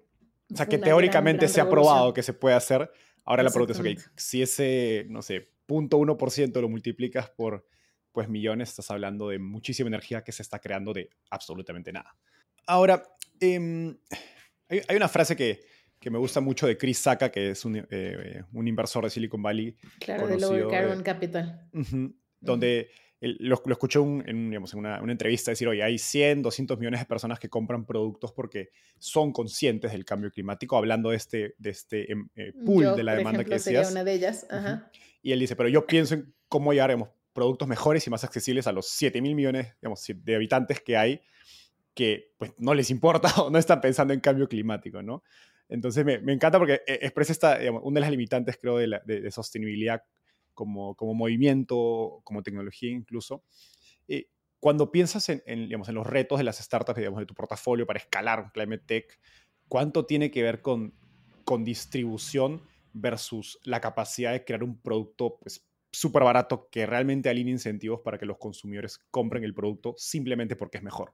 que 0.68 0.78
teóricamente 0.78 1.48
se 1.48 1.60
ha 1.60 1.68
probado 1.68 2.12
que 2.12 2.22
se 2.22 2.32
puede 2.32 2.54
hacer. 2.54 2.90
Ahora 3.24 3.42
la 3.42 3.50
pregunta 3.50 3.72
es, 3.72 3.80
ok, 3.80 4.10
si 4.16 4.42
ese, 4.42 5.06
no 5.08 5.22
sé, 5.22 5.48
0.1% 5.66 6.60
lo 6.60 6.68
multiplicas 6.68 7.30
por 7.30 7.66
pues 8.12 8.28
millones, 8.28 8.68
estás 8.68 8.90
hablando 8.90 9.28
de 9.28 9.38
muchísima 9.40 9.88
energía 9.88 10.22
que 10.22 10.30
se 10.30 10.42
está 10.42 10.60
creando 10.60 10.92
de 10.92 11.10
absolutamente 11.30 11.92
nada. 11.92 12.16
Ahora, 12.66 13.02
em, 13.40 13.96
hay, 14.68 14.96
una 14.96 15.08
frase 15.08 15.34
que, 15.34 15.62
que, 15.98 16.10
me 16.10 16.18
gusta 16.18 16.40
mucho 16.40 16.66
de 16.66 16.78
Chris 16.78 16.98
Saka, 16.98 17.32
que 17.32 17.50
es 17.50 17.64
un, 17.64 17.84
eh, 17.90 18.42
un 18.52 18.68
inversor 18.68 19.04
de 19.04 19.10
Silicon 19.10 19.42
Valley. 19.42 19.76
Claro, 19.98 20.28
de 20.28 20.38
Lower 20.38 20.68
Carbon 20.68 21.02
Capital. 21.02 21.68
donde 22.40 22.90
lo, 23.38 23.62
lo, 23.64 23.72
escuché 23.72 23.98
en, 24.00 24.50
digamos, 24.50 24.72
en 24.72 24.80
una, 24.80 25.00
una, 25.02 25.12
entrevista 25.12 25.50
decir, 25.50 25.68
oye, 25.68 25.82
hay 25.82 25.98
100, 25.98 26.42
200 26.42 26.78
millones 26.78 27.00
de 27.00 27.06
personas 27.06 27.38
que 27.38 27.48
compran 27.48 27.84
productos 27.84 28.32
porque 28.32 28.70
son 28.98 29.32
conscientes 29.32 29.92
del 29.92 30.04
cambio 30.04 30.30
climático, 30.30 30.76
hablando 30.76 31.10
de 31.10 31.16
este, 31.16 31.54
de 31.58 31.70
este 31.70 32.12
em, 32.12 32.28
eh, 32.36 32.52
pool 32.64 32.96
de 32.96 33.02
la 33.02 33.14
demanda 33.14 33.44
que 33.44 33.50
decías. 33.50 33.88
Sería 33.88 33.90
una 33.90 34.04
de 34.04 34.14
ellas. 34.14 34.46
Y 35.22 35.32
él 35.32 35.40
dice, 35.40 35.56
pero 35.56 35.68
yo 35.68 35.86
pienso 35.86 36.14
en 36.14 36.34
cómo 36.48 36.72
llegar 36.72 36.96
productos 37.32 37.66
mejores 37.66 38.06
y 38.06 38.10
más 38.10 38.24
accesibles 38.24 38.66
a 38.66 38.72
los 38.72 38.88
7 38.88 39.20
mil 39.20 39.34
millones 39.34 39.74
digamos, 39.80 40.04
de 40.06 40.34
habitantes 40.34 40.80
que 40.80 40.96
hay 40.96 41.20
que 41.94 42.32
pues, 42.38 42.52
no 42.58 42.74
les 42.74 42.90
importa 42.90 43.28
o 43.42 43.50
no 43.50 43.58
están 43.58 43.80
pensando 43.80 44.12
en 44.12 44.20
cambio 44.20 44.48
climático, 44.48 45.02
¿no? 45.02 45.22
Entonces 45.68 46.04
me, 46.04 46.18
me 46.18 46.32
encanta 46.32 46.58
porque 46.58 46.82
eh, 46.86 46.98
expresa 47.02 47.32
esta, 47.32 47.58
digamos, 47.58 47.82
una 47.84 47.94
de 47.94 48.00
las 48.02 48.10
limitantes, 48.10 48.58
creo, 48.60 48.76
de, 48.76 48.86
la, 48.86 49.02
de 49.04 49.30
sostenibilidad 49.30 50.02
como, 50.54 50.94
como 50.94 51.14
movimiento, 51.14 52.20
como 52.24 52.42
tecnología 52.42 52.90
incluso. 52.90 53.44
Eh, 54.08 54.28
cuando 54.60 54.90
piensas 54.90 55.28
en, 55.28 55.42
digamos, 55.44 55.88
en 55.88 55.94
los 55.94 56.06
retos 56.06 56.38
de 56.38 56.44
las 56.44 56.58
startups, 56.58 56.96
digamos, 56.96 57.20
de 57.20 57.26
tu 57.26 57.34
portafolio 57.34 57.86
para 57.86 57.98
escalar 57.98 58.50
Climate 58.52 58.84
Tech, 58.86 59.20
¿cuánto 59.68 60.06
tiene 60.06 60.30
que 60.30 60.42
ver 60.42 60.62
con, 60.62 60.94
con 61.44 61.64
distribución 61.64 62.62
versus 62.94 63.58
la 63.64 63.80
capacidad 63.80 64.32
de 64.32 64.44
crear 64.44 64.62
un 64.62 64.80
producto 64.80 65.38
pues, 65.40 65.66
súper 65.90 66.22
barato 66.24 66.68
que 66.70 66.86
realmente 66.86 67.28
alinee 67.28 67.52
incentivos 67.52 68.00
para 68.00 68.18
que 68.18 68.26
los 68.26 68.38
consumidores 68.38 68.98
compren 69.10 69.44
el 69.44 69.54
producto 69.54 69.94
simplemente 69.96 70.56
porque 70.56 70.78
es 70.78 70.84
mejor? 70.84 71.12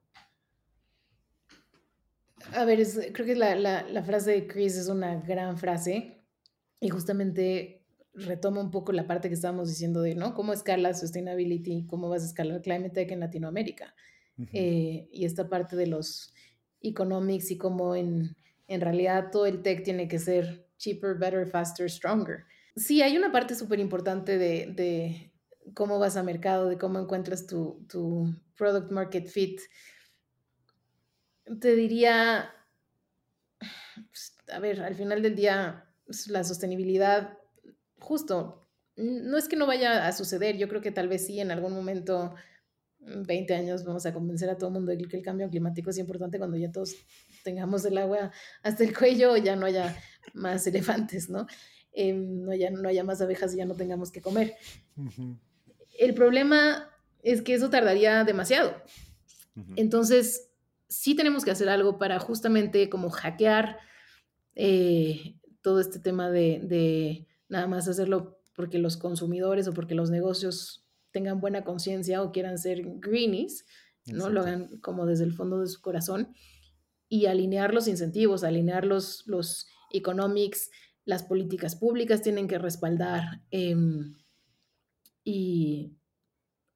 A 2.53 2.65
ver, 2.65 2.87
creo 3.13 3.27
que 3.27 3.35
la, 3.35 3.55
la, 3.55 3.83
la, 3.83 4.03
frase 4.03 4.31
de 4.31 4.47
Chris 4.47 4.77
es 4.77 4.89
una 4.89 5.17
gran 5.17 5.59
frase 5.59 6.25
y 6.81 6.89
justamente 6.89 7.80
retoma 8.15 8.61
un 8.61 8.71
poco 8.71 8.93
la 8.93 9.07
parte 9.07 9.29
que 9.29 9.35
estábamos 9.35 9.69
diciendo 9.69 10.03
de, 10.03 10.15
¿no? 10.15 10.35
¿Cómo 10.35 10.53
escala 10.53 10.95
sustainability? 10.95 11.87
¿Cómo 11.87 12.09
vas 12.09 12.23
a 12.23 12.27
escalar 12.27 12.63
climate 12.63 12.91
tech 12.91 13.11
en 13.11 13.21
Latinoamérica? 13.21 13.95
Eh, 14.53 15.09
y 15.13 15.27
esta 15.27 15.51
parte 15.51 15.77
de 15.77 15.87
los 15.87 16.33
economics 16.81 17.51
y 17.51 17.59
cómo 17.59 17.95
en, 17.95 18.35
en 18.69 18.81
realidad 18.81 19.31
todo 19.31 19.45
el 19.45 19.61
tech 19.61 19.83
tiene 19.85 20.09
que 20.09 20.19
ser 20.19 20.67
cheaper, 20.79 21.17
better, 21.17 21.47
faster, 21.47 21.91
stronger. 21.91 22.45
Sí, 22.75 23.03
hay 23.03 23.17
una 23.19 23.31
parte 23.31 23.55
súper 23.55 23.81
importante 23.81 24.39
de, 24.39 24.73
de, 24.75 25.33
cómo 25.75 25.99
vas 25.99 26.17
a 26.17 26.23
mercado, 26.23 26.69
de 26.69 26.79
cómo 26.79 26.99
encuentras 26.99 27.47
tu, 27.47 27.85
tu 27.89 28.35
product 28.57 28.91
market 28.91 29.27
fit. 29.27 29.61
Te 31.61 31.75
diría, 31.75 32.51
pues, 33.59 34.37
a 34.49 34.59
ver, 34.59 34.81
al 34.81 34.95
final 34.95 35.21
del 35.21 35.35
día, 35.35 35.93
pues, 36.07 36.29
la 36.29 36.45
sostenibilidad 36.45 37.40
justo, 38.01 38.67
no 38.97 39.39
es 39.39 39.49
que 39.49 39.57
no 39.57 39.67
vaya 39.67 40.07
a 40.07 40.13
suceder, 40.13 40.57
yo 40.57 40.69
creo 40.69 40.81
que 40.81 40.91
tal 40.91 41.09
vez 41.09 41.27
sí 41.27 41.41
en 41.41 41.51
algún 41.51 41.73
momento, 41.73 42.35
20 42.99 43.55
años, 43.55 43.85
vamos 43.85 44.05
a 44.05 44.13
convencer 44.13 44.51
a 44.51 44.57
todo 44.57 44.69
el 44.69 44.75
mundo 44.75 44.93
de 44.93 44.99
que 44.99 45.17
el 45.17 45.23
cambio 45.23 45.49
climático 45.49 45.91
es 45.91 45.99
importante 45.99 46.39
cuando 46.39 46.57
ya 46.57 46.71
todos 46.71 46.95
tengamos 47.45 47.85
el 47.85 47.97
agua 47.99 48.31
hasta 48.63 48.85
el 48.85 48.97
cuello, 48.97 49.37
ya 49.37 49.57
no 49.57 49.67
haya 49.67 49.97
más 50.35 50.67
elefantes, 50.67 51.31
¿no? 51.31 51.47
Em, 51.93 52.43
no, 52.43 52.55
ya 52.55 52.71
no 52.71 52.89
haya 52.89 53.03
más 53.05 53.21
abejas 53.21 53.55
y 53.55 53.59
ya 53.59 53.65
no 53.65 53.75
tengamos 53.75 54.13
que 54.13 54.21
comer. 54.21 54.55
El 55.99 56.15
problema 56.15 56.91
es 57.23 57.43
que 57.43 57.55
eso 57.55 57.71
tardaría 57.71 58.25
demasiado. 58.25 58.75
Entonces, 59.77 60.51
sí 60.89 61.15
tenemos 61.15 61.45
que 61.45 61.51
hacer 61.51 61.69
algo 61.69 61.99
para 61.99 62.19
justamente 62.19 62.89
como 62.89 63.11
hackear 63.11 63.79
eh, 64.55 65.37
todo 65.61 65.81
este 65.81 65.99
tema 65.99 66.31
de 66.31 67.27
nada 67.51 67.67
más 67.67 67.89
hacerlo 67.89 68.41
porque 68.55 68.79
los 68.79 68.97
consumidores 68.97 69.69
o 69.69 69.75
porque 69.75 69.95
los 69.95 70.11
negocios 70.11 70.87
tengan 71.11 71.41
buena 71.41 71.65
conciencia 71.65 72.23
o 72.23 72.33
quieran 72.33 72.57
ser 72.57 72.83
greenies, 73.01 73.67
¿no? 74.07 74.31
Lo 74.31 74.41
hagan 74.41 74.79
como 74.81 75.05
desde 75.05 75.25
el 75.25 75.35
fondo 75.35 75.61
de 75.61 75.67
su 75.67 75.81
corazón 75.83 76.33
y 77.09 77.27
alinear 77.27 77.75
los 77.75 77.89
incentivos, 77.89 78.45
alinear 78.45 78.87
los, 78.87 79.27
los 79.27 79.67
economics, 79.93 80.71
las 81.05 81.25
políticas 81.25 81.75
públicas 81.75 82.23
tienen 82.23 82.47
que 82.47 82.59
respaldar. 82.59 83.43
Em, 83.51 84.15
y, 85.25 85.97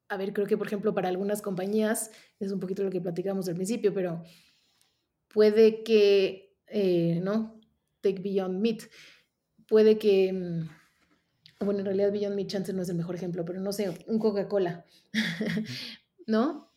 a 0.09 0.17
ver, 0.17 0.33
creo 0.33 0.47
que 0.47 0.59
por 0.59 0.67
ejemplo 0.67 0.93
para 0.93 1.09
algunas 1.09 1.41
compañías, 1.41 2.11
es 2.41 2.51
un 2.51 2.61
poquito 2.61 2.83
lo 2.83 2.91
que 2.91 3.01
platicamos 3.01 3.49
al 3.49 3.55
principio, 3.55 3.95
pero 3.95 4.23
puede 5.29 5.85
que, 5.85 6.57
eh, 6.67 7.21
¿no? 7.23 7.61
Take 8.01 8.21
Beyond 8.21 8.61
Meat 8.61 8.83
puede 9.69 9.99
que, 9.99 10.33
mm, 10.33 11.65
bueno, 11.65 11.81
en 11.81 11.87
realidad 11.87 12.13
Beyond 12.13 12.37
Meat 12.37 12.49
Chance 12.49 12.73
no 12.73 12.83
es 12.83 12.89
el 12.89 12.97
mejor 12.97 13.15
ejemplo, 13.15 13.45
pero 13.45 13.61
no 13.61 13.73
sé, 13.73 13.95
un 14.07 14.19
Coca-Cola, 14.19 14.85
¿no? 16.27 16.71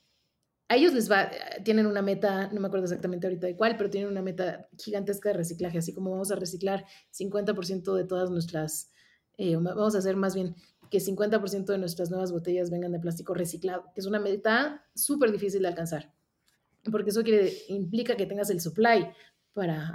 A 0.70 0.76
ellos 0.76 0.94
les 0.94 1.10
va, 1.10 1.32
tienen 1.64 1.86
una 1.86 2.02
meta, 2.02 2.50
no 2.52 2.60
me 2.60 2.68
acuerdo 2.68 2.86
exactamente 2.86 3.26
ahorita 3.26 3.48
de 3.48 3.56
cuál, 3.56 3.78
pero 3.78 3.90
tienen 3.90 4.10
una 4.10 4.22
meta 4.22 4.68
gigantesca 4.78 5.30
de 5.30 5.38
reciclaje, 5.38 5.78
así 5.78 5.94
como 5.94 6.12
vamos 6.12 6.30
a 6.32 6.36
reciclar 6.36 6.86
50% 7.12 7.96
de 7.96 8.04
todas 8.04 8.30
nuestras, 8.30 8.92
eh, 9.38 9.56
vamos 9.56 9.96
a 9.96 10.00
hacer 10.00 10.18
más 10.18 10.36
bien 10.36 10.56
que 10.90 11.00
50% 11.00 11.66
de 11.66 11.78
nuestras 11.78 12.10
nuevas 12.10 12.32
botellas 12.32 12.70
vengan 12.70 12.92
de 12.92 13.00
plástico 13.00 13.34
reciclado, 13.34 13.86
que 13.94 14.02
es 14.02 14.08
una 14.08 14.20
meta 14.20 14.86
súper 14.94 15.32
difícil 15.32 15.62
de 15.62 15.70
alcanzar, 15.70 16.14
porque 16.92 17.12
eso 17.12 17.24
quiere, 17.24 17.52
implica 17.70 18.18
que 18.18 18.26
tengas 18.26 18.50
el 18.50 18.60
supply 18.60 19.08
para 19.58 19.92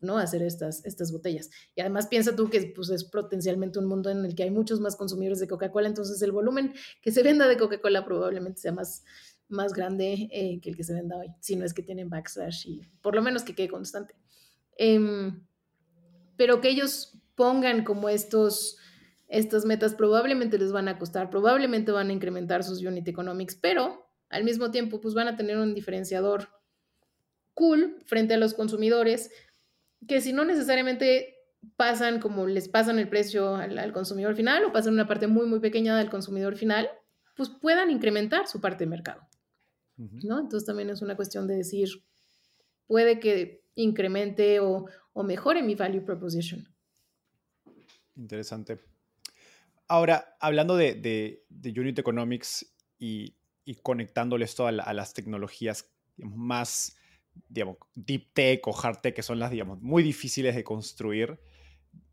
¿no? 0.00 0.16
hacer 0.16 0.40
estas, 0.40 0.82
estas 0.86 1.12
botellas. 1.12 1.50
Y 1.74 1.82
además 1.82 2.06
piensa 2.06 2.34
tú 2.34 2.48
que 2.48 2.72
pues, 2.74 2.88
es 2.88 3.04
potencialmente 3.04 3.78
un 3.78 3.84
mundo 3.84 4.08
en 4.08 4.24
el 4.24 4.34
que 4.34 4.44
hay 4.44 4.50
muchos 4.50 4.80
más 4.80 4.96
consumidores 4.96 5.38
de 5.38 5.46
Coca-Cola, 5.46 5.86
entonces 5.86 6.22
el 6.22 6.32
volumen 6.32 6.72
que 7.02 7.12
se 7.12 7.22
venda 7.22 7.46
de 7.46 7.58
Coca-Cola 7.58 8.06
probablemente 8.06 8.62
sea 8.62 8.72
más, 8.72 9.04
más 9.50 9.74
grande 9.74 10.30
eh, 10.32 10.60
que 10.62 10.70
el 10.70 10.76
que 10.76 10.82
se 10.82 10.94
venda 10.94 11.18
hoy, 11.18 11.26
si 11.40 11.56
no 11.56 11.66
es 11.66 11.74
que 11.74 11.82
tienen 11.82 12.08
backslash 12.08 12.66
y 12.66 12.80
por 13.02 13.14
lo 13.14 13.20
menos 13.20 13.42
que 13.42 13.54
quede 13.54 13.68
constante. 13.68 14.14
Em, 14.78 15.44
pero 16.38 16.62
que 16.62 16.70
ellos 16.70 17.18
pongan 17.34 17.84
como 17.84 18.08
estos, 18.08 18.78
estas 19.28 19.66
metas 19.66 19.92
probablemente 19.92 20.56
les 20.56 20.72
van 20.72 20.88
a 20.88 20.98
costar, 20.98 21.28
probablemente 21.28 21.92
van 21.92 22.08
a 22.08 22.14
incrementar 22.14 22.64
sus 22.64 22.82
unit 22.82 23.06
economics, 23.08 23.56
pero 23.56 24.06
al 24.30 24.44
mismo 24.44 24.70
tiempo 24.70 25.02
pues 25.02 25.12
van 25.12 25.28
a 25.28 25.36
tener 25.36 25.58
un 25.58 25.74
diferenciador 25.74 26.48
cool 27.54 27.98
frente 28.06 28.34
a 28.34 28.38
los 28.38 28.54
consumidores, 28.54 29.30
que 30.06 30.20
si 30.20 30.32
no 30.32 30.44
necesariamente 30.44 31.36
pasan 31.76 32.20
como 32.20 32.46
les 32.46 32.68
pasan 32.68 32.98
el 32.98 33.08
precio 33.08 33.54
al, 33.54 33.92
consumidor 33.92 34.34
final 34.34 34.64
o 34.64 34.72
pasan 34.72 34.94
una 34.94 35.06
parte 35.06 35.26
muy, 35.26 35.46
muy 35.46 35.60
pequeña 35.60 35.96
del 35.96 36.10
consumidor 36.10 36.56
final, 36.56 36.88
pues 37.36 37.48
puedan 37.48 37.90
incrementar 37.90 38.46
su 38.48 38.60
parte 38.60 38.84
de 38.84 38.90
mercado. 38.90 39.28
¿no? 39.96 40.40
Entonces 40.40 40.66
también 40.66 40.90
es 40.90 41.02
una 41.02 41.14
cuestión 41.14 41.46
de 41.46 41.56
decir, 41.56 41.88
puede 42.86 43.20
que 43.20 43.64
incremente 43.74 44.58
o, 44.60 44.86
mejore 45.22 45.62
mi 45.62 45.74
value 45.74 46.04
proposition. 46.04 46.66
Interesante. 48.16 48.80
Ahora, 49.86 50.36
hablando 50.40 50.76
de, 50.76 51.44
Unit 51.64 51.98
Economics 51.98 52.74
y, 52.98 53.36
y 53.64 53.76
conectándole 53.76 54.44
esto 54.44 54.66
a, 54.66 54.72
las 54.72 55.14
tecnologías 55.14 55.90
más 56.16 56.96
digamos, 57.48 57.76
deep 57.94 58.32
tech 58.32 58.66
o 58.66 58.74
hard 58.76 59.00
tech, 59.00 59.14
que 59.14 59.22
son 59.22 59.38
las, 59.38 59.50
digamos, 59.50 59.80
muy 59.80 60.02
difíciles 60.02 60.54
de 60.54 60.64
construir, 60.64 61.38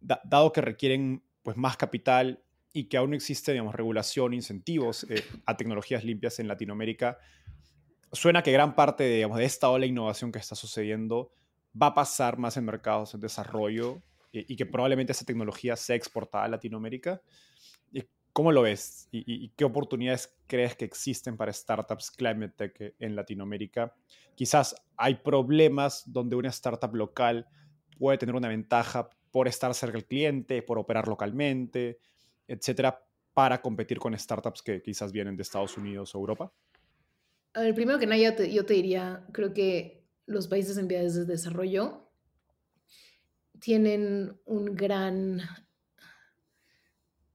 dado 0.01 0.51
que 0.51 0.61
requieren 0.61 1.23
pues, 1.43 1.57
más 1.57 1.77
capital 1.77 2.43
y 2.73 2.85
que 2.85 2.97
aún 2.97 3.11
no 3.11 3.15
existe, 3.15 3.51
digamos, 3.51 3.73
regulación, 3.75 4.33
incentivos 4.33 5.05
eh, 5.09 5.23
a 5.45 5.57
tecnologías 5.57 6.03
limpias 6.03 6.39
en 6.39 6.47
Latinoamérica, 6.47 7.17
suena 8.11 8.43
que 8.43 8.51
gran 8.51 8.75
parte 8.75 9.03
de, 9.03 9.15
digamos, 9.15 9.37
de 9.37 9.45
esta 9.45 9.69
ola 9.69 9.83
de 9.83 9.87
innovación 9.87 10.31
que 10.31 10.39
está 10.39 10.55
sucediendo 10.55 11.31
va 11.79 11.87
a 11.87 11.93
pasar 11.93 12.37
más 12.37 12.57
en 12.57 12.65
mercados 12.65 13.13
en 13.13 13.19
desarrollo 13.21 14.01
y, 14.31 14.51
y 14.53 14.55
que 14.55 14.65
probablemente 14.65 15.11
esa 15.11 15.25
tecnología 15.25 15.75
sea 15.75 15.95
exportada 15.95 16.45
a 16.45 16.47
Latinoamérica. 16.47 17.21
¿Cómo 18.39 18.53
lo 18.53 18.61
ves? 18.61 19.09
¿Y, 19.11 19.49
qué 19.49 19.65
oportunidades 19.65 20.33
crees 20.47 20.73
que 20.73 20.85
existen 20.85 21.35
para 21.35 21.51
startups 21.51 22.09
climate 22.09 22.53
tech 22.55 22.95
en 22.97 23.13
Latinoamérica? 23.13 23.93
Quizás 24.33 24.77
hay 24.95 25.15
problemas 25.15 26.03
donde 26.05 26.37
una 26.37 26.47
startup 26.47 26.95
local 26.95 27.49
puede 27.97 28.17
tener 28.17 28.35
una 28.35 28.47
ventaja 28.47 29.09
por 29.29 29.49
estar 29.49 29.73
cerca 29.73 29.97
del 29.97 30.05
cliente, 30.05 30.61
por 30.61 30.79
operar 30.79 31.09
localmente, 31.09 31.99
etcétera, 32.47 33.05
para 33.33 33.61
competir 33.61 33.99
con 33.99 34.17
startups 34.17 34.61
que 34.61 34.81
quizás 34.81 35.11
vienen 35.11 35.35
de 35.35 35.43
Estados 35.43 35.77
Unidos 35.77 36.15
o 36.15 36.19
Europa. 36.19 36.49
A 37.55 37.59
ver, 37.59 37.75
primero 37.75 37.99
que 37.99 38.05
nada, 38.05 38.21
yo 38.21 38.35
te, 38.35 38.53
yo 38.53 38.65
te 38.65 38.75
diría, 38.75 39.27
creo 39.33 39.53
que 39.53 40.07
los 40.27 40.47
países 40.47 40.77
en 40.77 40.87
vías 40.87 41.13
de 41.13 41.25
desarrollo 41.25 42.09
tienen 43.59 44.39
un 44.45 44.75
gran 44.75 45.41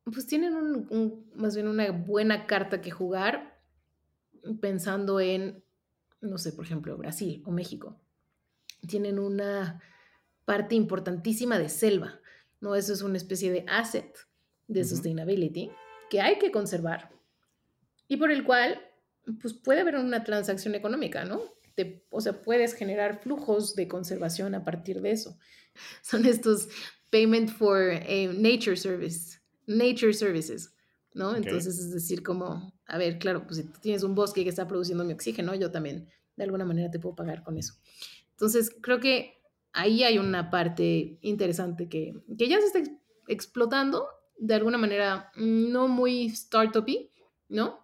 pues 0.05 0.27
tienen 0.27 0.55
un, 0.55 1.31
más 1.35 1.55
bien 1.55 1.69
una 1.69 1.91
buena 1.91 2.47
carta 2.47 2.81
que 2.81 2.91
jugar 2.91 3.61
pensando 4.61 5.21
en, 5.21 5.65
no 6.21 6.39
sé, 6.39 6.53
por 6.53 6.65
ejemplo, 6.65 6.97
Brasil 6.97 7.43
o 7.47 7.51
México. 7.51 7.99
Tienen 8.87 9.19
una 9.19 9.81
parte 10.45 10.75
importantísima 10.75 11.59
de 11.59 11.71
selva, 11.71 12.21
¿no? 12.61 12.75
Eso 12.75 12.93
es 12.93 13.03
una 13.03 13.17
especie 13.17 13.51
de 13.51 13.65
asset 13.67 14.15
de 14.69 14.85
sustainability 14.85 15.71
que 16.11 16.21
hay 16.21 16.39
que 16.39 16.51
conservar 16.51 17.15
y 18.09 18.17
por 18.17 18.31
el 18.31 18.45
cual, 18.45 18.81
pues 19.41 19.55
puede 19.55 19.81
haber 19.81 19.97
una 19.97 20.25
transacción 20.25 20.75
económica, 20.75 21.25
¿no? 21.25 21.55
o 22.11 22.21
sea, 22.21 22.41
puedes 22.41 22.75
generar 22.75 23.21
flujos 23.21 23.75
de 23.75 23.89
conservación 23.89 24.55
a 24.55 24.65
partir 24.65 25.01
de 25.01 25.11
eso. 25.11 25.37
Son 26.03 26.25
estos 26.25 26.69
payment 27.11 27.51
for 27.51 27.91
eh, 27.91 28.29
nature 28.33 28.77
service, 28.77 29.41
nature 29.67 30.13
services, 30.13 30.75
¿no? 31.13 31.37
Entonces 31.37 31.79
es 31.79 31.93
decir, 31.93 32.23
como, 32.23 32.73
a 32.87 32.99
ver, 32.99 33.19
claro, 33.19 33.47
pues 33.47 33.59
si 33.59 33.65
tú 33.65 33.81
tienes 33.81 34.03
un 34.03 34.15
bosque 34.15 34.43
que 34.43 34.51
está 34.51 34.67
produciendo 34.67 35.05
mi 35.05 35.13
oxígeno, 35.13 35.55
yo 35.55 35.71
también 35.71 36.09
de 36.37 36.45
alguna 36.45 36.65
manera 36.65 36.91
te 36.91 36.99
puedo 36.99 37.15
pagar 37.15 37.43
con 37.43 37.57
eso. 37.59 37.75
Entonces, 38.31 38.75
creo 38.81 39.01
que 39.01 39.41
ahí 39.73 40.03
hay 40.03 40.19
una 40.19 40.51
parte 40.51 41.19
interesante 41.23 41.89
que, 41.89 42.15
que 42.37 42.49
ya 42.49 42.61
se 42.61 42.67
está 42.67 42.83
explotando 43.29 44.09
de 44.39 44.55
alguna 44.55 44.79
manera 44.79 45.31
no 45.37 45.89
muy 45.89 46.27
startup 46.27 46.87
¿no? 47.49 47.81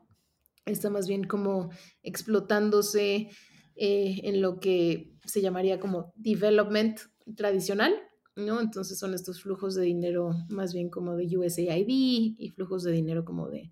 Está 0.67 0.91
más 0.91 1.07
bien 1.07 1.25
como 1.25 1.71
explotándose 2.03 3.31
eh, 3.77 4.21
en 4.25 4.41
lo 4.41 4.61
que 4.61 5.13
se 5.25 5.41
llamaría 5.41 5.81
como 5.81 6.13
development 6.17 7.01
tradicional, 7.37 7.95
¿no? 8.37 8.61
Entonces 8.61 8.99
son 8.99 9.15
estos 9.15 9.43
flujos 9.43 9.75
de 9.75 9.83
dinero 9.83 10.35
más 10.49 10.73
bien 10.73 10.89
como 10.89 11.17
de 11.17 11.37
USAID 11.37 11.87
y 11.89 12.53
flujos 12.55 12.83
de 12.85 12.93
dinero 12.93 13.25
como 13.25 13.49
de 13.49 13.71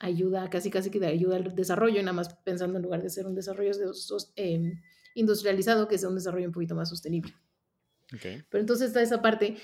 ayuda, 0.00 0.48
casi 0.50 0.70
casi 0.70 0.90
que 0.90 0.98
de 0.98 1.06
ayuda 1.06 1.36
al 1.36 1.54
desarrollo, 1.54 2.00
nada 2.00 2.14
más 2.14 2.34
pensando 2.42 2.78
en 2.78 2.82
lugar 2.82 3.02
de 3.02 3.10
ser 3.10 3.26
un 3.26 3.34
desarrollo 3.34 3.72
em, 4.36 4.80
industrializado, 5.14 5.86
que 5.86 5.98
sea 5.98 6.08
un 6.08 6.14
desarrollo 6.14 6.46
un 6.46 6.52
poquito 6.52 6.74
más 6.74 6.88
sostenible. 6.88 7.34
Pero 8.10 8.60
entonces 8.60 8.88
está 8.88 9.02
esa 9.02 9.22
parte. 9.22 9.56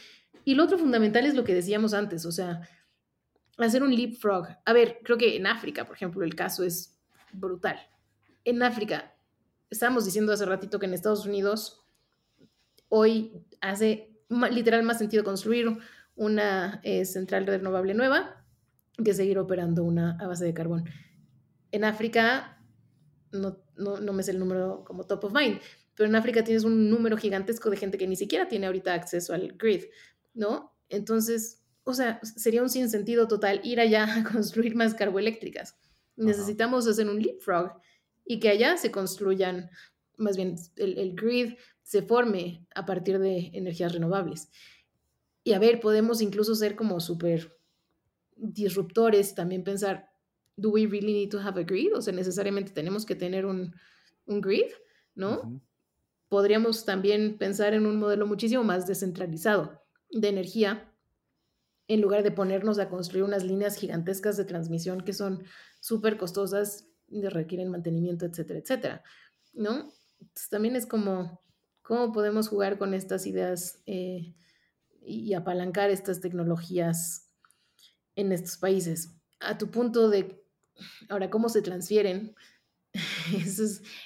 Y 0.45 0.55
lo 0.55 0.64
otro 0.64 0.78
fundamental 0.78 1.26
es 1.26 1.34
lo 1.34 1.43
que 1.43 1.55
decíamos 1.55 1.95
antes, 1.95 2.24
o 2.26 2.32
sea, 2.32 2.68
hacer 3.57 3.82
un 3.82 3.95
leapfrog. 3.95 4.47
A 4.64 4.72
ver, 4.72 5.01
creo 5.03 5.18
que 5.18 5.37
en 5.37 5.47
África, 5.47 5.84
por 5.84 5.97
ejemplo, 5.97 6.22
el 6.22 6.37
caso 6.37 6.62
es 6.62 6.97
brutal. 7.32 7.78
En 8.45 8.62
África, 8.62 9.16
estábamos 9.70 10.05
diciendo 10.05 10.32
hace 10.32 10.45
ratito 10.45 10.78
que 10.78 10.87
en 10.87 10.95
Estados 10.95 11.26
Unidos 11.26 11.82
hoy 12.89 13.43
hace 13.61 14.16
literal 14.29 14.83
más 14.83 14.99
sentido 14.99 15.24
construir 15.24 15.79
una 16.14 16.81
eh, 16.83 17.05
central 17.05 17.47
renovable 17.47 17.95
nueva 17.95 18.45
que 19.05 19.14
seguir 19.14 19.39
operando 19.39 19.85
una 19.85 20.16
a 20.18 20.27
base 20.27 20.45
de 20.45 20.55
carbón. 20.55 20.89
En 21.70 21.85
África, 21.85 22.59
no, 23.33 23.59
no, 23.77 24.01
no 24.01 24.12
me 24.12 24.22
sé 24.22 24.31
el 24.31 24.39
número 24.39 24.85
como 24.85 25.05
top 25.05 25.24
of 25.24 25.35
mind, 25.35 25.61
pero 25.95 26.09
en 26.09 26.16
África 26.16 26.45
tienes 26.45 26.64
un 26.64 26.91
número 26.91 27.16
gigantesco 27.16 27.70
de 27.70 27.77
gente 27.77 27.99
que 27.99 28.07
ni 28.07 28.16
siquiera 28.16 28.49
tiene 28.49 28.66
ahorita 28.66 28.95
acceso 28.95 29.35
al 29.35 29.53
grid, 29.59 29.85
¿no? 30.33 30.74
Entonces, 30.89 31.62
o 31.85 31.95
sea, 31.95 32.20
sería 32.22 32.62
un 32.62 32.70
sinsentido 32.70 33.29
total 33.29 33.61
ir 33.64 33.81
allá 33.81 34.16
a 34.16 34.24
construir 34.33 34.74
más 34.74 34.95
carboeléctricas. 34.95 35.77
Necesitamos 36.16 36.87
hacer 36.87 37.09
un 37.09 37.20
leapfrog 37.20 37.72
y 38.24 38.41
que 38.41 38.49
allá 38.49 38.77
se 38.79 38.91
construyan, 38.91 39.70
más 40.16 40.37
bien 40.37 40.57
el, 40.77 40.99
el 40.99 41.14
grid 41.14 41.55
se 41.87 42.03
forme 42.03 42.66
a 42.74 42.84
partir 42.84 43.20
de 43.20 43.53
energías 43.55 43.93
renovables. 43.93 44.51
Y 45.45 45.53
a 45.53 45.61
ver, 45.61 45.78
podemos 45.78 46.20
incluso 46.20 46.57
ser 46.57 46.74
como 46.74 46.99
súper 46.99 47.57
disruptores, 48.34 49.37
también 49.37 49.62
pensar, 49.62 50.11
¿do 50.57 50.70
we 50.70 50.89
really 50.89 51.12
need 51.12 51.30
to 51.30 51.39
have 51.39 51.61
a 51.61 51.62
grid? 51.62 51.95
O 51.95 52.03
sea, 52.03 52.12
necesariamente 52.12 52.72
tenemos 52.72 53.07
que 53.07 53.14
tener 53.14 53.47
un, 53.47 53.72
un 54.24 54.41
grid, 54.41 54.66
¿no? 55.14 55.62
Podríamos 56.28 56.84
también 56.84 57.39
pensar 57.39 57.72
en 57.72 57.87
un 57.87 58.01
modelo 58.01 58.26
muchísimo 58.26 58.64
más 58.64 58.89
descentralizado 58.89 59.80
de 60.11 60.28
energía, 60.28 60.93
en 61.87 62.01
lugar 62.01 62.24
de 62.24 62.32
ponernos 62.32 62.80
a 62.80 62.89
construir 62.89 63.22
unas 63.22 63.45
líneas 63.45 63.76
gigantescas 63.76 64.37
de 64.37 64.45
transmisión 64.45 65.03
que 65.03 65.12
son 65.12 65.45
súper 65.78 66.18
costosas, 66.18 66.89
requieren 67.09 67.70
mantenimiento, 67.70 68.26
etcétera, 68.26 68.59
etcétera, 68.59 69.05
¿no? 69.55 69.93
también 70.51 70.74
es 70.74 70.84
como 70.87 71.46
cómo 71.87 72.12
podemos 72.12 72.49
jugar 72.49 72.78
con 72.78 72.95
estas 72.95 73.26
ideas 73.26 73.80
eh, 73.87 74.34
y 75.03 75.34
apalancar 75.34 75.89
estas 75.89 76.20
tecnologías 76.20 77.30
en 78.16 78.32
estos 78.32 78.57
países. 78.57 79.14
A 79.39 79.57
tu 79.57 79.70
punto 79.70 80.11
de, 80.11 80.45
ahora, 81.09 81.30
cómo 81.30 81.49
se 81.49 81.62
transfieren, 81.62 82.34
eso 83.37 83.62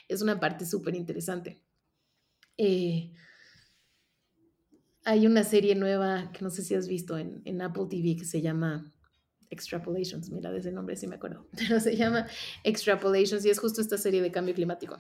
es, 0.09 0.21
una 0.21 0.39
parte 0.39 0.67
súper 0.67 0.95
interesante. 0.95 1.63
Eh, 2.59 3.15
hay 5.05 5.27
una 5.27 5.43
serie 5.43 5.75
nueva 5.75 6.33
que 6.33 6.45
no 6.45 6.51
sé 6.51 6.63
si 6.63 6.75
has 6.75 6.87
visto 6.87 7.17
en, 7.17 7.63
Apple 7.63 7.87
TV 7.89 8.17
que 8.17 8.27
se 8.27 8.43
llama 8.43 8.93
Extrapolations. 9.49 10.29
Mira, 10.29 10.53
de 10.53 10.59
ese 10.59 10.71
nombre 10.71 10.97
sí 10.97 11.07
me 11.07 11.15
acuerdo. 11.15 11.49
Pero 11.57 11.81
se 11.81 11.97
llama 11.97 12.27
Extrapolations 12.63 13.43
y 13.47 13.49
es 13.49 13.59
justo 13.59 13.81
esta 13.81 13.97
serie 13.97 14.21
de 14.21 14.31
cambio 14.31 14.55
climático. 14.55 14.99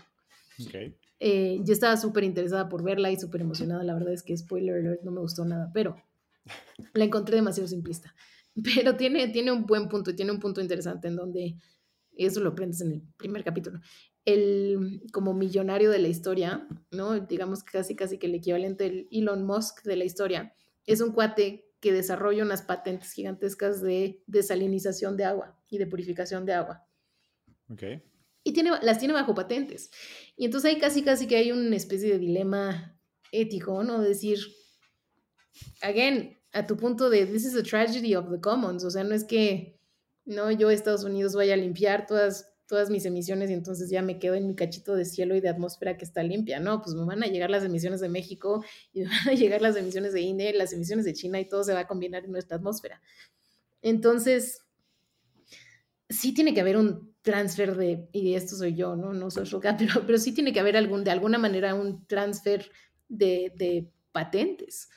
Okay. 0.66 0.96
Eh, 1.22 1.60
yo 1.62 1.74
estaba 1.74 1.98
súper 1.98 2.24
interesada 2.24 2.68
por 2.70 2.82
verla 2.82 3.12
y 3.12 3.20
súper 3.20 3.42
emocionada. 3.42 3.84
La 3.84 3.94
verdad 3.94 4.14
es 4.14 4.22
que, 4.22 4.36
spoiler 4.36 4.76
alert, 4.76 5.02
no 5.02 5.12
me 5.12 5.20
gustó 5.20 5.44
nada, 5.44 5.70
pero 5.72 5.96
la 6.94 7.04
encontré 7.04 7.36
demasiado 7.36 7.68
simplista. 7.68 8.14
Pero 8.64 8.96
tiene, 8.96 9.28
tiene 9.28 9.52
un 9.52 9.64
buen 9.64 9.88
punto 9.88 10.10
y 10.10 10.16
tiene 10.16 10.32
un 10.32 10.40
punto 10.40 10.60
interesante 10.60 11.06
en 11.06 11.14
donde 11.14 11.56
eso 12.16 12.40
lo 12.40 12.50
aprendes 12.50 12.80
en 12.80 12.92
el 12.92 13.02
primer 13.16 13.44
capítulo. 13.44 13.78
El 14.24 15.02
como 15.12 15.34
millonario 15.34 15.88
de 15.90 16.00
la 16.00 16.08
historia, 16.08 16.66
¿no? 16.90 17.18
Digamos 17.20 17.62
casi 17.62 17.94
casi 17.94 18.18
que 18.18 18.26
el 18.26 18.34
equivalente 18.34 18.84
del 18.84 19.08
Elon 19.12 19.46
Musk 19.46 19.84
de 19.84 19.94
la 19.94 20.04
historia, 20.04 20.52
es 20.84 21.00
un 21.00 21.12
cuate 21.12 21.70
que 21.78 21.92
desarrolla 21.92 22.42
unas 22.42 22.62
patentes 22.62 23.12
gigantescas 23.12 23.80
de 23.80 24.20
desalinización 24.26 25.16
de 25.16 25.24
agua 25.24 25.56
y 25.70 25.78
de 25.78 25.86
purificación 25.86 26.44
de 26.44 26.54
agua. 26.54 26.84
Okay 27.70 28.02
y 28.42 28.52
tiene, 28.52 28.70
las 28.82 28.98
tiene 28.98 29.14
bajo 29.14 29.34
patentes. 29.34 29.90
Y 30.36 30.46
entonces 30.46 30.70
ahí 30.70 30.80
casi, 30.80 31.02
casi 31.02 31.26
que 31.26 31.36
hay 31.36 31.52
una 31.52 31.76
especie 31.76 32.10
de 32.10 32.18
dilema 32.18 32.98
ético, 33.32 33.82
¿no? 33.84 34.00
Decir, 34.00 34.38
again, 35.82 36.38
a 36.52 36.66
tu 36.66 36.76
punto 36.76 37.10
de, 37.10 37.26
this 37.26 37.44
is 37.44 37.56
a 37.56 37.62
tragedy 37.62 38.14
of 38.14 38.30
the 38.30 38.40
commons, 38.40 38.84
o 38.84 38.90
sea, 38.90 39.04
no 39.04 39.14
es 39.14 39.24
que, 39.24 39.78
no, 40.24 40.50
yo 40.50 40.70
Estados 40.70 41.04
Unidos 41.04 41.34
vaya 41.34 41.54
a 41.54 41.56
limpiar 41.56 42.06
todas, 42.06 42.52
todas 42.66 42.90
mis 42.90 43.04
emisiones 43.04 43.50
y 43.50 43.52
entonces 43.52 43.90
ya 43.90 44.02
me 44.02 44.18
quedo 44.18 44.34
en 44.34 44.46
mi 44.46 44.54
cachito 44.54 44.94
de 44.94 45.04
cielo 45.04 45.34
y 45.34 45.40
de 45.40 45.48
atmósfera 45.48 45.96
que 45.96 46.04
está 46.04 46.22
limpia, 46.22 46.60
no, 46.60 46.82
pues 46.82 46.94
me 46.94 47.04
van 47.04 47.22
a 47.22 47.26
llegar 47.26 47.50
las 47.50 47.64
emisiones 47.64 48.00
de 48.00 48.08
México 48.08 48.64
y 48.92 49.00
me 49.00 49.06
van 49.08 49.28
a 49.28 49.32
llegar 49.32 49.62
las 49.62 49.76
emisiones 49.76 50.12
de 50.12 50.20
India, 50.20 50.52
las 50.54 50.72
emisiones 50.72 51.04
de 51.04 51.12
China 51.12 51.40
y 51.40 51.48
todo 51.48 51.64
se 51.64 51.74
va 51.74 51.80
a 51.80 51.86
combinar 51.86 52.24
en 52.24 52.32
nuestra 52.32 52.56
atmósfera. 52.56 53.00
Entonces, 53.82 54.62
sí 56.08 56.34
tiene 56.34 56.52
que 56.54 56.60
haber 56.60 56.76
un 56.76 57.09
transfer 57.22 57.76
de, 57.76 58.08
y 58.12 58.34
esto 58.34 58.56
soy 58.56 58.74
yo, 58.74 58.96
¿no? 58.96 59.12
No 59.12 59.30
social, 59.30 59.60
pero, 59.78 60.06
pero 60.06 60.18
sí 60.18 60.32
tiene 60.32 60.52
que 60.52 60.60
haber 60.60 60.76
algún, 60.76 61.04
de 61.04 61.10
alguna 61.10 61.38
manera 61.38 61.74
un 61.74 62.06
transfer 62.06 62.70
de, 63.08 63.52
de 63.56 63.90
patentes, 64.12 64.88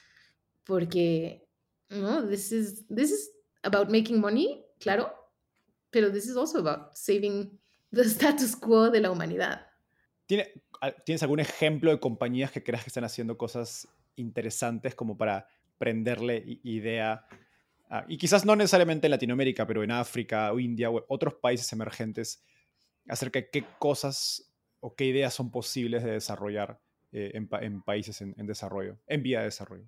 porque, 0.63 1.47
¿no? 1.89 2.27
This 2.27 2.51
is, 2.51 2.87
this 2.87 3.11
is 3.11 3.31
about 3.63 3.89
making 3.89 4.19
money, 4.19 4.65
claro, 4.79 5.13
pero 5.89 6.11
this 6.11 6.25
is 6.25 6.37
also 6.37 6.59
about 6.59 6.95
saving 6.95 7.59
the 7.91 8.03
status 8.03 8.55
quo 8.55 8.89
de 8.89 9.01
la 9.01 9.11
humanidad. 9.11 9.67
¿Tienes 10.25 11.21
algún 11.21 11.39
ejemplo 11.39 11.91
de 11.91 11.99
compañías 11.99 12.51
que 12.51 12.63
creas 12.63 12.83
que 12.83 12.89
están 12.89 13.03
haciendo 13.03 13.37
cosas 13.37 13.87
interesantes 14.15 14.95
como 14.95 15.17
para 15.17 15.47
prenderle 15.77 16.43
idea 16.63 17.25
Ah, 17.95 18.05
y 18.07 18.17
quizás 18.17 18.43
no 18.43 18.55
necesariamente 18.55 19.05
en 19.05 19.11
Latinoamérica, 19.11 19.67
pero 19.67 19.83
en 19.83 19.91
África 19.91 20.51
o 20.51 20.59
India 20.59 20.89
o 20.89 21.05
otros 21.09 21.35
países 21.35 21.71
emergentes, 21.73 22.43
acerca 23.07 23.37
de 23.37 23.51
qué 23.51 23.65
cosas 23.77 24.51
o 24.79 24.95
qué 24.95 25.05
ideas 25.05 25.31
son 25.35 25.51
posibles 25.51 26.03
de 26.03 26.13
desarrollar 26.13 26.81
eh, 27.11 27.33
en, 27.35 27.83
países 27.83 28.19
en, 28.19 28.47
desarrollo, 28.47 28.97
en 29.05 29.21
vía 29.21 29.41
de 29.41 29.45
desarrollo. 29.45 29.87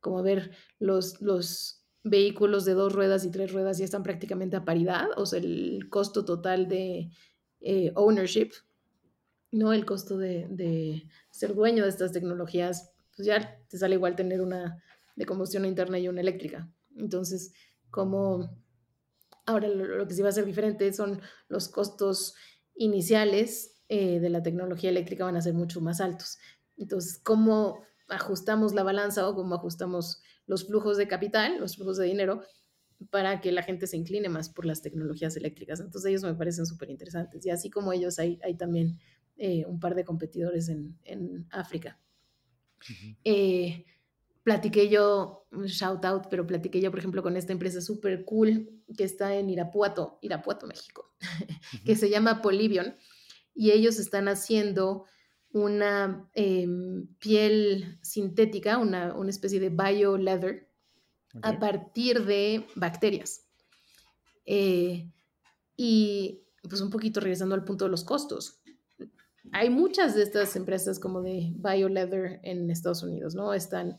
Como 0.00 0.22
ver, 0.22 0.50
los, 0.78 1.18
los 1.22 1.82
vehículos 2.04 2.66
de 2.66 2.74
dos 2.74 2.92
ruedas 2.92 3.24
y 3.24 3.30
tres 3.30 3.50
ruedas 3.54 3.78
ya 3.78 3.86
están 3.86 4.02
prácticamente 4.02 4.56
a 4.56 4.66
paridad, 4.66 5.06
o 5.16 5.24
sea, 5.24 5.38
el 5.38 5.88
costo 5.88 6.26
total 6.26 6.68
de 6.68 7.08
eh, 7.62 7.90
ownership, 7.94 8.50
¿no? 9.50 9.72
El 9.72 9.86
costo 9.86 10.18
de, 10.18 10.46
de, 10.50 11.08
ser 11.30 11.54
dueño 11.54 11.84
de 11.84 11.88
estas 11.88 12.12
tecnologías, 12.12 12.92
pues 13.16 13.24
ya 13.24 13.58
te 13.66 13.78
sale 13.78 13.94
igual 13.94 14.14
tener 14.14 14.42
una 14.42 14.82
de 15.14 15.24
combustión 15.24 15.64
interna 15.64 15.98
y 15.98 16.08
una 16.08 16.20
eléctrica. 16.20 16.68
Entonces, 16.96 17.52
como 17.90 18.62
ahora 19.44 19.68
lo, 19.68 20.06
que 20.06 20.14
sí 20.14 20.22
va 20.22 20.30
a 20.30 20.32
ser 20.32 20.44
diferente 20.44 20.92
son 20.92 21.20
los 21.48 21.68
costos 21.68 22.34
iniciales 22.74 23.82
eh, 23.88 24.18
de 24.18 24.28
la 24.28 24.42
tecnología 24.42 24.90
eléctrica 24.90 25.24
van 25.24 25.36
a 25.36 25.42
ser 25.42 25.54
mucho 25.54 25.80
más 25.80 26.00
altos. 26.00 26.38
Entonces, 26.76 27.20
¿cómo 27.22 27.82
ajustamos 28.08 28.74
la 28.74 28.82
balanza 28.82 29.28
o 29.28 29.34
cómo 29.34 29.54
ajustamos 29.54 30.22
los 30.46 30.66
flujos 30.66 30.96
de 30.96 31.08
capital, 31.08 31.58
los 31.58 31.76
flujos 31.76 31.96
de 31.96 32.06
dinero 32.06 32.42
para 33.10 33.40
que 33.40 33.52
la 33.52 33.62
gente 33.62 33.86
se 33.86 33.96
incline 33.96 34.28
más 34.28 34.48
por 34.48 34.64
las 34.64 34.80
tecnologías 34.80 35.36
eléctricas. 35.36 35.80
Entonces 35.80 36.08
ellos 36.08 36.22
me 36.22 36.34
parecen 36.34 36.66
súper 36.66 36.90
interesantes. 36.90 37.44
Y 37.44 37.50
así 37.50 37.68
como 37.70 37.92
ellos, 37.92 38.18
hay, 38.18 38.38
hay 38.42 38.56
también 38.56 38.98
eh, 39.36 39.64
un 39.66 39.80
par 39.80 39.94
de 39.94 40.04
competidores 40.04 40.68
en, 40.68 40.98
en 41.04 41.46
África. 41.50 42.00
eh, 43.24 43.84
platiqué 44.46 44.88
yo, 44.88 45.44
shout 45.64 46.04
out, 46.04 46.28
pero 46.30 46.46
platiqué 46.46 46.80
yo, 46.80 46.92
por 46.92 47.00
ejemplo, 47.00 47.20
con 47.20 47.36
esta 47.36 47.52
empresa 47.52 47.80
súper 47.80 48.24
cool 48.24 48.80
que 48.96 49.02
está 49.02 49.34
en 49.34 49.50
Irapuato, 49.50 50.20
Irapuato, 50.22 50.68
México, 50.68 51.12
que 51.84 51.96
se 51.96 52.08
llama 52.08 52.42
Polybion. 52.42 52.94
Y 53.56 53.72
ellos 53.72 53.98
están 53.98 54.28
haciendo 54.28 55.04
una 55.50 56.30
eh, 56.34 56.64
piel 57.18 57.98
sintética, 58.02 58.78
una, 58.78 59.16
una 59.16 59.30
especie 59.30 59.58
de 59.58 59.70
bio 59.70 60.16
leather, 60.16 60.70
okay. 61.34 61.40
a 61.52 61.58
partir 61.58 62.24
de 62.24 62.68
bacterias. 62.76 63.48
Eh, 64.44 65.10
y 65.76 66.44
pues 66.62 66.80
un 66.80 66.90
poquito 66.90 67.18
regresando 67.18 67.56
al 67.56 67.64
punto 67.64 67.86
de 67.86 67.90
los 67.90 68.04
costos. 68.04 68.60
Hay 69.50 69.70
muchas 69.70 70.14
de 70.14 70.22
estas 70.22 70.54
empresas 70.54 71.00
como 71.00 71.20
de 71.20 71.52
BioLeather 71.56 72.38
en 72.44 72.70
Estados 72.70 73.02
Unidos, 73.02 73.34
¿no? 73.34 73.52
Están 73.54 73.98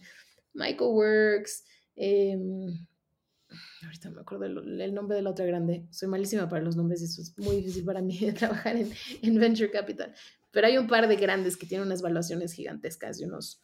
Michaelworks, 0.53 1.63
eh, 1.95 2.37
ahorita 3.83 4.09
me 4.11 4.21
acuerdo 4.21 4.45
el, 4.45 4.81
el, 4.81 4.93
nombre 4.93 5.17
de 5.17 5.23
la 5.23 5.31
otra 5.31 5.45
grande, 5.45 5.87
soy 5.91 6.09
malísima 6.09 6.49
para 6.49 6.63
los 6.63 6.75
nombres 6.75 7.01
y 7.01 7.05
eso 7.05 7.21
es 7.21 7.37
muy 7.37 7.57
difícil 7.57 7.85
para 7.85 8.01
mí 8.01 8.17
trabajar 8.37 8.75
en, 8.75 8.91
en 9.21 9.39
Venture 9.39 9.71
Capital, 9.71 10.13
pero 10.51 10.67
hay 10.67 10.77
un 10.77 10.87
par 10.87 11.07
de 11.07 11.15
grandes 11.15 11.57
que 11.57 11.67
tienen 11.67 11.87
unas 11.87 12.01
valuaciones 12.01 12.53
gigantescas 12.53 13.19
y 13.19 13.25
unos, 13.25 13.61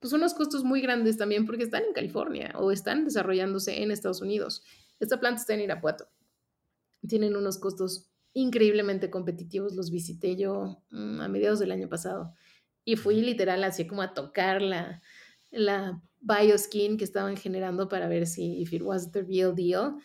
pues 0.00 0.12
unos 0.12 0.34
costos 0.34 0.64
muy 0.64 0.80
grandes 0.80 1.16
también 1.16 1.46
porque 1.46 1.64
están 1.64 1.84
en 1.84 1.92
California 1.92 2.52
o 2.56 2.70
están 2.70 3.04
desarrollándose 3.04 3.82
en 3.82 3.90
Estados 3.90 4.20
Unidos. 4.20 4.62
Esta 5.00 5.20
planta 5.20 5.40
está 5.40 5.54
en 5.54 5.60
Irapuato. 5.60 6.08
Tienen 7.06 7.36
unos 7.36 7.58
costos 7.58 8.10
increíblemente 8.32 9.10
competitivos. 9.10 9.74
Los 9.74 9.90
visité 9.90 10.36
yo 10.36 10.82
mmm, 10.90 11.20
a 11.20 11.28
mediados 11.28 11.58
del 11.58 11.72
año 11.72 11.88
pasado 11.88 12.34
y 12.84 12.96
fui 12.96 13.20
literal 13.22 13.64
así 13.64 13.86
como 13.86 14.02
a 14.02 14.12
tocar 14.12 14.60
la, 15.54 16.02
bioskin 16.24 16.96
que 16.96 17.04
estaban 17.04 17.36
generando 17.36 17.88
para 17.88 18.08
ver 18.08 18.26
si 18.26 18.60
if 18.62 18.72
it 18.72 18.82
was 18.82 19.12
the 19.12 19.22
real 19.22 19.54
deal. 19.54 19.96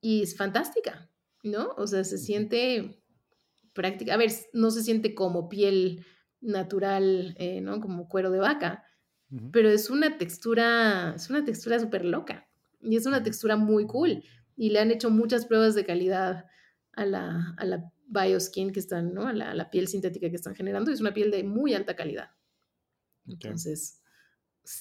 Y 0.00 0.22
es 0.22 0.36
fantástica, 0.36 1.10
¿no? 1.42 1.74
O 1.76 1.86
sea, 1.86 2.04
se 2.04 2.18
siente 2.18 3.02
práctica. 3.72 4.14
A 4.14 4.16
ver, 4.16 4.32
no 4.52 4.70
se 4.70 4.82
siente 4.82 5.14
como 5.14 5.48
piel 5.48 6.04
natural, 6.40 7.34
eh, 7.38 7.60
¿no? 7.60 7.80
Como 7.80 8.08
cuero 8.08 8.30
de 8.30 8.38
vaca, 8.38 8.82
uh 9.30 9.36
-huh. 9.36 9.50
pero 9.52 9.68
es 9.68 9.90
una 9.90 10.18
textura, 10.18 11.14
es 11.14 11.28
una 11.30 11.44
textura 11.44 11.78
súper 11.78 12.04
loca 12.04 12.48
y 12.80 12.96
es 12.96 13.06
una 13.06 13.22
textura 13.22 13.56
muy 13.56 13.86
cool. 13.86 14.24
Y 14.56 14.70
le 14.70 14.80
han 14.80 14.90
hecho 14.90 15.10
muchas 15.10 15.46
pruebas 15.46 15.74
de 15.74 15.84
calidad 15.84 16.46
a 16.92 17.04
la, 17.04 17.54
a 17.56 17.64
la 17.64 17.92
bioskin 18.06 18.72
que 18.72 18.80
están, 18.80 19.14
¿no? 19.14 19.28
A 19.28 19.32
la, 19.32 19.50
a 19.50 19.54
la, 19.54 19.70
piel 19.70 19.86
sintética 19.88 20.28
que 20.28 20.36
están 20.36 20.54
generando. 20.54 20.90
Y 20.90 20.94
es 20.94 21.00
una 21.00 21.14
piel 21.14 21.30
de 21.30 21.44
muy 21.44 21.74
alta 21.74 21.94
calidad. 21.94 22.30
Okay. 23.26 23.34
Entonces, 23.34 23.99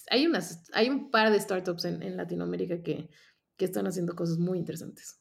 hay, 0.10 0.26
unas, 0.26 0.64
hay 0.74 0.90
un 0.90 1.12
par 1.12 1.32
de 1.32 1.40
startups 1.40 1.86
en, 1.86 2.04
en 2.04 2.18
Latinoamérica 2.18 2.82
que, 2.82 3.10
que 3.58 3.66
están 3.66 3.88
haciendo 3.88 4.16
cosas 4.16 4.38
muy 4.38 4.58
interesantes. 4.58 5.20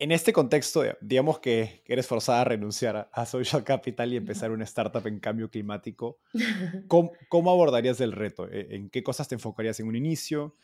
En 0.00 0.12
este 0.12 0.32
contexto, 0.32 0.84
digamos 1.00 1.40
que 1.40 1.82
eres 1.84 2.06
forzada 2.06 2.42
a 2.42 2.44
renunciar 2.44 3.10
a 3.12 3.26
Social 3.26 3.64
Capital 3.64 4.12
y 4.12 4.16
empezar 4.16 4.52
una 4.52 4.64
startup 4.64 5.04
en 5.06 5.18
cambio 5.18 5.50
climático. 5.50 6.20
¿Cómo, 6.88 7.12
cómo 7.28 7.50
abordarías 7.50 8.00
el 8.00 8.12
reto? 8.12 8.48
¿E, 8.48 8.76
¿En 8.76 8.90
qué 8.90 9.02
cosas 9.02 9.26
te 9.26 9.34
enfocarías 9.34 9.80
en 9.80 9.88
un 9.88 9.96
inicio? 9.96 10.54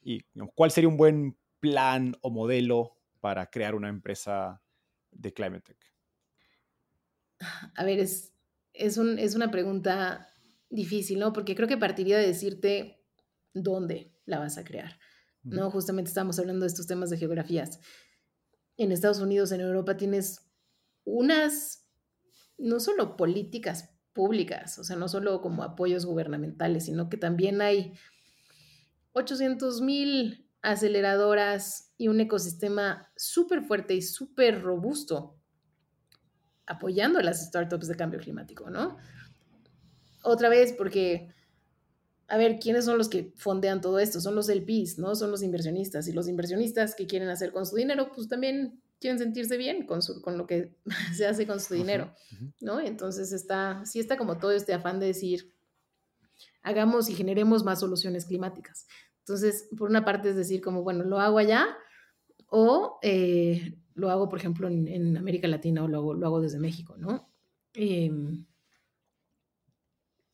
¿Y 0.00 0.22
cuál 0.54 0.70
sería 0.70 0.88
un 0.88 0.96
buen 0.96 1.36
plan 1.58 2.16
o 2.20 2.30
modelo 2.30 2.96
para 3.20 3.50
crear 3.50 3.74
una 3.74 3.88
empresa 3.88 4.62
de 5.10 5.32
Climate 5.32 5.62
Tech? 5.62 5.94
A 7.74 7.84
ver, 7.84 7.98
es, 7.98 8.32
es, 8.74 8.96
un, 8.96 9.18
es 9.18 9.34
una 9.34 9.50
pregunta 9.50 10.28
difícil, 10.74 11.18
¿no? 11.18 11.32
Porque 11.32 11.54
creo 11.54 11.68
que 11.68 11.76
partiría 11.76 12.18
de 12.18 12.26
decirte 12.26 13.02
dónde 13.52 14.12
la 14.26 14.38
vas 14.38 14.58
a 14.58 14.64
crear, 14.64 14.98
¿no? 15.42 15.70
Justamente 15.70 16.08
estamos 16.08 16.38
hablando 16.38 16.64
de 16.64 16.68
estos 16.68 16.86
temas 16.86 17.10
de 17.10 17.18
geografías. 17.18 17.80
En 18.76 18.90
Estados 18.90 19.20
Unidos, 19.20 19.52
en 19.52 19.60
Europa, 19.60 19.96
tienes 19.96 20.40
unas, 21.04 21.88
no 22.58 22.80
solo 22.80 23.16
políticas 23.16 23.90
públicas, 24.12 24.78
o 24.78 24.84
sea, 24.84 24.96
no 24.96 25.08
solo 25.08 25.40
como 25.40 25.62
apoyos 25.62 26.06
gubernamentales, 26.06 26.86
sino 26.86 27.08
que 27.08 27.16
también 27.16 27.60
hay 27.60 27.94
800 29.12 29.80
mil 29.80 30.50
aceleradoras 30.62 31.92
y 31.98 32.08
un 32.08 32.20
ecosistema 32.20 33.12
súper 33.16 33.62
fuerte 33.62 33.94
y 33.94 34.02
súper 34.02 34.62
robusto 34.62 35.38
apoyando 36.66 37.18
a 37.18 37.22
las 37.22 37.46
startups 37.46 37.88
de 37.88 37.96
cambio 37.96 38.18
climático, 38.18 38.70
¿no? 38.70 38.96
Otra 40.24 40.48
vez, 40.48 40.72
porque, 40.72 41.28
a 42.28 42.38
ver, 42.38 42.58
¿quiénes 42.58 42.86
son 42.86 42.98
los 42.98 43.08
que 43.08 43.32
fondean 43.36 43.80
todo 43.80 43.98
esto? 43.98 44.20
Son 44.20 44.34
los 44.34 44.48
LPs, 44.48 44.98
¿no? 44.98 45.14
Son 45.14 45.30
los 45.30 45.42
inversionistas. 45.42 46.08
Y 46.08 46.12
los 46.12 46.28
inversionistas 46.28 46.94
que 46.94 47.06
quieren 47.06 47.28
hacer 47.28 47.52
con 47.52 47.66
su 47.66 47.76
dinero, 47.76 48.10
pues 48.14 48.28
también 48.28 48.80
quieren 49.00 49.18
sentirse 49.18 49.58
bien 49.58 49.84
con, 49.86 50.00
su, 50.00 50.22
con 50.22 50.38
lo 50.38 50.46
que 50.46 50.74
se 51.14 51.26
hace 51.26 51.46
con 51.46 51.60
su 51.60 51.74
dinero, 51.74 52.14
¿no? 52.60 52.80
Entonces 52.80 53.32
está, 53.32 53.84
sí 53.84 54.00
está 54.00 54.16
como 54.16 54.38
todo 54.38 54.52
este 54.52 54.72
afán 54.72 54.98
de 54.98 55.06
decir, 55.06 55.52
hagamos 56.62 57.10
y 57.10 57.14
generemos 57.14 57.64
más 57.64 57.80
soluciones 57.80 58.24
climáticas. 58.24 58.86
Entonces, 59.18 59.68
por 59.76 59.90
una 59.90 60.06
parte 60.06 60.30
es 60.30 60.36
decir, 60.36 60.62
como, 60.62 60.82
bueno, 60.82 61.04
lo 61.04 61.20
hago 61.20 61.36
allá 61.36 61.66
o 62.48 62.98
eh, 63.02 63.76
lo 63.94 64.10
hago, 64.10 64.30
por 64.30 64.38
ejemplo, 64.38 64.68
en, 64.68 64.88
en, 64.88 65.16
América 65.18 65.48
Latina 65.48 65.84
o 65.84 65.88
lo 65.88 65.98
hago, 65.98 66.14
lo 66.14 66.26
hago 66.26 66.40
desde 66.40 66.58
México, 66.58 66.96
¿no? 66.96 67.28
Eh, 67.74 68.10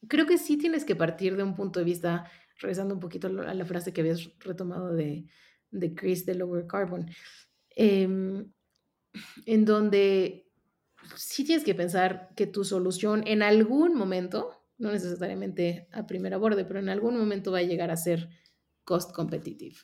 creo 0.09 0.27
que 0.27 0.39
sí 0.39 0.57
tienes 0.57 0.85
que 0.85 0.97
partir 0.97 1.37
de 1.37 1.43
un 1.43 1.55
punto 1.55 1.81
de 1.81 1.85
vista, 1.85 2.31
regresando 2.59 2.95
un 2.95 3.01
poquito 3.01 3.29
a 3.29 3.55
la 3.55 3.65
frase 3.65 3.93
que 3.93 4.01
habías 4.01 4.31
retomado 4.41 4.95
de, 4.95 5.27
de 5.71 5.95
Chris 5.95 6.27
de 6.27 6.35
Lower 6.35 6.67
Carbon, 6.67 7.11
eh, 7.77 8.45
en 9.47 9.65
donde 9.65 10.51
sí 11.17 11.45
tienes 11.45 11.65
que 11.65 11.75
pensar 11.75 12.31
que 12.37 12.47
tu 12.47 12.65
solución 12.65 13.23
en 13.27 13.43
algún 13.43 13.95
momento, 13.95 14.65
no 14.79 14.93
necesariamente 14.93 15.89
a 15.93 16.07
primera 16.07 16.37
borde, 16.37 16.65
pero 16.65 16.79
en 16.79 16.89
algún 16.89 17.19
momento 17.19 17.53
va 17.53 17.59
a 17.59 17.63
llegar 17.63 17.91
a 17.91 17.97
ser 17.97 18.29
cost 18.85 19.13
competitive 19.13 19.77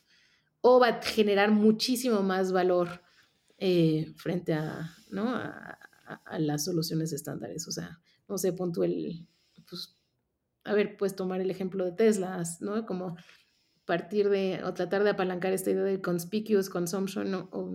o 0.61 0.81
va 0.81 0.89
a 0.89 1.03
generar 1.03 1.51
muchísimo 1.51 2.23
más 2.23 2.53
valor 2.53 3.03
eh, 3.59 4.13
frente 4.17 4.53
a, 4.53 4.95
¿no? 5.11 5.35
a, 5.35 5.79
las 6.39 6.65
soluciones 6.65 7.13
estándares. 7.13 7.67
O 7.69 7.73
sea, 7.73 8.01
no 8.29 8.39
sé, 8.39 8.53
pon 8.53 8.73
tú 8.73 8.85
el, 8.85 9.27
pues, 9.69 9.96
a 10.67 10.75
ver, 10.75 10.97
puedes 10.97 11.17
tomar 11.17 11.41
el 11.41 11.51
ejemplo 11.51 11.85
de 11.85 11.93
Tesla, 11.93 12.43
¿no? 12.61 12.85
Como 12.87 13.17
partir 13.85 14.29
de, 14.29 14.63
o 14.65 14.75
tratar 14.75 15.05
de 15.05 15.11
apalancar 15.11 15.53
esta 15.53 15.71
idea 15.71 15.85
de 15.85 16.03
conspicuous 16.03 16.69
consumption, 16.69 17.35
o, 17.35 17.49
o 17.53 17.71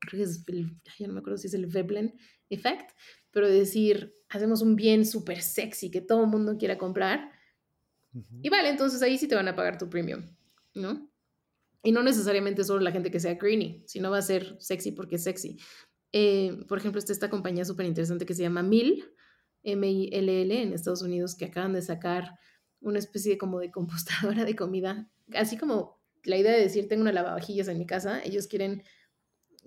creo 0.00 0.18
que 0.18 0.22
es 0.22 0.44
el, 0.48 0.74
ya 0.98 1.06
no 1.06 1.12
me 1.12 1.20
acuerdo 1.20 1.36
si 1.38 1.46
es 1.46 1.54
el 1.54 1.66
Veblen 1.66 2.14
effect, 2.48 2.90
pero 3.30 3.48
decir, 3.48 4.16
hacemos 4.30 4.62
un 4.62 4.74
bien 4.74 5.04
súper 5.04 5.42
sexy 5.42 5.90
que 5.90 6.00
todo 6.00 6.24
el 6.24 6.30
mundo 6.30 6.56
quiera 6.56 6.78
comprar, 6.78 7.30
uh 8.14 8.18
-huh. 8.20 8.40
y 8.42 8.48
vale, 8.48 8.70
entonces 8.70 9.02
ahí 9.02 9.18
sí 9.18 9.28
te 9.28 9.34
van 9.34 9.48
a 9.48 9.54
pagar 9.54 9.76
tu 9.78 9.88
premium, 9.88 10.34
¿no? 10.74 11.10
Y 11.82 11.92
no 11.92 12.02
necesariamente 12.02 12.64
solo 12.64 12.80
la 12.80 12.90
gente 12.90 13.10
que 13.10 13.20
sea 13.20 13.34
greeny, 13.34 13.84
sino 13.86 14.10
va 14.10 14.18
a 14.18 14.22
ser 14.22 14.56
sexy 14.58 14.92
porque 14.92 15.16
es 15.16 15.24
sexy. 15.24 15.58
Eh, 16.12 16.64
por 16.66 16.78
ejemplo, 16.78 16.98
está 16.98 17.12
esta 17.12 17.30
compañía 17.30 17.64
súper 17.64 17.86
interesante 17.86 18.26
que 18.26 18.34
se 18.34 18.42
llama 18.42 18.62
Mill, 18.62 19.04
M-I-L-L, 19.62 20.62
en 20.62 20.72
Estados 20.72 21.02
Unidos, 21.02 21.36
que 21.36 21.46
acaban 21.46 21.72
de 21.72 21.82
sacar 21.82 22.38
una 22.80 22.98
especie 22.98 23.32
de, 23.32 23.38
como 23.38 23.60
de 23.60 23.70
compostadora 23.70 24.44
de 24.44 24.56
comida. 24.56 25.10
Así 25.34 25.56
como 25.56 26.00
la 26.24 26.36
idea 26.36 26.52
de 26.52 26.60
decir, 26.60 26.88
tengo 26.88 27.02
una 27.02 27.12
lavavajillas 27.12 27.68
en 27.68 27.78
mi 27.78 27.86
casa, 27.86 28.20
ellos 28.22 28.46
quieren 28.46 28.82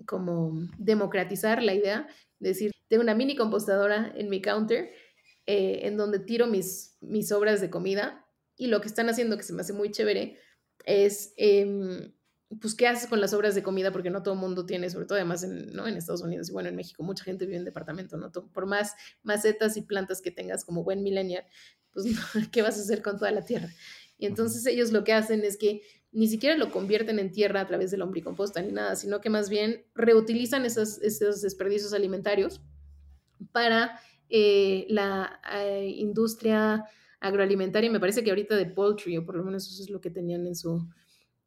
como 0.06 0.52
democratizar 0.78 1.62
la 1.62 1.74
idea 1.74 2.06
de 2.38 2.48
decir, 2.48 2.72
tengo 2.88 3.02
una 3.02 3.14
mini 3.14 3.36
compostadora 3.36 4.12
en 4.16 4.28
mi 4.28 4.42
counter 4.42 4.92
eh, 5.46 5.80
en 5.82 5.96
donde 5.96 6.18
tiro 6.18 6.46
mis, 6.46 6.96
mis 7.00 7.28
sobras 7.28 7.60
de 7.60 7.70
comida 7.70 8.26
y 8.56 8.66
lo 8.66 8.80
que 8.80 8.88
están 8.88 9.08
haciendo, 9.08 9.36
que 9.36 9.42
se 9.42 9.52
me 9.52 9.62
hace 9.62 9.72
muy 9.72 9.90
chévere, 9.90 10.38
es, 10.84 11.34
eh, 11.36 12.12
pues, 12.60 12.74
¿qué 12.74 12.86
haces 12.86 13.08
con 13.08 13.20
las 13.20 13.32
obras 13.34 13.54
de 13.54 13.62
comida? 13.62 13.92
Porque 13.92 14.10
no 14.10 14.22
todo 14.22 14.34
el 14.34 14.40
mundo 14.40 14.66
tiene, 14.66 14.90
sobre 14.90 15.06
todo 15.06 15.16
además 15.16 15.42
en, 15.42 15.72
¿no? 15.72 15.86
en 15.86 15.96
Estados 15.96 16.22
Unidos 16.22 16.48
y 16.48 16.52
bueno, 16.52 16.68
en 16.68 16.76
México, 16.76 17.02
mucha 17.02 17.24
gente 17.24 17.46
vive 17.46 17.58
en 17.58 17.64
departamento, 17.64 18.16
¿no? 18.16 18.30
Por 18.30 18.66
más 18.66 18.94
macetas 19.22 19.76
y 19.76 19.82
plantas 19.82 20.20
que 20.20 20.30
tengas 20.30 20.64
como 20.64 20.84
buen 20.84 21.02
millennial, 21.02 21.44
pues, 21.92 22.06
¿qué 22.52 22.62
vas 22.62 22.78
a 22.78 22.82
hacer 22.82 23.02
con 23.02 23.18
toda 23.18 23.30
la 23.30 23.44
tierra? 23.44 23.68
Y 24.18 24.26
entonces 24.26 24.66
ellos 24.66 24.92
lo 24.92 25.04
que 25.04 25.12
hacen 25.12 25.44
es 25.44 25.56
que 25.56 25.82
ni 26.12 26.28
siquiera 26.28 26.56
lo 26.56 26.70
convierten 26.70 27.18
en 27.18 27.32
tierra 27.32 27.62
a 27.62 27.66
través 27.66 27.90
del 27.90 28.00
lombricomposta 28.00 28.60
ni 28.60 28.70
nada, 28.70 28.96
sino 28.96 29.20
que 29.20 29.30
más 29.30 29.48
bien 29.48 29.84
reutilizan 29.94 30.66
esos, 30.66 31.00
esos 31.02 31.40
desperdicios 31.40 31.94
alimentarios 31.94 32.60
para 33.50 33.98
eh, 34.28 34.86
la 34.88 35.40
eh, 35.54 35.88
industria 35.96 36.84
agroalimentaria. 37.20 37.90
Me 37.90 38.00
parece 38.00 38.22
que 38.22 38.30
ahorita 38.30 38.56
de 38.56 38.66
poultry, 38.66 39.16
o 39.16 39.24
por 39.24 39.36
lo 39.36 39.44
menos 39.44 39.66
eso 39.66 39.82
es 39.82 39.90
lo 39.90 40.00
que 40.00 40.10
tenían 40.10 40.46
en 40.46 40.54
su, 40.54 40.86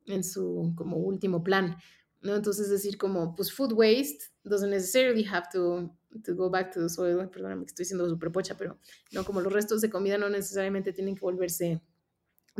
en 0.07 0.23
su 0.23 0.73
como 0.75 0.97
último 0.97 1.43
plan. 1.43 1.77
¿no? 2.21 2.35
Entonces 2.35 2.69
decir 2.69 2.97
como, 2.97 3.35
pues 3.35 3.53
food 3.53 3.73
waste 3.73 4.31
doesn't 4.43 4.71
necessarily 4.71 5.23
have 5.23 5.45
to, 5.53 5.95
to 6.23 6.35
go 6.35 6.49
back 6.49 6.73
to 6.73 6.81
the 6.81 6.89
soil, 6.89 7.29
perdóname 7.29 7.65
que 7.65 7.69
estoy 7.69 7.85
siendo 7.85 8.09
súper 8.09 8.31
pocha, 8.31 8.57
pero 8.57 8.79
no, 9.11 9.23
como 9.23 9.41
los 9.41 9.53
restos 9.53 9.81
de 9.81 9.89
comida 9.89 10.17
no 10.17 10.29
necesariamente 10.29 10.91
tienen 10.91 11.15
que 11.15 11.21
volverse 11.21 11.81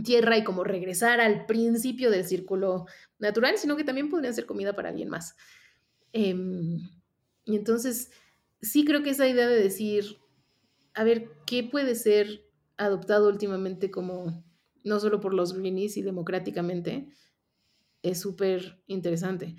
tierra 0.04 0.38
y 0.38 0.44
como 0.44 0.64
regresar 0.64 1.22
al 1.22 1.46
principio 1.46 2.12
del 2.12 2.26
círculo 2.26 2.86
natural, 3.18 3.58
sino 3.58 3.76
que 3.76 3.84
también 3.84 4.10
podrían 4.10 4.34
ser 4.34 4.46
comida 4.46 4.76
para 4.76 4.90
alguien 4.90 5.10
más. 5.10 5.36
Em, 6.12 6.80
y 7.46 7.56
entonces, 7.56 8.12
sí 8.62 8.86
creo 8.86 9.04
que 9.04 9.12
esa 9.12 9.28
idea 9.28 9.48
de 9.48 9.62
decir, 9.62 10.18
a 10.94 11.04
ver, 11.04 11.32
¿qué 11.46 11.64
puede 11.64 11.96
ser 11.96 12.46
adoptado 12.78 13.30
últimamente 13.30 13.90
como, 13.90 14.44
no 14.84 15.00
solo 15.00 15.22
por 15.22 15.34
los 15.34 15.54
greenies 15.54 15.98
y 15.98 16.02
democráticamente, 16.02 17.08
es 18.10 18.22
súper 18.22 18.82
interesante. 18.88 19.56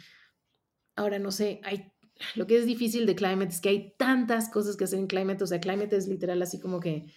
Ahora, 0.94 1.18
no 1.18 1.30
sé, 1.30 1.60
hay, 1.64 1.92
lo 2.34 2.46
que 2.46 2.58
es 2.58 2.66
difícil 2.66 3.06
de 3.06 3.14
Climate 3.14 3.52
es 3.52 3.60
que 3.60 3.68
hay 3.68 3.94
tantas 3.96 4.48
cosas 4.48 4.76
que 4.76 4.84
hacer 4.84 4.98
en 4.98 5.06
Climate, 5.06 5.44
o 5.44 5.46
sea, 5.46 5.60
Climate 5.60 5.96
es 5.96 6.08
literal 6.08 6.40
así 6.42 6.58
como 6.58 6.80
que 6.80 7.12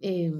eh, 0.00 0.32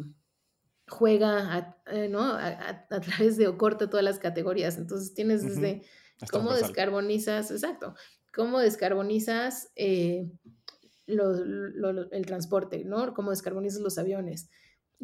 juega 0.88 1.54
a, 1.54 1.78
eh, 1.86 2.08
¿no? 2.08 2.22
A, 2.22 2.86
través 3.00 3.36
de 3.36 3.48
o 3.48 3.56
corta 3.56 3.88
todas 3.88 4.04
las 4.04 4.18
categorías. 4.18 4.76
Entonces 4.76 5.14
tienes 5.14 5.42
desde 5.42 5.82
cómo 6.30 6.52
descarbonizas, 6.52 7.50
exacto, 7.50 7.94
cómo 8.34 8.60
descarbonizas 8.60 9.70
eh, 9.76 10.30
el 11.06 12.26
transporte, 12.26 12.84
¿no? 12.84 13.14
Cómo 13.14 13.30
descarbonizas 13.30 13.80
los 13.80 13.98
aviones, 13.98 14.50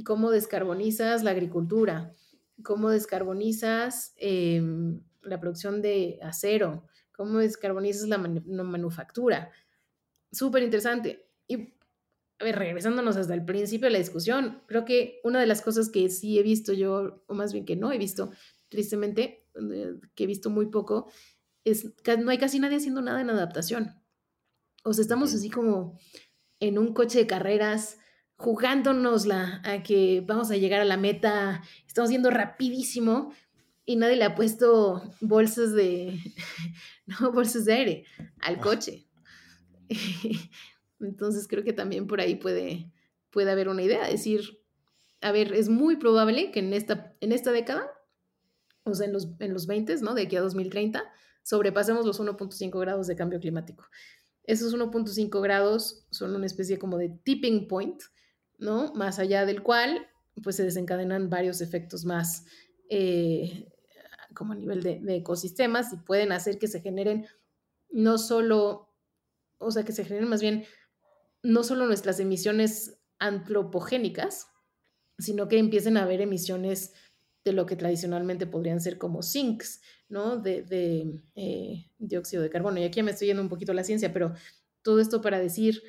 cómo 0.04 0.30
descarbonizas 0.30 1.22
la 1.22 1.30
agricultura, 1.30 2.14
cómo 2.62 2.90
descarbonizas 2.90 4.12
em, 4.16 5.02
la 5.22 5.40
producción 5.40 5.82
de 5.82 6.18
acero, 6.22 6.86
cómo 7.12 7.38
descarbonizas 7.38 8.08
la 8.08 8.18
manufactura. 8.18 9.50
Súper 10.32 10.62
interesante. 10.62 11.28
Y, 11.48 11.74
a 12.38 12.44
ver, 12.44 12.56
regresándonos 12.56 13.16
hasta 13.16 13.34
el 13.34 13.44
principio 13.44 13.86
de 13.86 13.92
la 13.92 13.98
discusión, 13.98 14.62
creo 14.66 14.84
que 14.84 15.20
una 15.24 15.40
de 15.40 15.46
las 15.46 15.62
cosas 15.62 15.90
que 15.90 16.08
sí 16.08 16.38
he 16.38 16.42
visto 16.42 16.72
yo, 16.72 17.22
o 17.26 17.34
más 17.34 17.52
bien 17.52 17.64
que 17.64 17.76
no 17.76 17.92
he 17.92 17.98
visto, 17.98 18.30
tristemente, 18.68 19.46
eh, 19.54 19.94
que 20.14 20.24
he 20.24 20.26
visto 20.26 20.48
muy 20.48 20.66
poco, 20.66 21.10
es 21.64 21.92
que 22.02 22.16
no 22.16 22.30
hay 22.30 22.38
casi 22.38 22.58
nadie 22.58 22.78
haciendo 22.78 23.02
nada 23.02 23.20
en 23.20 23.30
adaptación. 23.30 24.00
O 24.84 24.92
sea, 24.92 25.02
estamos 25.02 25.34
así 25.34 25.50
como 25.50 25.98
en 26.60 26.78
un 26.78 26.94
coche 26.94 27.18
de 27.18 27.26
carreras, 27.26 27.98
jugándonosla 28.36 29.60
a 29.64 29.82
que 29.82 30.22
vamos 30.26 30.50
a 30.50 30.56
llegar 30.56 30.80
a 30.80 30.86
la 30.86 30.96
meta, 30.96 31.62
estamos 31.86 32.10
yendo 32.10 32.30
rapidísimo, 32.30 33.34
y 33.84 33.96
nadie 33.96 34.16
le 34.16 34.24
ha 34.24 34.34
puesto 34.34 35.02
bolsas 35.20 35.72
de, 35.72 36.18
no, 37.06 37.32
bolsas 37.32 37.64
de 37.64 37.72
aire 37.72 38.04
al 38.40 38.60
coche. 38.60 39.06
Entonces 41.00 41.48
creo 41.48 41.64
que 41.64 41.72
también 41.72 42.06
por 42.06 42.20
ahí 42.20 42.36
puede, 42.36 42.92
puede 43.30 43.50
haber 43.50 43.68
una 43.68 43.82
idea, 43.82 44.06
decir, 44.06 44.60
a 45.20 45.32
ver, 45.32 45.52
es 45.54 45.68
muy 45.68 45.96
probable 45.96 46.50
que 46.50 46.60
en 46.60 46.72
esta, 46.72 47.14
en 47.20 47.32
esta 47.32 47.52
década, 47.52 47.90
o 48.84 48.94
sea, 48.94 49.06
en 49.06 49.12
los, 49.12 49.28
en 49.38 49.52
los 49.52 49.66
20, 49.66 49.96
¿no? 50.02 50.14
De 50.14 50.22
aquí 50.22 50.36
a 50.36 50.40
2030, 50.40 51.02
sobrepasemos 51.42 52.06
los 52.06 52.20
1.5 52.20 52.80
grados 52.80 53.06
de 53.06 53.16
cambio 53.16 53.40
climático. 53.40 53.84
Esos 54.44 54.74
1.5 54.74 55.42
grados 55.42 56.06
son 56.10 56.34
una 56.34 56.46
especie 56.46 56.78
como 56.78 56.96
de 56.96 57.10
tipping 57.22 57.68
point, 57.68 58.02
¿no? 58.58 58.92
Más 58.94 59.18
allá 59.18 59.44
del 59.46 59.62
cual, 59.62 60.08
pues 60.42 60.56
se 60.56 60.64
desencadenan 60.64 61.28
varios 61.28 61.60
efectos 61.60 62.04
más 62.04 62.44
eh, 62.90 63.68
como 64.34 64.52
a 64.52 64.56
nivel 64.56 64.82
de, 64.82 65.00
ecosistemas 65.16 65.92
y 65.92 65.96
pueden 65.96 66.32
hacer 66.32 66.58
que 66.58 66.68
se 66.68 66.80
generen 66.80 67.26
no 67.88 68.18
solo, 68.18 68.92
o 69.58 69.70
sea, 69.70 69.84
que 69.84 69.92
se 69.92 70.04
generen 70.04 70.28
más 70.28 70.42
bien 70.42 70.64
no 71.42 71.62
solo 71.62 71.86
nuestras 71.86 72.20
emisiones 72.20 72.98
antropogénicas, 73.18 74.48
sino 75.18 75.48
que 75.48 75.58
empiecen 75.58 75.96
a 75.96 76.02
haber 76.02 76.20
emisiones 76.20 76.92
de 77.44 77.52
lo 77.52 77.64
que 77.64 77.76
tradicionalmente 77.76 78.46
podrían 78.46 78.80
ser 78.80 78.98
como 78.98 79.22
sinks, 79.22 79.80
¿no? 80.08 80.36
De, 80.36 81.22
eh, 81.34 81.90
dióxido 81.98 82.42
de 82.42 82.50
carbono. 82.50 82.80
Y 82.80 82.84
aquí 82.84 83.02
me 83.02 83.12
estoy 83.12 83.28
yendo 83.28 83.42
un 83.42 83.48
poquito 83.48 83.72
a 83.72 83.74
la 83.74 83.84
ciencia, 83.84 84.12
pero 84.12 84.34
todo 84.82 85.00
esto 85.00 85.20
para 85.20 85.38
decir, 85.38 85.82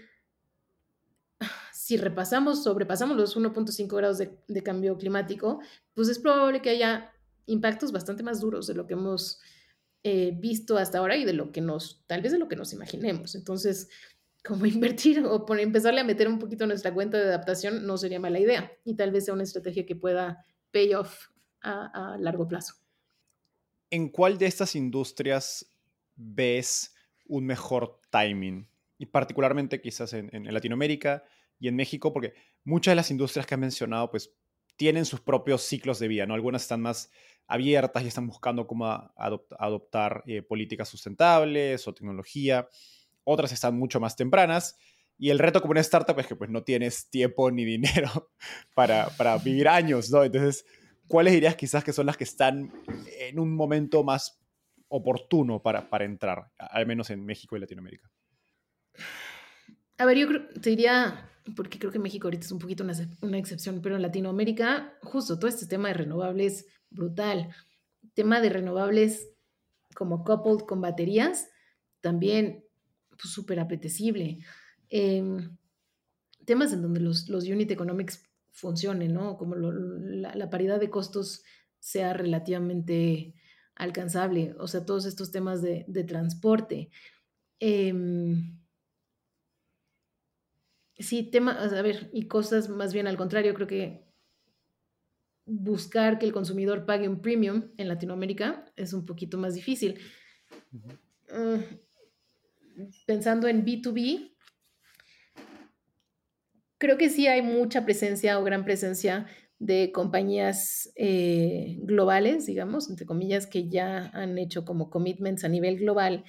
si 1.91 1.97
repasamos, 1.97 2.63
sobrepasamos 2.63 3.17
los 3.17 3.35
1.5 3.35 3.97
grados 3.97 4.17
de, 4.17 4.63
cambio 4.63 4.97
climático, 4.97 5.59
pues 5.93 6.07
es 6.07 6.19
probable 6.19 6.61
que 6.61 6.69
haya 6.69 7.11
impactos 7.47 7.91
bastante 7.91 8.23
más 8.23 8.39
duros 8.39 8.65
de 8.65 8.75
lo 8.75 8.87
que 8.87 8.93
hemos 8.93 9.41
eh, 10.03 10.31
visto 10.39 10.77
hasta 10.77 10.99
ahora 10.99 11.17
y 11.17 11.25
de 11.25 11.33
lo 11.33 11.51
que 11.51 11.59
nos, 11.59 12.01
tal 12.07 12.21
vez 12.21 12.31
de 12.31 12.39
lo 12.39 12.47
que 12.47 12.55
nos 12.55 12.71
imaginemos. 12.71 13.35
Entonces, 13.35 13.89
como 14.45 14.65
invertir 14.65 15.25
o 15.25 15.45
por 15.45 15.59
empezarle 15.59 15.99
a 15.99 16.05
meter 16.05 16.29
un 16.29 16.39
poquito 16.39 16.65
nuestra 16.65 16.93
cuenta 16.93 17.17
de 17.17 17.25
adaptación 17.25 17.85
no 17.85 17.97
sería 17.97 18.21
mala 18.21 18.39
idea 18.39 18.71
y 18.85 18.95
tal 18.95 19.11
vez 19.11 19.25
sea 19.25 19.33
una 19.33 19.43
estrategia 19.43 19.85
que 19.85 19.97
pueda 19.97 20.45
pay 20.71 20.93
off 20.93 21.27
a, 21.61 22.15
largo 22.21 22.47
plazo. 22.47 22.75
¿En 23.89 24.07
cuál 24.07 24.37
de 24.37 24.45
estas 24.45 24.77
industrias 24.77 25.69
ves 26.15 26.95
un 27.25 27.45
mejor 27.47 27.99
timing? 28.09 28.69
Y 28.97 29.07
particularmente 29.07 29.81
quizás 29.81 30.13
en, 30.13 30.29
en 30.31 30.53
Latinoamérica 30.53 31.25
y 31.61 31.67
en 31.67 31.75
México, 31.75 32.11
porque 32.11 32.33
muchas 32.63 32.91
de 32.91 32.95
las 32.95 33.11
industrias 33.11 33.45
que 33.45 33.53
has 33.53 33.59
mencionado, 33.59 34.09
pues 34.09 34.33
tienen 34.75 35.05
sus 35.05 35.21
propios 35.21 35.61
ciclos 35.61 35.99
de 35.99 36.07
vida, 36.07 36.25
¿no? 36.25 36.33
Algunas 36.33 36.63
están 36.63 36.81
más 36.81 37.11
abiertas 37.45 38.03
y 38.03 38.07
están 38.07 38.25
buscando 38.25 38.65
cómo 38.65 38.87
adoptar 39.15 40.23
eh, 40.25 40.41
políticas 40.41 40.89
sustentables 40.89 41.87
o 41.87 41.93
tecnología. 41.93 42.67
Otras 43.23 43.51
están 43.51 43.77
mucho 43.77 43.99
más 43.99 44.15
tempranas. 44.15 44.75
Y 45.19 45.29
el 45.29 45.37
reto 45.37 45.61
como 45.61 45.71
una 45.71 45.81
startup 45.81 46.19
es 46.19 46.25
que 46.25 46.35
pues 46.35 46.49
no 46.49 46.63
tienes 46.63 47.11
tiempo 47.11 47.51
ni 47.51 47.63
dinero 47.63 48.31
para, 48.73 49.09
para 49.09 49.37
vivir 49.37 49.67
años, 49.67 50.09
¿no? 50.09 50.23
Entonces, 50.23 50.65
¿cuáles 51.07 51.33
dirías 51.33 51.55
quizás 51.55 51.83
que 51.83 51.93
son 51.93 52.07
las 52.07 52.17
que 52.17 52.23
están 52.23 52.73
en 53.19 53.37
un 53.37 53.53
momento 53.53 54.03
más 54.03 54.41
oportuno 54.87 55.61
para, 55.61 55.91
para 55.91 56.05
entrar, 56.05 56.51
al 56.57 56.87
menos 56.87 57.11
en 57.11 57.23
México 57.23 57.55
y 57.55 57.59
Latinoamérica? 57.59 58.09
A 59.99 60.05
ver, 60.05 60.17
yo 60.17 60.27
te 60.59 60.71
diría, 60.71 61.30
porque 61.55 61.79
creo 61.79 61.91
que 61.91 61.99
México 61.99 62.27
ahorita 62.27 62.45
es 62.45 62.51
un 62.51 62.59
poquito 62.59 62.83
una, 62.83 62.93
una 63.21 63.37
excepción, 63.37 63.81
pero 63.81 63.95
en 63.95 64.01
Latinoamérica, 64.01 64.97
justo 65.01 65.37
todo 65.37 65.47
este 65.47 65.65
tema 65.65 65.87
de 65.89 65.95
renovables 65.95 66.65
brutal. 66.89 67.49
Tema 68.13 68.41
de 68.41 68.49
renovables 68.49 69.29
como 69.95 70.23
coupled 70.23 70.65
con 70.65 70.81
baterías, 70.81 71.49
también 72.01 72.65
pues, 73.09 73.33
súper 73.33 73.59
apetecible. 73.59 74.39
Em, 74.89 75.57
temas 76.45 76.73
en 76.73 76.81
donde 76.81 76.99
los, 76.99 77.29
los, 77.29 77.45
unit 77.45 77.71
economics 77.71 78.23
funcionen, 78.51 79.13
¿no? 79.13 79.37
Como 79.37 79.55
la, 79.55 80.49
paridad 80.49 80.79
de 80.79 80.89
costos 80.89 81.43
sea 81.79 82.13
relativamente 82.13 83.33
alcanzable, 83.75 84.53
o 84.59 84.67
sea, 84.67 84.85
todos 84.85 85.05
estos 85.05 85.31
temas 85.31 85.61
de, 85.61 86.03
transporte. 86.07 86.91
Em, 87.59 88.60
sí, 90.97 91.23
temas, 91.23 91.73
a 91.73 91.81
ver, 91.81 92.09
y 92.13 92.27
cosas 92.27 92.69
más 92.69 92.93
bien 92.93 93.07
al 93.07 93.17
contrario, 93.17 93.53
creo 93.53 93.67
que 93.67 94.05
buscar 95.45 96.19
que 96.19 96.25
el 96.25 96.33
consumidor 96.33 96.85
pague 96.85 97.07
un 97.07 97.21
premium 97.21 97.71
en 97.77 97.87
Latinoamérica 97.87 98.65
es 98.75 98.93
un 98.93 99.05
poquito 99.05 99.37
más 99.37 99.53
difícil. 99.53 99.99
Ah, 101.29 101.59
pensando 103.05 103.47
en 103.47 103.65
B2B, 103.65 104.35
creo 106.77 106.97
que 106.97 107.09
sí 107.09 107.27
hay 107.27 107.41
mucha 107.41 107.85
presencia 107.85 108.39
o 108.39 108.43
gran 108.43 108.65
presencia 108.65 109.27
de 109.59 109.91
compañías 109.91 110.91
eh, 110.95 111.77
globales, 111.83 112.47
digamos, 112.47 112.89
entre 112.89 113.05
comillas, 113.05 113.45
que 113.45 113.69
ya 113.69 114.09
han 114.13 114.37
hecho 114.39 114.65
como 114.65 114.89
commitments 114.89 115.43
a 115.43 115.49
nivel 115.49 115.77
global 115.77 116.23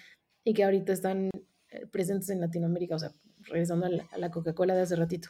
y 0.45 0.53
que 0.53 0.65
ahorita 0.65 0.93
están 0.93 1.31
eh, 1.71 1.87
presentes 1.91 2.29
en 2.29 2.41
Latinoamérica, 2.41 2.97
o 2.97 2.99
sea, 2.99 3.13
regresando 3.53 3.87
a 3.87 4.19
la, 4.19 4.31
Coca-Cola 4.31 4.75
de 4.75 4.83
hace 4.83 4.97
ratito, 4.97 5.29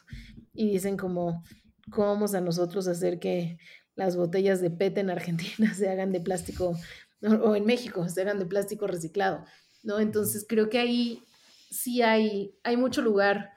y 0.53 0.71
dicen 0.71 0.97
como, 0.97 1.43
¿cómo 1.91 2.07
vamos 2.07 2.33
a 2.33 2.41
nosotros 2.41 2.87
hacer 2.87 3.19
que 3.19 3.57
las 3.95 4.15
botellas 4.15 4.61
de 4.61 4.71
PET 4.71 4.97
en 4.97 5.09
Argentina 5.09 5.73
se 5.75 5.89
hagan 5.89 6.11
de 6.11 6.21
plástico, 6.21 6.75
o 7.21 7.55
en 7.55 7.65
México 7.65 8.07
se 8.09 8.21
hagan 8.21 8.39
de 8.39 8.45
plástico 8.45 8.87
reciclado, 8.87 9.45
¿no? 9.83 9.99
Entonces 9.99 10.45
creo 10.47 10.69
que 10.69 10.79
ahí 10.79 11.23
sí 11.69 12.01
hay, 12.01 12.57
hay 12.63 12.77
mucho 12.77 13.01
lugar 13.01 13.51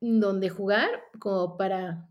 donde 0.00 0.48
jugar 0.48 0.88
como 1.18 1.56
para 1.56 2.08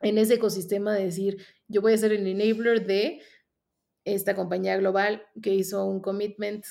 en 0.00 0.18
ese 0.18 0.34
ecosistema 0.34 0.92
de 0.92 1.04
decir, 1.04 1.44
yo 1.66 1.80
voy 1.80 1.94
a 1.94 1.98
ser 1.98 2.12
el 2.12 2.26
enabler 2.26 2.86
de 2.86 3.22
esta 4.04 4.34
compañía 4.34 4.76
global 4.76 5.22
que 5.42 5.54
hizo 5.54 5.84
un 5.84 6.00
commitment 6.00 6.64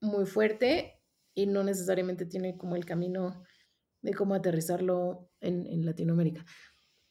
muy 0.00 0.26
fuerte 0.26 1.00
y 1.34 1.46
no 1.46 1.62
necesariamente 1.62 2.26
tiene 2.26 2.56
como 2.56 2.76
el 2.76 2.84
camino 2.84 3.42
de 4.02 4.14
cómo 4.14 4.34
aterrizarlo 4.34 5.30
en, 5.40 5.66
en 5.66 5.86
Latinoamérica. 5.86 6.44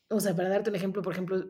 O 0.09 0.19
sea, 0.19 0.35
para 0.35 0.49
darte 0.49 0.69
un 0.69 0.75
ejemplo, 0.75 1.01
por 1.01 1.13
ejemplo, 1.13 1.43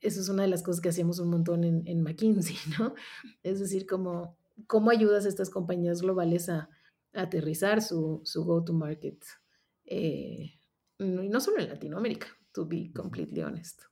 eso 0.00 0.20
es 0.20 0.28
una 0.28 0.42
de 0.42 0.48
las 0.48 0.62
cosas 0.62 0.80
que 0.80 0.90
hacíamos 0.90 1.18
un 1.18 1.30
montón 1.30 1.64
en, 1.64 1.82
en 1.86 2.02
McKinsey, 2.02 2.56
¿no? 2.78 2.94
Es 3.42 3.60
decir, 3.60 3.86
como 3.86 4.38
cómo 4.66 4.90
ayudas 4.90 5.24
a 5.26 5.28
estas 5.28 5.50
compañías 5.50 6.02
globales 6.02 6.48
a, 6.48 6.68
aterrizar 7.16 7.80
su, 7.80 8.22
su 8.24 8.44
go-to-market. 8.44 9.24
Eh, 9.84 10.58
no 10.98 11.40
solo 11.40 11.60
en 11.60 11.68
Latinoamérica, 11.68 12.26
to 12.52 12.66
be 12.66 12.90
completely 12.92 13.40
honest. 13.40 13.82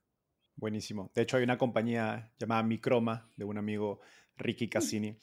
Buenísimo. 0.56 1.10
De 1.14 1.22
hecho, 1.22 1.36
hay 1.36 1.44
una 1.44 1.56
compañía 1.56 2.32
llamada 2.38 2.64
Microma 2.64 3.30
de 3.36 3.44
un 3.44 3.58
amigo 3.58 4.00
Ricky 4.36 4.68
Cassini 4.68 5.16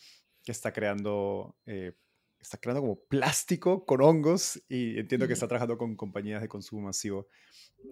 que 0.43 0.51
está 0.51 0.72
creando, 0.72 1.57
eh, 1.65 1.93
está 2.42 2.58
creando 2.58 2.82
como 2.82 3.00
plástico 3.04 3.86
con 3.86 4.02
hongos 4.02 4.62
y 4.70 4.98
entiendo 4.98 5.28
que 5.28 5.34
está 5.34 5.48
trabajando 5.48 5.78
con 5.78 5.96
compañías 5.96 6.42
de 6.42 6.48
consumo 6.48 6.84
masivo 6.84 7.28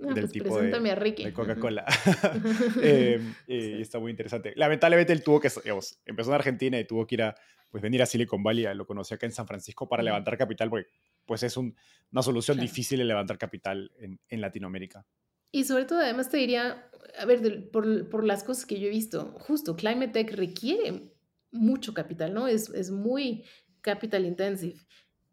ah, 0.03 0.13
del 0.13 0.25
pues 0.25 0.31
tipo 0.31 0.61
de, 0.61 1.33
Coca-Cola. 1.33 1.85
Em, 2.81 3.33
y 3.47 3.81
está 3.81 3.99
muy 3.99 4.11
interesante. 4.11 4.53
Lamentablemente 4.55 5.13
él 5.13 5.23
tuvo 5.23 5.39
que, 5.39 5.49
digamos, 5.63 5.99
empezó 6.05 6.29
en 6.29 6.35
Argentina 6.35 6.79
y 6.79 6.85
tuvo 6.85 7.05
que 7.05 7.15
ir 7.15 7.23
a 7.23 7.35
pues, 7.69 7.83
venir 7.83 8.01
a 8.01 8.05
Silicon 8.05 8.41
Valley, 8.43 8.73
lo 8.75 8.85
conocí 8.85 9.13
acá 9.13 9.25
en 9.25 9.31
San 9.31 9.47
Francisco 9.47 9.87
para 9.87 10.01
levantar 10.01 10.37
capital, 10.37 10.69
porque 10.69 10.87
pues 11.25 11.43
es 11.43 11.57
una 11.57 12.21
solución 12.21 12.59
difícil 12.59 12.99
de 12.99 13.05
levantar 13.05 13.37
capital 13.37 13.91
en, 13.99 14.19
en 14.29 14.41
Latinoamérica. 14.41 15.05
Y 15.51 15.65
sobre 15.65 15.85
todo, 15.85 15.99
además 15.99 16.29
te 16.29 16.37
diría, 16.37 16.89
a 17.17 17.25
ver, 17.25 17.69
por, 17.69 18.09
por, 18.09 18.23
las 18.25 18.43
cosas 18.43 18.65
que 18.65 18.79
yo 18.79 18.87
he 18.87 18.91
visto, 18.91 19.35
justo 19.39 19.75
Climate 19.75 20.09
Tech 20.09 20.31
requiere 20.31 21.11
mucho 21.51 21.93
capital, 21.93 22.33
¿no? 22.33 22.47
Es, 22.47 22.69
es 22.69 22.91
muy 22.91 23.43
capital 23.87 24.25
intensive. 24.25 24.77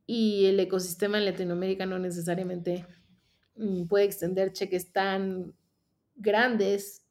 Y 0.06 0.46
el 0.46 0.60
ecosistema 0.60 1.18
en 1.18 1.24
Latinoamérica 1.24 1.86
no 1.86 1.98
necesariamente 1.98 2.86
mm, 3.56 3.86
puede 3.86 4.04
extender 4.04 4.52
cheques 4.52 4.92
tan 4.92 5.52
grandes 6.14 7.04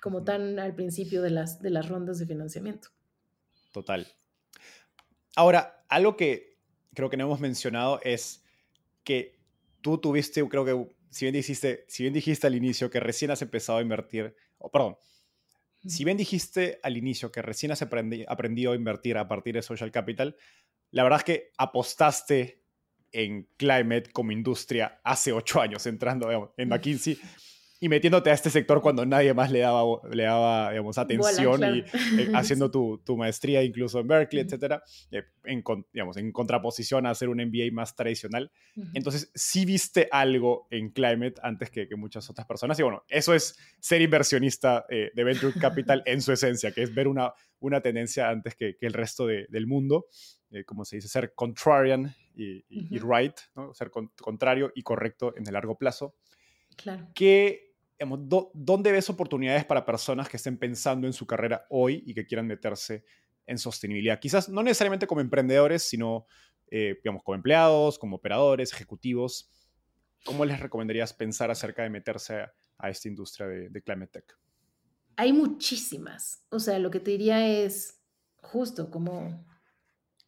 como 0.00 0.22
tan 0.22 0.60
al 0.60 0.74
principio 0.74 1.20
de 1.20 1.30
las, 1.30 1.60
de 1.60 1.70
las 1.70 1.88
rondas 1.88 2.20
de 2.20 2.26
financiamiento. 2.26 2.90
Total. 3.72 4.06
Ahora, 5.34 5.84
algo 5.88 6.16
que 6.16 6.58
creo 6.94 7.10
que 7.10 7.16
no 7.16 7.24
hemos 7.24 7.40
mencionado 7.40 7.98
es 8.04 8.44
que 9.02 9.36
tú 9.80 9.98
tuviste, 9.98 10.46
creo 10.48 10.64
que 10.64 10.94
si 11.10 11.24
bien 11.24 11.34
dijiste, 11.34 11.84
si 11.88 12.04
bien 12.04 12.14
dijiste 12.14 12.46
al 12.46 12.54
inicio 12.54 12.88
que 12.88 13.00
recién 13.00 13.32
has 13.32 13.42
empezado 13.42 13.78
a 13.78 13.82
invertir, 13.82 14.36
o 14.58 14.70
perdón, 14.70 14.96
si 15.86 16.04
bien 16.04 16.16
dijiste 16.16 16.78
al 16.82 16.96
inicio 16.96 17.30
que 17.30 17.42
recién 17.42 17.72
has 17.72 17.82
aprendido 17.82 18.72
a 18.72 18.76
invertir 18.76 19.18
a 19.18 19.28
partir 19.28 19.54
de 19.54 19.62
Social 19.62 19.90
Capital, 19.90 20.36
la 20.90 21.02
verdad 21.02 21.20
es 21.20 21.24
que 21.24 21.50
apostaste 21.58 22.62
en 23.12 23.48
Climate 23.56 24.10
como 24.12 24.32
industria 24.32 25.00
hace 25.04 25.32
ocho 25.32 25.60
años, 25.60 25.86
entrando 25.86 26.52
en 26.56 26.68
McKinsey 26.68 27.18
y 27.84 27.88
metiéndote 27.90 28.30
a 28.30 28.32
este 28.32 28.48
sector 28.48 28.80
cuando 28.80 29.04
nadie 29.04 29.34
más 29.34 29.50
le 29.50 29.58
daba, 29.58 29.84
le 30.10 30.22
daba 30.22 30.70
digamos, 30.70 30.96
atención 30.96 31.60
y 31.62 31.80
eh, 31.80 31.84
haciendo 32.34 32.70
tu, 32.70 32.96
tu, 33.04 33.14
maestría 33.14 33.62
incluso 33.62 34.00
en 34.00 34.08
Berkeley, 34.08 34.42
etcétera, 34.42 34.82
eh, 35.10 35.24
en, 35.44 35.62
digamos, 35.92 36.16
en 36.16 36.32
contraposición 36.32 37.04
a 37.04 37.10
hacer 37.10 37.28
un 37.28 37.44
MBA 37.44 37.70
más 37.72 37.94
tradicional. 37.94 38.50
Entonces, 38.94 39.30
sí 39.34 39.66
viste 39.66 40.08
algo 40.10 40.66
en 40.70 40.92
Climate 40.92 41.34
antes 41.42 41.68
que, 41.68 41.86
que, 41.86 41.94
muchas 41.94 42.30
otras 42.30 42.46
personas. 42.46 42.78
Y 42.80 42.84
bueno, 42.84 43.04
eso 43.06 43.34
es 43.34 43.54
ser 43.80 44.00
inversionista 44.00 44.86
eh, 44.88 45.10
de 45.14 45.22
Venture 45.22 45.52
Capital 45.60 46.02
en 46.06 46.22
su 46.22 46.32
esencia, 46.32 46.72
que 46.72 46.84
es 46.84 46.94
ver 46.94 47.06
una, 47.06 47.34
una 47.60 47.82
tendencia 47.82 48.30
antes 48.30 48.56
que, 48.56 48.78
que 48.78 48.86
el 48.86 48.94
resto 48.94 49.26
de, 49.26 49.46
del 49.50 49.66
mundo. 49.66 50.06
como 50.64 50.86
se 50.86 50.96
dice, 50.96 51.08
ser 51.08 51.34
contrarian 51.34 52.14
y, 52.34 52.64
y, 52.70 52.98
right, 52.98 53.36
¿no? 53.54 53.74
ser 53.74 53.90
contrario 53.90 54.72
y 54.74 54.82
correcto 54.82 55.34
en 55.36 55.46
el 55.46 55.52
largo 55.52 55.76
plazo. 55.76 56.14
Claro. 56.76 57.08
¿Qué 57.14 57.73
¿dónde 57.98 58.92
ves 58.92 59.08
oportunidades 59.10 59.64
para 59.64 59.84
personas 59.84 60.28
que 60.28 60.36
estén 60.36 60.58
pensando 60.58 61.06
en 61.06 61.12
su 61.12 61.26
carrera 61.26 61.66
hoy 61.70 62.02
y 62.06 62.14
que 62.14 62.26
quieran 62.26 62.46
meterse 62.46 63.04
en 63.46 63.58
sostenibilidad? 63.58 64.18
Quizás 64.18 64.48
no 64.48 64.62
necesariamente 64.62 65.06
como 65.06 65.20
emprendedores, 65.20 65.82
sino, 65.82 66.26
eh, 66.70 66.98
digamos, 67.02 67.22
como 67.22 67.36
empleados, 67.36 67.98
como 67.98 68.16
operadores, 68.16 68.72
ejecutivos. 68.72 69.50
¿Cómo 70.24 70.44
les 70.44 70.60
recomendarías 70.60 71.12
pensar 71.12 71.50
acerca 71.50 71.82
de 71.82 71.90
meterse 71.90 72.46
a, 72.78 72.90
esta 72.90 73.08
industria 73.08 73.46
de, 73.46 73.68
de, 73.68 73.82
Climate 73.82 74.12
Tech? 74.12 74.38
Hay 75.16 75.32
muchísimas. 75.32 76.44
O 76.50 76.58
sea, 76.58 76.78
lo 76.78 76.90
que 76.90 77.00
te 77.00 77.12
diría 77.12 77.46
es 77.46 78.00
justo 78.36 78.90
como... 78.90 79.46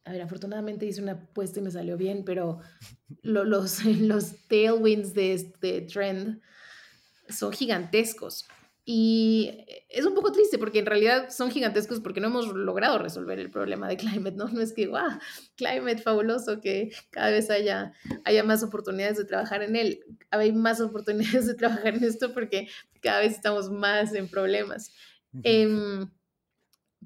A 0.05 0.11
ver, 0.13 0.21
afortunadamente 0.21 0.85
hice 0.85 1.01
una 1.01 1.13
apuesta 1.13 1.59
y 1.59 1.63
me 1.63 1.71
salió 1.71 1.97
bien, 1.97 2.23
pero 2.23 2.61
los, 3.23 3.83
los 3.83 4.47
tailwinds 4.47 5.13
de 5.13 5.33
este 5.33 5.81
trend 5.81 6.41
son 7.29 7.51
gigantescos. 7.51 8.47
Y 8.89 9.65
es 9.89 10.05
un 10.05 10.15
poco 10.15 10.31
triste 10.31 10.57
porque 10.57 10.79
en 10.79 10.85
realidad 10.85 11.29
son 11.29 11.51
gigantescos 11.51 11.99
porque 11.99 12.21
no 12.21 12.27
hemos 12.27 12.47
logrado 12.47 12.97
resolver 12.97 13.37
el 13.37 13.51
problema 13.51 13.89
de 13.89 13.97
climate, 13.97 14.37
¿no? 14.37 14.47
No 14.47 14.61
es 14.61 14.71
que, 14.71 14.87
wow, 14.87 15.19
climate 15.57 16.01
fabuloso, 16.01 16.61
que 16.61 16.91
cada 17.09 17.31
vez 17.31 17.49
haya, 17.49 17.91
haya 18.23 18.45
más 18.45 18.63
oportunidades 18.63 19.17
de 19.17 19.25
trabajar 19.25 19.61
en 19.61 19.75
él. 19.75 20.05
Hay 20.31 20.53
más 20.53 20.79
oportunidades 20.81 21.47
de 21.47 21.55
trabajar 21.55 21.95
en 21.95 22.03
esto 22.05 22.33
porque 22.33 22.69
cada 23.01 23.19
vez 23.19 23.33
estamos 23.33 23.69
más 23.69 24.13
en 24.13 24.29
problemas. 24.29 24.93
Em, 25.43 26.09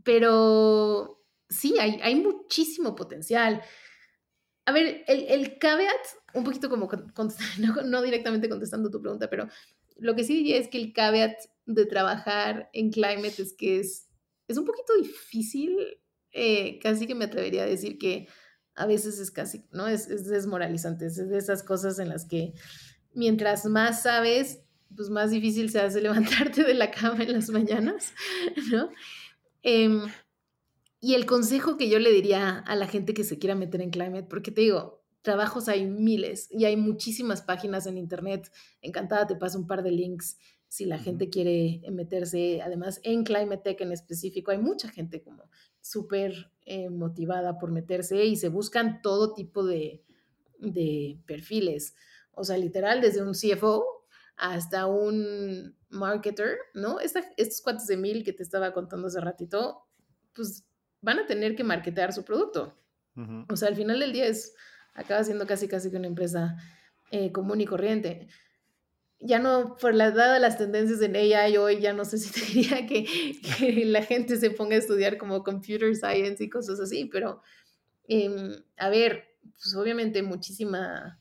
pero 0.03 1.19
sí, 1.49 1.79
hay, 1.79 1.99
hay 2.03 2.13
muchísimo 2.13 2.93
potencial. 2.93 3.59
A 4.65 4.71
ver, 4.71 5.03
el, 5.07 5.25
el 5.29 5.57
caveat, 5.57 6.05
un 6.35 6.43
poquito 6.43 6.69
como, 6.69 6.87
no, 7.57 7.81
no 7.85 8.01
directamente 8.03 8.49
contestando 8.49 8.91
tu 8.91 9.01
pregunta, 9.01 9.27
pero 9.31 9.49
lo 10.01 10.15
que 10.15 10.23
sí 10.23 10.35
diría 10.35 10.57
es 10.57 10.67
que 10.67 10.79
el 10.79 10.93
caveat 10.93 11.37
de 11.67 11.85
trabajar 11.85 12.69
en 12.73 12.91
climate 12.91 13.39
es 13.39 13.53
que 13.53 13.79
es, 13.79 14.09
es 14.47 14.57
un 14.57 14.65
poquito 14.65 14.93
difícil, 14.97 15.77
eh, 16.31 16.79
casi 16.79 17.05
que 17.05 17.13
me 17.13 17.25
atrevería 17.25 17.63
a 17.63 17.67
decir 17.67 17.99
que 17.99 18.27
a 18.73 18.87
veces 18.87 19.19
es 19.19 19.29
casi, 19.29 19.63
¿no? 19.71 19.87
Es, 19.87 20.09
es 20.09 20.25
desmoralizante, 20.25 21.05
es 21.05 21.17
de 21.17 21.37
esas 21.37 21.61
cosas 21.61 21.99
en 21.99 22.09
las 22.09 22.25
que 22.25 22.53
mientras 23.13 23.65
más 23.65 24.01
sabes, 24.01 24.63
pues 24.95 25.11
más 25.11 25.29
difícil 25.29 25.69
se 25.69 25.81
hace 25.81 26.01
levantarte 26.01 26.63
de 26.63 26.73
la 26.73 26.89
cama 26.89 27.23
en 27.23 27.33
las 27.33 27.49
mañanas, 27.49 28.11
¿no? 28.71 28.89
Em, 29.61 30.01
y 30.99 31.13
el 31.13 31.27
consejo 31.27 31.77
que 31.77 31.89
yo 31.89 31.99
le 31.99 32.11
diría 32.11 32.57
a 32.57 32.75
la 32.75 32.87
gente 32.87 33.13
que 33.13 33.23
se 33.23 33.37
quiera 33.37 33.53
meter 33.53 33.81
en 33.81 33.91
climate, 33.91 34.27
porque 34.27 34.49
te 34.49 34.61
digo, 34.61 35.00
trabajos 35.21 35.67
hay 35.67 35.85
miles 35.85 36.47
y 36.51 36.65
hay 36.65 36.75
muchísimas 36.77 37.41
páginas 37.41 37.85
en 37.87 37.97
internet. 37.97 38.51
Encantada 38.81 39.27
te 39.27 39.35
paso 39.35 39.59
un 39.59 39.67
par 39.67 39.83
de 39.83 39.91
links 39.91 40.37
si 40.67 40.85
la 40.85 40.97
gente 40.97 41.29
quiere 41.29 41.81
meterse. 41.91 42.61
Además, 42.61 43.01
en 43.03 43.23
Climate 43.23 43.61
Tech 43.63 43.81
en 43.81 43.91
específico 43.91 44.51
hay 44.51 44.57
mucha 44.57 44.89
gente 44.89 45.21
como 45.21 45.49
súper 45.81 46.51
eh, 46.65 46.89
motivada 46.89 47.59
por 47.59 47.71
meterse 47.71 48.25
y 48.25 48.35
se 48.35 48.49
buscan 48.49 49.01
todo 49.01 49.33
tipo 49.33 49.65
de, 49.65 50.03
de 50.59 51.19
perfiles. 51.25 51.95
O 52.33 52.43
sea, 52.43 52.57
literal, 52.57 53.01
desde 53.01 53.21
un 53.21 53.33
CFO 53.33 54.05
hasta 54.37 54.87
un 54.87 55.75
marketer, 55.89 56.57
¿no? 56.73 56.99
estos 56.99 57.61
cuates 57.61 57.87
de 57.87 57.97
mil 57.97 58.23
que 58.23 58.33
te 58.33 58.43
estaba 58.43 58.73
contando 58.73 59.07
hace 59.07 59.19
ratito, 59.19 59.83
pues 60.33 60.65
van 61.01 61.19
a 61.19 61.27
tener 61.27 61.55
que 61.55 61.63
marketear 61.63 62.13
su 62.13 62.23
producto. 62.23 62.77
O 63.49 63.55
sea, 63.57 63.67
al 63.67 63.75
final 63.75 63.99
del 63.99 64.13
día 64.13 64.25
es 64.25 64.55
acaba 64.93 65.23
siendo 65.23 65.47
casi 65.47 65.67
casi 65.67 65.89
que 65.89 65.97
una 65.97 66.07
empresa 66.07 66.57
eh, 67.11 67.31
común 67.31 67.61
y 67.61 67.65
corriente. 67.65 68.27
Ya 69.19 69.37
no, 69.37 69.75
por 69.77 69.93
la 69.93 70.11
dada 70.11 70.39
las 70.39 70.57
tendencias 70.57 71.01
en 71.01 71.15
AI 71.15 71.57
hoy, 71.57 71.79
ya 71.79 71.93
no 71.93 72.05
sé 72.05 72.17
si 72.17 72.31
te 72.39 72.45
diría 72.45 72.87
que, 72.87 73.05
que, 73.57 73.85
la 73.85 74.03
gente 74.03 74.37
se 74.37 74.51
ponga 74.51 74.75
a 74.75 74.79
estudiar 74.79 75.17
como 75.17 75.43
computer 75.43 75.95
science 75.95 76.43
y 76.43 76.49
cosas 76.49 76.79
así, 76.79 77.05
pero 77.05 77.41
em, 78.07 78.63
a 78.77 78.89
ver, 78.89 79.25
pues 79.41 79.75
obviamente 79.75 80.23
muchísima, 80.23 81.19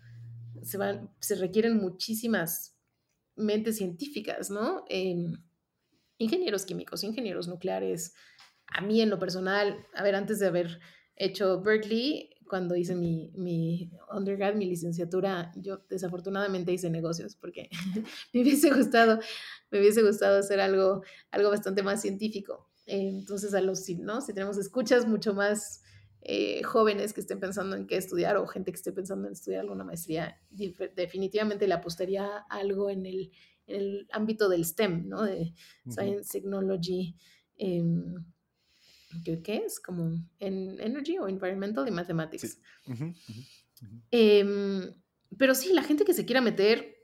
se, 0.63 0.79
van, 0.79 1.11
se 1.21 1.35
requieren 1.35 1.77
muchísimas 1.77 2.77
mentes 3.37 3.77
científicas, 3.79 4.51
¿no? 4.51 4.85
Em, 4.89 5.43
ingenieros 6.19 6.65
químicos, 6.65 7.03
ingenieros 7.03 7.49
nucleares. 7.49 8.15
A 8.67 8.81
mí 8.81 9.01
en 9.01 9.11
lo 9.11 9.19
personal, 9.19 9.85
a 9.95 10.03
ver, 10.03 10.15
antes 10.15 10.39
de 10.39 10.47
haber 10.47 10.81
hecho 11.17 11.61
Berkeley, 11.61 12.31
cuando 12.51 12.75
hice 12.75 12.97
mi, 12.97 13.31
mi 13.37 13.93
undergrad, 14.13 14.57
mi 14.57 14.67
licenciatura, 14.67 15.53
yo 15.55 15.79
desafortunadamente 15.89 16.73
hice 16.73 16.91
negocios 16.91 17.37
porque 17.37 17.71
me 18.35 18.43
hubiese 18.43 18.71
gustado, 18.75 19.21
me 19.71 19.79
hubiese 19.79 20.03
gustado 20.03 20.41
hacer 20.41 20.59
algo, 20.59 21.03
algo 21.31 21.51
bastante 21.51 21.85
más 21.85 22.03
científico. 22.03 22.69
entonces, 22.87 23.55
a 23.55 23.61
los, 23.61 23.89
¿no? 23.91 24.21
si 24.21 24.35
tenemos 24.35 24.59
escuchas 24.59 25.07
mucho 25.07 25.33
más 25.33 25.85
eh, 26.23 26.65
jóvenes 26.65 27.13
que 27.13 27.21
estén 27.21 27.39
pensando 27.39 27.77
en 27.77 27.87
qué 27.87 27.97
estudiar 27.97 28.37
o 28.37 28.49
gente 28.49 28.73
que 28.73 28.77
esté 28.77 28.91
pensando 28.91 29.29
en 29.29 29.35
estudiar 29.35 29.61
alguna 29.61 29.85
maestría, 29.85 30.37
definitivamente 30.51 31.69
le 31.69 31.75
apostaría 31.75 32.27
algo 32.51 32.91
en 32.91 33.07
el, 33.07 33.31
en 33.69 33.81
el 33.81 34.09
ámbito 34.11 34.49
del 34.49 34.65
STEM, 34.65 35.09
¿no? 35.09 35.23
De 35.23 35.55
Science, 35.89 36.33
Technology. 36.33 37.15
Eh, 37.59 37.85
¿qué, 39.25 39.63
es? 39.67 39.81
Como 39.81 40.13
en 40.39 40.81
Energy 40.81 41.19
o 41.19 41.29
Environmental 41.29 41.87
y 41.89 41.91
Mathematics. 41.91 42.59
Em, 44.11 44.93
pero 45.37 45.55
sí, 45.55 45.73
la 45.73 45.83
gente 45.83 46.05
que 46.05 46.15
se 46.15 46.25
quiera 46.25 46.41
meter, 46.41 46.97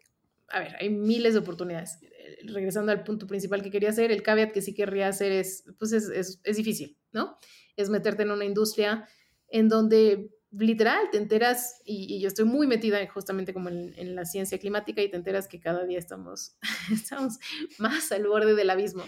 a 0.48 0.60
ver, 0.60 0.76
hay 0.80 0.90
miles 0.90 1.34
de 1.34 1.40
oportunidades. 1.40 1.98
Eh, 2.02 2.38
regresando 2.46 2.92
al 2.92 3.04
punto 3.04 3.26
principal 3.26 3.62
que 3.62 3.70
quería 3.70 3.90
hacer, 3.90 4.10
el 4.10 4.22
caveat 4.22 4.52
que 4.52 4.62
sí 4.62 4.74
querría 4.74 5.08
hacer 5.08 5.32
es, 5.32 5.64
pues 5.78 5.92
es, 5.92 6.08
es, 6.08 6.40
es 6.44 6.56
difícil, 6.56 6.98
¿no? 7.12 7.38
es 7.76 7.90
meterte 7.90 8.22
en 8.22 8.30
una 8.30 8.44
industria 8.44 9.06
en 9.48 9.68
donde 9.68 10.30
literal 10.50 11.10
te 11.12 11.18
enteras, 11.18 11.82
y, 11.84 12.20
yo 12.20 12.28
estoy 12.28 12.46
muy 12.46 12.66
metida 12.66 13.06
justamente 13.08 13.52
como 13.52 13.68
en, 13.68 14.14
la 14.14 14.24
ciencia 14.24 14.58
climática 14.58 15.02
y 15.02 15.10
te 15.10 15.16
enteras 15.16 15.48
que 15.48 15.60
cada 15.60 15.84
día 15.84 15.98
estamos, 15.98 16.56
estamos 16.92 17.38
más 17.78 18.10
al 18.12 18.26
borde 18.26 18.54
del 18.54 18.70
abismo. 18.70 19.04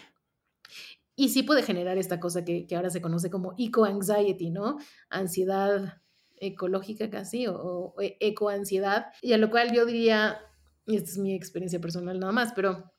Y 1.19 1.31
sí 1.31 1.43
puede 1.43 1.65
generar 1.65 1.99
esta 1.99 2.21
cosa 2.21 2.45
que, 2.45 2.65
que 2.69 2.77
ahora 2.77 2.91
se 2.91 3.01
conoce 3.03 3.29
como 3.29 3.53
eco-anxiety, 3.59 4.51
¿no? 4.51 4.79
Ansiedad 5.11 6.01
ecológica 6.37 7.11
casi 7.11 7.49
o, 7.49 7.57
o 7.57 7.95
ecoansiedad, 7.99 9.07
y 9.21 9.33
a 9.33 9.39
lo 9.39 9.51
cual 9.51 9.75
yo 9.75 9.85
diría, 9.85 10.39
y 10.87 10.95
esta 10.95 11.11
es 11.11 11.19
mi 11.19 11.35
experiencia 11.35 11.81
personal 11.81 12.21
nada 12.21 12.33
más, 12.33 12.53
pero 12.53 12.93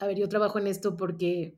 a 0.00 0.06
ver, 0.08 0.18
yo 0.18 0.28
trabajo 0.28 0.58
en 0.58 0.66
esto 0.66 0.96
porque 0.96 1.56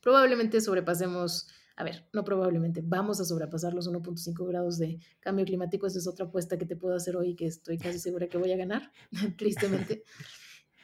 probablemente 0.00 0.60
sobrepasemos, 0.60 1.48
a 1.74 1.82
ver, 1.82 2.06
no 2.12 2.22
probablemente, 2.22 2.80
vamos 2.80 3.20
a 3.20 3.24
sobrepasar 3.24 3.74
los 3.74 3.90
1.5 3.90 4.46
grados 4.46 4.78
de 4.78 5.00
cambio 5.18 5.44
climático, 5.44 5.88
esa 5.88 5.98
es 5.98 6.06
otra 6.06 6.26
apuesta 6.26 6.56
que 6.56 6.66
te 6.66 6.76
puedo 6.76 6.94
hacer 6.94 7.16
hoy 7.16 7.34
que 7.34 7.46
estoy 7.46 7.78
casi 7.78 7.98
segura 7.98 8.28
que 8.28 8.38
voy 8.38 8.52
a 8.52 8.56
ganar, 8.56 8.92
tristemente. 9.36 10.04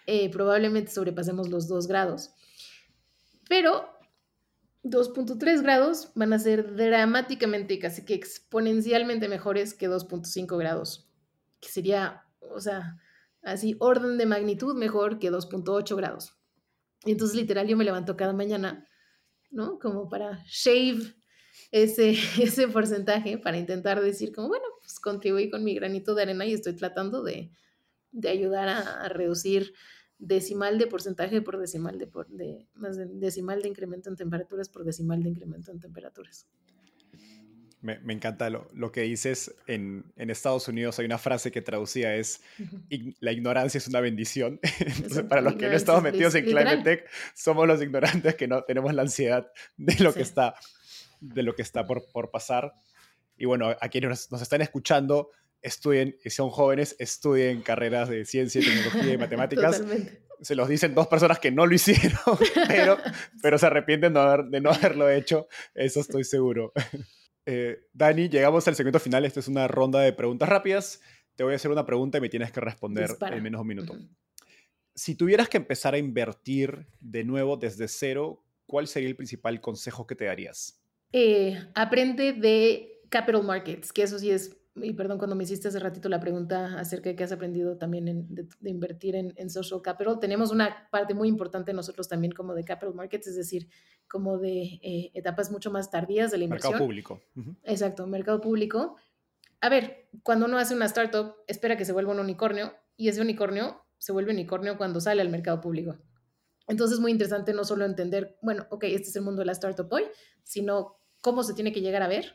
Eh, 0.04 0.30
probablemente 0.30 0.90
sobrepasemos 0.90 1.48
los 1.48 1.68
2 1.68 1.86
grados, 1.86 2.32
pero 3.48 3.95
2.3 4.91 5.62
grados 5.62 6.12
van 6.14 6.32
a 6.32 6.39
ser 6.39 6.74
dramáticamente, 6.76 7.78
casi 7.78 8.05
que 8.05 8.14
exponencialmente 8.14 9.28
mejores 9.28 9.74
que 9.74 9.89
2.5 9.89 10.59
grados, 10.59 11.09
que 11.61 11.68
sería, 11.68 12.24
o 12.41 12.61
sea, 12.61 12.99
así 13.43 13.76
orden 13.80 14.18
de 14.18 14.26
magnitud 14.26 14.76
mejor 14.76 15.18
que 15.18 15.30
2.8 15.30 15.97
grados. 15.97 16.37
Y 17.05 17.12
entonces 17.12 17.37
literal 17.37 17.66
yo 17.66 17.76
me 17.76 17.84
levanto 17.84 18.16
cada 18.16 18.32
mañana, 18.32 18.89
¿no? 19.51 19.78
Como 19.78 20.09
para 20.09 20.43
shave 20.47 21.14
ese, 21.70 22.11
ese 22.43 22.68
porcentaje, 22.68 23.39
para 23.39 23.59
intentar 23.59 24.01
decir 24.01 24.32
como, 24.34 24.49
bueno, 24.49 24.64
pues 24.80 25.01
contribuí 25.01 25.51
con 25.51 25.64
mi 25.64 25.74
granito 25.74 26.14
de 26.14 26.22
arena 26.22 26.45
y 26.47 26.53
estoy 26.53 26.74
tratando 26.74 27.22
de, 27.22 27.51
de 28.12 28.28
ayudar 28.28 28.68
a, 28.68 29.05
a 29.05 29.09
reducir 29.09 29.74
decimal 30.18 30.78
de 30.78 30.86
porcentaje 30.86 31.42
por 31.42 31.58
decimal 31.58 31.98
de, 31.98 32.06
por, 32.06 32.28
de, 32.28 32.66
más 32.74 32.96
decimal 33.20 33.62
de 33.62 33.68
incremento 33.68 34.08
en 34.08 34.16
temperaturas 34.16 34.68
por 34.68 34.84
decimal 34.84 35.22
de 35.22 35.30
incremento 35.30 35.70
en 35.70 35.80
temperaturas. 35.80 36.46
Me, 37.82 37.98
me 38.00 38.14
encanta 38.14 38.50
lo, 38.50 38.68
lo, 38.72 38.90
que 38.90 39.02
dices. 39.02 39.54
En, 39.66 40.12
en, 40.16 40.30
Estados 40.30 40.66
Unidos 40.66 40.98
hay 40.98 41.04
una 41.04 41.18
frase 41.18 41.52
que 41.52 41.60
traducía 41.60 42.16
es 42.16 42.40
la 43.20 43.32
ignorancia 43.32 43.78
es 43.78 43.86
una 43.86 44.00
bendición. 44.00 44.58
Entonces, 44.80 45.24
para 45.24 45.42
los 45.42 45.54
que 45.54 45.68
no 45.68 45.76
estamos 45.76 46.02
metidos 46.02 46.34
en 46.34 46.46
Climate 46.46 46.82
Tech, 46.82 47.08
somos 47.34 47.66
los 47.68 47.80
ignorantes 47.82 48.34
que 48.34 48.48
no 48.48 48.64
tenemos 48.64 48.92
la 48.94 49.02
ansiedad 49.02 49.52
de 49.76 49.94
lo 50.02 50.10
sí. 50.10 50.16
que 50.16 50.22
está, 50.22 50.54
de 51.20 51.42
lo 51.42 51.54
que 51.54 51.62
está 51.62 51.86
por, 51.86 52.10
por 52.10 52.30
pasar. 52.30 52.74
Y 53.36 53.44
bueno, 53.44 53.68
a 53.68 53.88
quienes 53.88 54.08
nos, 54.08 54.32
nos 54.32 54.42
están 54.42 54.62
escuchando, 54.62 55.30
estudien, 55.66 56.16
si 56.22 56.30
son 56.30 56.50
jóvenes, 56.50 56.96
estudien 56.98 57.60
carreras 57.60 58.08
de 58.08 58.24
ciencia, 58.24 58.60
tecnología 58.60 59.14
y 59.14 59.18
matemáticas. 59.18 59.78
Totalmente. 59.78 60.22
Se 60.40 60.54
los 60.54 60.68
dicen 60.68 60.94
dos 60.94 61.06
personas 61.08 61.38
que 61.38 61.50
no 61.50 61.66
lo 61.66 61.74
hicieron, 61.74 62.20
pero, 62.68 62.98
pero 63.42 63.58
se 63.58 63.66
arrepienten 63.66 64.14
de, 64.14 64.20
haber, 64.20 64.44
de 64.46 64.60
no 64.60 64.70
haberlo 64.70 65.10
hecho, 65.10 65.48
eso 65.74 66.00
estoy 66.00 66.24
seguro. 66.24 66.72
Eh, 67.48 67.86
Dani, 67.92 68.28
llegamos 68.28 68.66
al 68.66 68.74
segmento 68.74 68.98
final. 68.98 69.24
Esta 69.24 69.38
es 69.38 69.46
una 69.46 69.68
ronda 69.68 70.00
de 70.00 70.12
preguntas 70.12 70.48
rápidas. 70.48 71.00
Te 71.36 71.44
voy 71.44 71.52
a 71.52 71.54
hacer 71.54 71.70
una 71.70 71.86
pregunta 71.86 72.18
y 72.18 72.20
me 72.20 72.28
tienes 72.28 72.50
que 72.50 72.60
responder 72.60 73.06
Dispara. 73.06 73.36
en 73.36 73.42
menos 73.44 73.60
de 73.60 73.62
un 73.62 73.68
minuto. 73.68 73.92
Uh 73.92 73.98
-huh. 73.98 74.08
Si 74.96 75.14
tuvieras 75.14 75.48
que 75.48 75.58
empezar 75.58 75.94
a 75.94 75.98
invertir 75.98 76.88
de 76.98 77.22
nuevo 77.22 77.56
desde 77.56 77.86
cero, 77.86 78.44
¿cuál 78.66 78.88
sería 78.88 79.08
el 79.08 79.14
principal 79.14 79.60
consejo 79.60 80.08
que 80.08 80.16
te 80.16 80.24
darías? 80.24 80.82
Eh, 81.12 81.56
aprende 81.76 82.32
de 82.32 83.00
capital 83.10 83.44
markets, 83.44 83.92
que 83.92 84.02
eso 84.02 84.18
sí 84.18 84.32
es 84.32 84.56
y 84.82 84.92
perdón, 84.92 85.18
cuando 85.18 85.36
me 85.36 85.44
hiciste 85.44 85.68
hace 85.68 85.78
ratito 85.78 86.08
la 86.08 86.20
pregunta 86.20 86.78
acerca 86.78 87.08
de 87.08 87.16
qué 87.16 87.24
has 87.24 87.32
aprendido 87.32 87.76
también 87.78 88.08
en, 88.08 88.34
de, 88.34 88.46
de, 88.60 88.70
invertir 88.70 89.16
en, 89.16 89.32
en, 89.36 89.50
social 89.50 89.80
capital, 89.82 90.18
tenemos 90.20 90.50
una 90.50 90.88
parte 90.90 91.14
muy 91.14 91.28
importante 91.28 91.72
nosotros 91.72 92.08
también 92.08 92.32
como 92.32 92.54
de 92.54 92.64
capital 92.64 92.94
markets, 92.94 93.26
es 93.28 93.36
decir, 93.36 93.68
como 94.08 94.38
de 94.38 94.78
eh, 94.82 95.10
etapas 95.14 95.50
mucho 95.50 95.70
más 95.70 95.90
tardías 95.90 96.30
de 96.30 96.38
la 96.38 96.44
inversión. 96.44 96.72
Mercado 96.72 96.86
público. 96.86 97.20
Uh 97.36 97.40
-huh. 97.40 97.56
Exacto, 97.64 98.06
mercado 98.06 98.40
público. 98.40 98.96
A 99.60 99.68
ver, 99.68 100.08
cuando 100.22 100.46
uno 100.46 100.58
hace 100.58 100.74
una 100.74 100.84
startup, 100.86 101.34
espera 101.46 101.76
que 101.76 101.84
se 101.84 101.92
vuelva 101.92 102.12
un 102.12 102.20
unicornio 102.20 102.74
y 102.96 103.08
ese 103.08 103.20
unicornio 103.20 103.82
se 103.98 104.12
vuelve 104.12 104.32
unicornio 104.32 104.76
cuando 104.76 105.00
sale 105.00 105.22
al 105.22 105.30
mercado 105.30 105.60
público. 105.60 105.96
Entonces 106.68 106.96
es 106.96 107.00
muy 107.00 107.12
interesante 107.12 107.52
no 107.52 107.64
solo 107.64 107.84
entender, 107.84 108.38
bueno, 108.42 108.66
ok, 108.70 108.84
este 108.84 109.08
es 109.08 109.16
el 109.16 109.22
mundo 109.22 109.40
de 109.40 109.46
la 109.46 109.52
startup 109.52 109.90
hoy, 109.90 110.04
sino 110.42 110.98
cómo 111.22 111.42
se 111.42 111.54
tiene 111.54 111.72
que 111.72 111.80
llegar 111.80 112.02
a 112.02 112.08
ver 112.08 112.34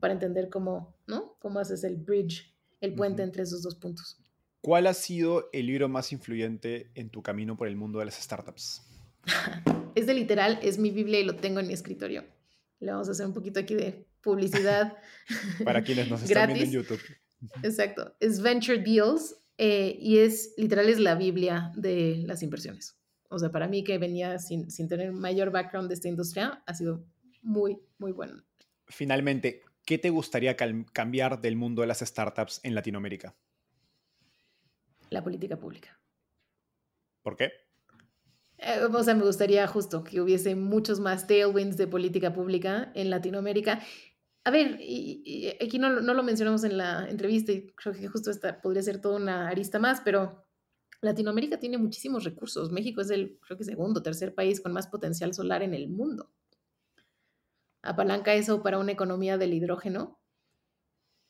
para 0.00 0.12
entender 0.14 0.48
cómo, 0.48 0.94
¿no? 1.06 1.36
Cómo 1.40 1.58
haces 1.58 1.84
el 1.84 1.96
bridge, 1.96 2.54
el 2.80 2.94
puente 2.94 3.22
uh 3.22 3.24
-huh. 3.24 3.28
entre 3.28 3.42
esos 3.42 3.62
dos 3.62 3.76
puntos. 3.76 4.18
¿Cuál 4.60 4.86
ha 4.86 4.94
sido 4.94 5.48
el 5.52 5.66
libro 5.66 5.88
más 5.88 6.12
influyente 6.12 6.90
en 6.94 7.10
tu 7.10 7.22
camino 7.22 7.56
por 7.56 7.66
el 7.66 7.76
mundo 7.76 7.98
de 7.98 8.04
las 8.04 8.14
startups? 8.14 8.82
es 9.94 10.06
de 10.06 10.14
literal, 10.14 10.58
es 10.62 10.78
mi 10.78 10.90
Biblia 10.90 11.20
y 11.20 11.24
lo 11.24 11.36
tengo 11.36 11.60
en 11.60 11.66
mi 11.66 11.72
escritorio. 11.72 12.24
Le 12.78 12.92
vamos 12.92 13.08
a 13.08 13.12
hacer 13.12 13.26
un 13.26 13.34
poquito 13.34 13.60
aquí 13.60 13.74
de 13.74 14.06
publicidad. 14.22 14.96
Para 15.64 15.82
quienes 15.82 16.08
nos 16.08 16.22
están 16.22 16.46
viendo 16.48 16.64
en 16.64 16.70
YouTube. 16.70 17.00
Exacto. 17.62 18.14
Es 18.20 18.40
Venture 18.40 18.78
Deals 18.78 19.36
eh, 19.58 19.96
y 20.00 20.18
es 20.18 20.54
literal 20.56 20.88
es 20.88 20.98
la 20.98 21.14
Biblia 21.14 21.72
de 21.76 22.22
las 22.26 22.42
inversiones. 22.42 22.96
O 23.28 23.38
sea, 23.38 23.50
para 23.50 23.66
mí 23.66 23.82
que 23.82 23.98
venía 23.98 24.38
sin, 24.38 24.70
sin 24.70 24.88
tener 24.88 25.10
mayor 25.12 25.50
background 25.50 25.88
de 25.88 25.94
esta 25.94 26.08
industria, 26.08 26.62
ha 26.66 26.74
sido 26.74 27.04
muy, 27.40 27.78
muy 27.98 28.12
bueno. 28.12 28.42
Finalmente, 28.88 29.62
¿qué 29.92 29.98
te 29.98 30.08
gustaría 30.08 30.56
cambiar 30.56 31.42
del 31.42 31.54
mundo 31.54 31.82
de 31.82 31.86
las 31.86 31.98
startups 31.98 32.60
en 32.62 32.74
Latinoamérica? 32.74 33.36
La 35.10 35.22
política 35.22 35.58
pública. 35.58 36.00
¿Por 37.20 37.36
qué? 37.36 37.52
Eh, 38.56 38.84
o 38.90 39.02
sea, 39.02 39.14
me 39.14 39.22
gustaría 39.22 39.66
justo 39.66 40.02
que 40.02 40.22
hubiese 40.22 40.54
muchos 40.54 40.98
más 40.98 41.26
tailwinds 41.26 41.76
de 41.76 41.88
política 41.88 42.32
pública 42.32 42.90
en 42.94 43.10
Latinoamérica. 43.10 43.82
A 44.44 44.50
ver, 44.50 44.78
y, 44.80 45.22
y 45.26 45.62
aquí 45.62 45.78
no, 45.78 46.00
no, 46.00 46.14
lo 46.14 46.22
mencionamos 46.22 46.64
en 46.64 46.78
la 46.78 47.06
entrevista 47.10 47.52
y 47.52 47.66
creo 47.72 47.92
que 47.92 48.08
justo 48.08 48.30
esta 48.30 48.62
podría 48.62 48.82
ser 48.82 48.98
toda 48.98 49.16
una 49.16 49.48
arista 49.48 49.78
más, 49.78 50.00
pero 50.00 50.42
Latinoamérica 51.02 51.58
tiene 51.58 51.76
muchísimos 51.76 52.24
recursos. 52.24 52.72
México 52.72 53.02
es 53.02 53.10
el, 53.10 53.38
creo 53.46 53.58
que 53.58 53.64
segundo, 53.64 54.02
tercer 54.02 54.34
país 54.34 54.62
con 54.62 54.72
más 54.72 54.86
potencial 54.86 55.34
solar 55.34 55.62
en 55.62 55.74
el 55.74 55.90
mundo 55.90 56.32
apalanca 57.82 58.34
eso 58.34 58.62
para 58.62 58.78
una 58.78 58.92
economía 58.92 59.38
del 59.38 59.54
hidrógeno. 59.54 60.20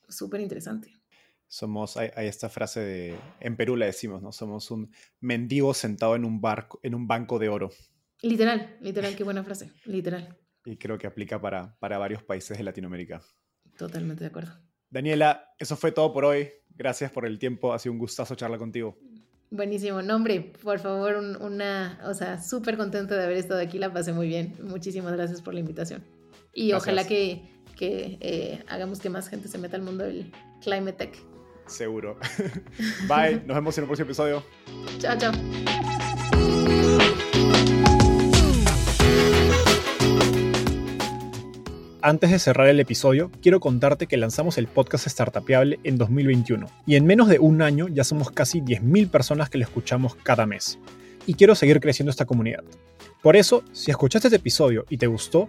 Súper 0.09 0.40
interesante. 0.40 0.92
Somos, 1.48 1.96
hay, 1.96 2.11
hay, 2.16 2.28
esta 2.28 2.48
frase 2.48 2.80
de, 2.80 3.18
en 3.40 3.57
Perú 3.57 3.76
la 3.76 3.86
decimos, 3.86 4.22
¿no? 4.22 4.32
Somos 4.32 4.70
un 4.70 4.90
mendigo 5.20 5.74
sentado 5.74 6.16
en 6.16 6.24
un, 6.24 6.40
barco, 6.40 6.80
en 6.82 6.94
un 6.94 7.07
banco 7.07 7.38
de 7.38 7.48
oro. 7.48 7.70
Literal, 8.22 8.76
literal, 8.80 9.14
qué 9.16 9.24
buena 9.24 9.42
frase, 9.44 9.70
literal. 9.84 10.38
Y 10.64 10.76
creo 10.76 10.96
que 10.96 11.07
aplica 11.07 11.40
para, 11.40 11.76
para 11.78 11.98
varios 11.98 12.22
países 12.22 12.57
de 12.57 12.64
Latinoamérica. 12.64 13.22
Totalmente 13.76 14.24
de 14.24 14.28
acuerdo. 14.28 14.53
Daniela, 14.88 15.54
eso 15.58 15.76
fue 15.76 15.92
todo 15.92 16.12
por 16.12 16.24
hoy. 16.24 16.50
Gracias 16.70 17.11
por 17.11 17.26
el 17.26 17.38
tiempo, 17.38 17.74
ha 17.74 17.79
sido 17.79 17.92
un 17.92 17.99
gustazo 17.99 18.34
charlar 18.34 18.58
contigo. 18.58 18.99
Buenísimo. 19.50 20.00
No, 20.00 20.16
hombre, 20.16 20.53
por 20.62 20.79
favor, 20.79 21.16
un, 21.16 21.37
una, 21.37 22.00
o 22.07 22.14
sea, 22.14 22.41
súper 22.41 22.79
contenta 22.79 23.14
de 23.16 23.24
haber 23.24 23.37
estado 23.37 23.61
aquí, 23.61 23.79
la 23.79 23.92
pasé 23.92 24.14
muy 24.14 24.26
bien. 24.26 24.57
Muchísimas 24.62 25.12
gracias 25.12 25.42
por 25.42 25.53
la 25.53 25.61
invitación. 25.61 26.03
Y 26.54 26.68
Gracias. 26.68 26.83
ojalá 26.83 27.07
que, 27.07 27.42
que 27.76 28.18
eh, 28.20 28.64
hagamos 28.68 29.00
que 29.00 29.11
más 29.11 29.29
gente 29.29 29.49
se 29.49 29.58
meta 29.58 29.76
al 29.76 29.83
mundo 29.83 30.04
del 30.04 30.30
climate 30.61 30.92
tech. 30.92 31.16
Seguro. 31.66 32.18
Bye, 33.08 33.42
nos 33.46 33.57
vemos 33.57 33.79
en 33.79 33.84
el 33.84 33.88
próximo 33.88 34.07
episodio. 34.07 34.45
Chao, 34.99 35.16
chao. 35.16 35.33
Antes 42.04 42.33
de 42.33 42.38
cerrar 42.41 42.66
el 42.66 42.80
episodio, 42.80 43.30
quiero 43.41 43.61
contarte 43.61 44.08
que 44.08 44.16
lanzamos 44.16 44.58
el 44.58 44.66
podcast 44.66 45.07
Startupiable 45.07 45.79
en 45.84 45.99
2021 45.99 46.66
y 46.84 46.96
en 46.96 47.07
menos 47.07 47.29
de 47.29 47.38
un 47.38 47.62
año 47.62 47.87
ya 47.87 48.03
somos 48.03 48.33
casi 48.33 48.61
10.000 48.61 49.08
personas 49.08 49.49
que 49.49 49.58
lo 49.58 49.64
escuchamos 49.64 50.16
cada 50.16 50.45
mes. 50.45 50.80
Y 51.26 51.34
quiero 51.34 51.54
seguir 51.54 51.79
creciendo 51.79 52.11
esta 52.11 52.26
comunidad. 52.26 52.64
Por 53.22 53.37
eso, 53.37 53.62
si 53.70 53.92
escuchaste 53.92 54.26
este 54.26 54.38
episodio 54.38 54.84
y 54.91 54.99
te 54.99 55.07
gustó, 55.07 55.49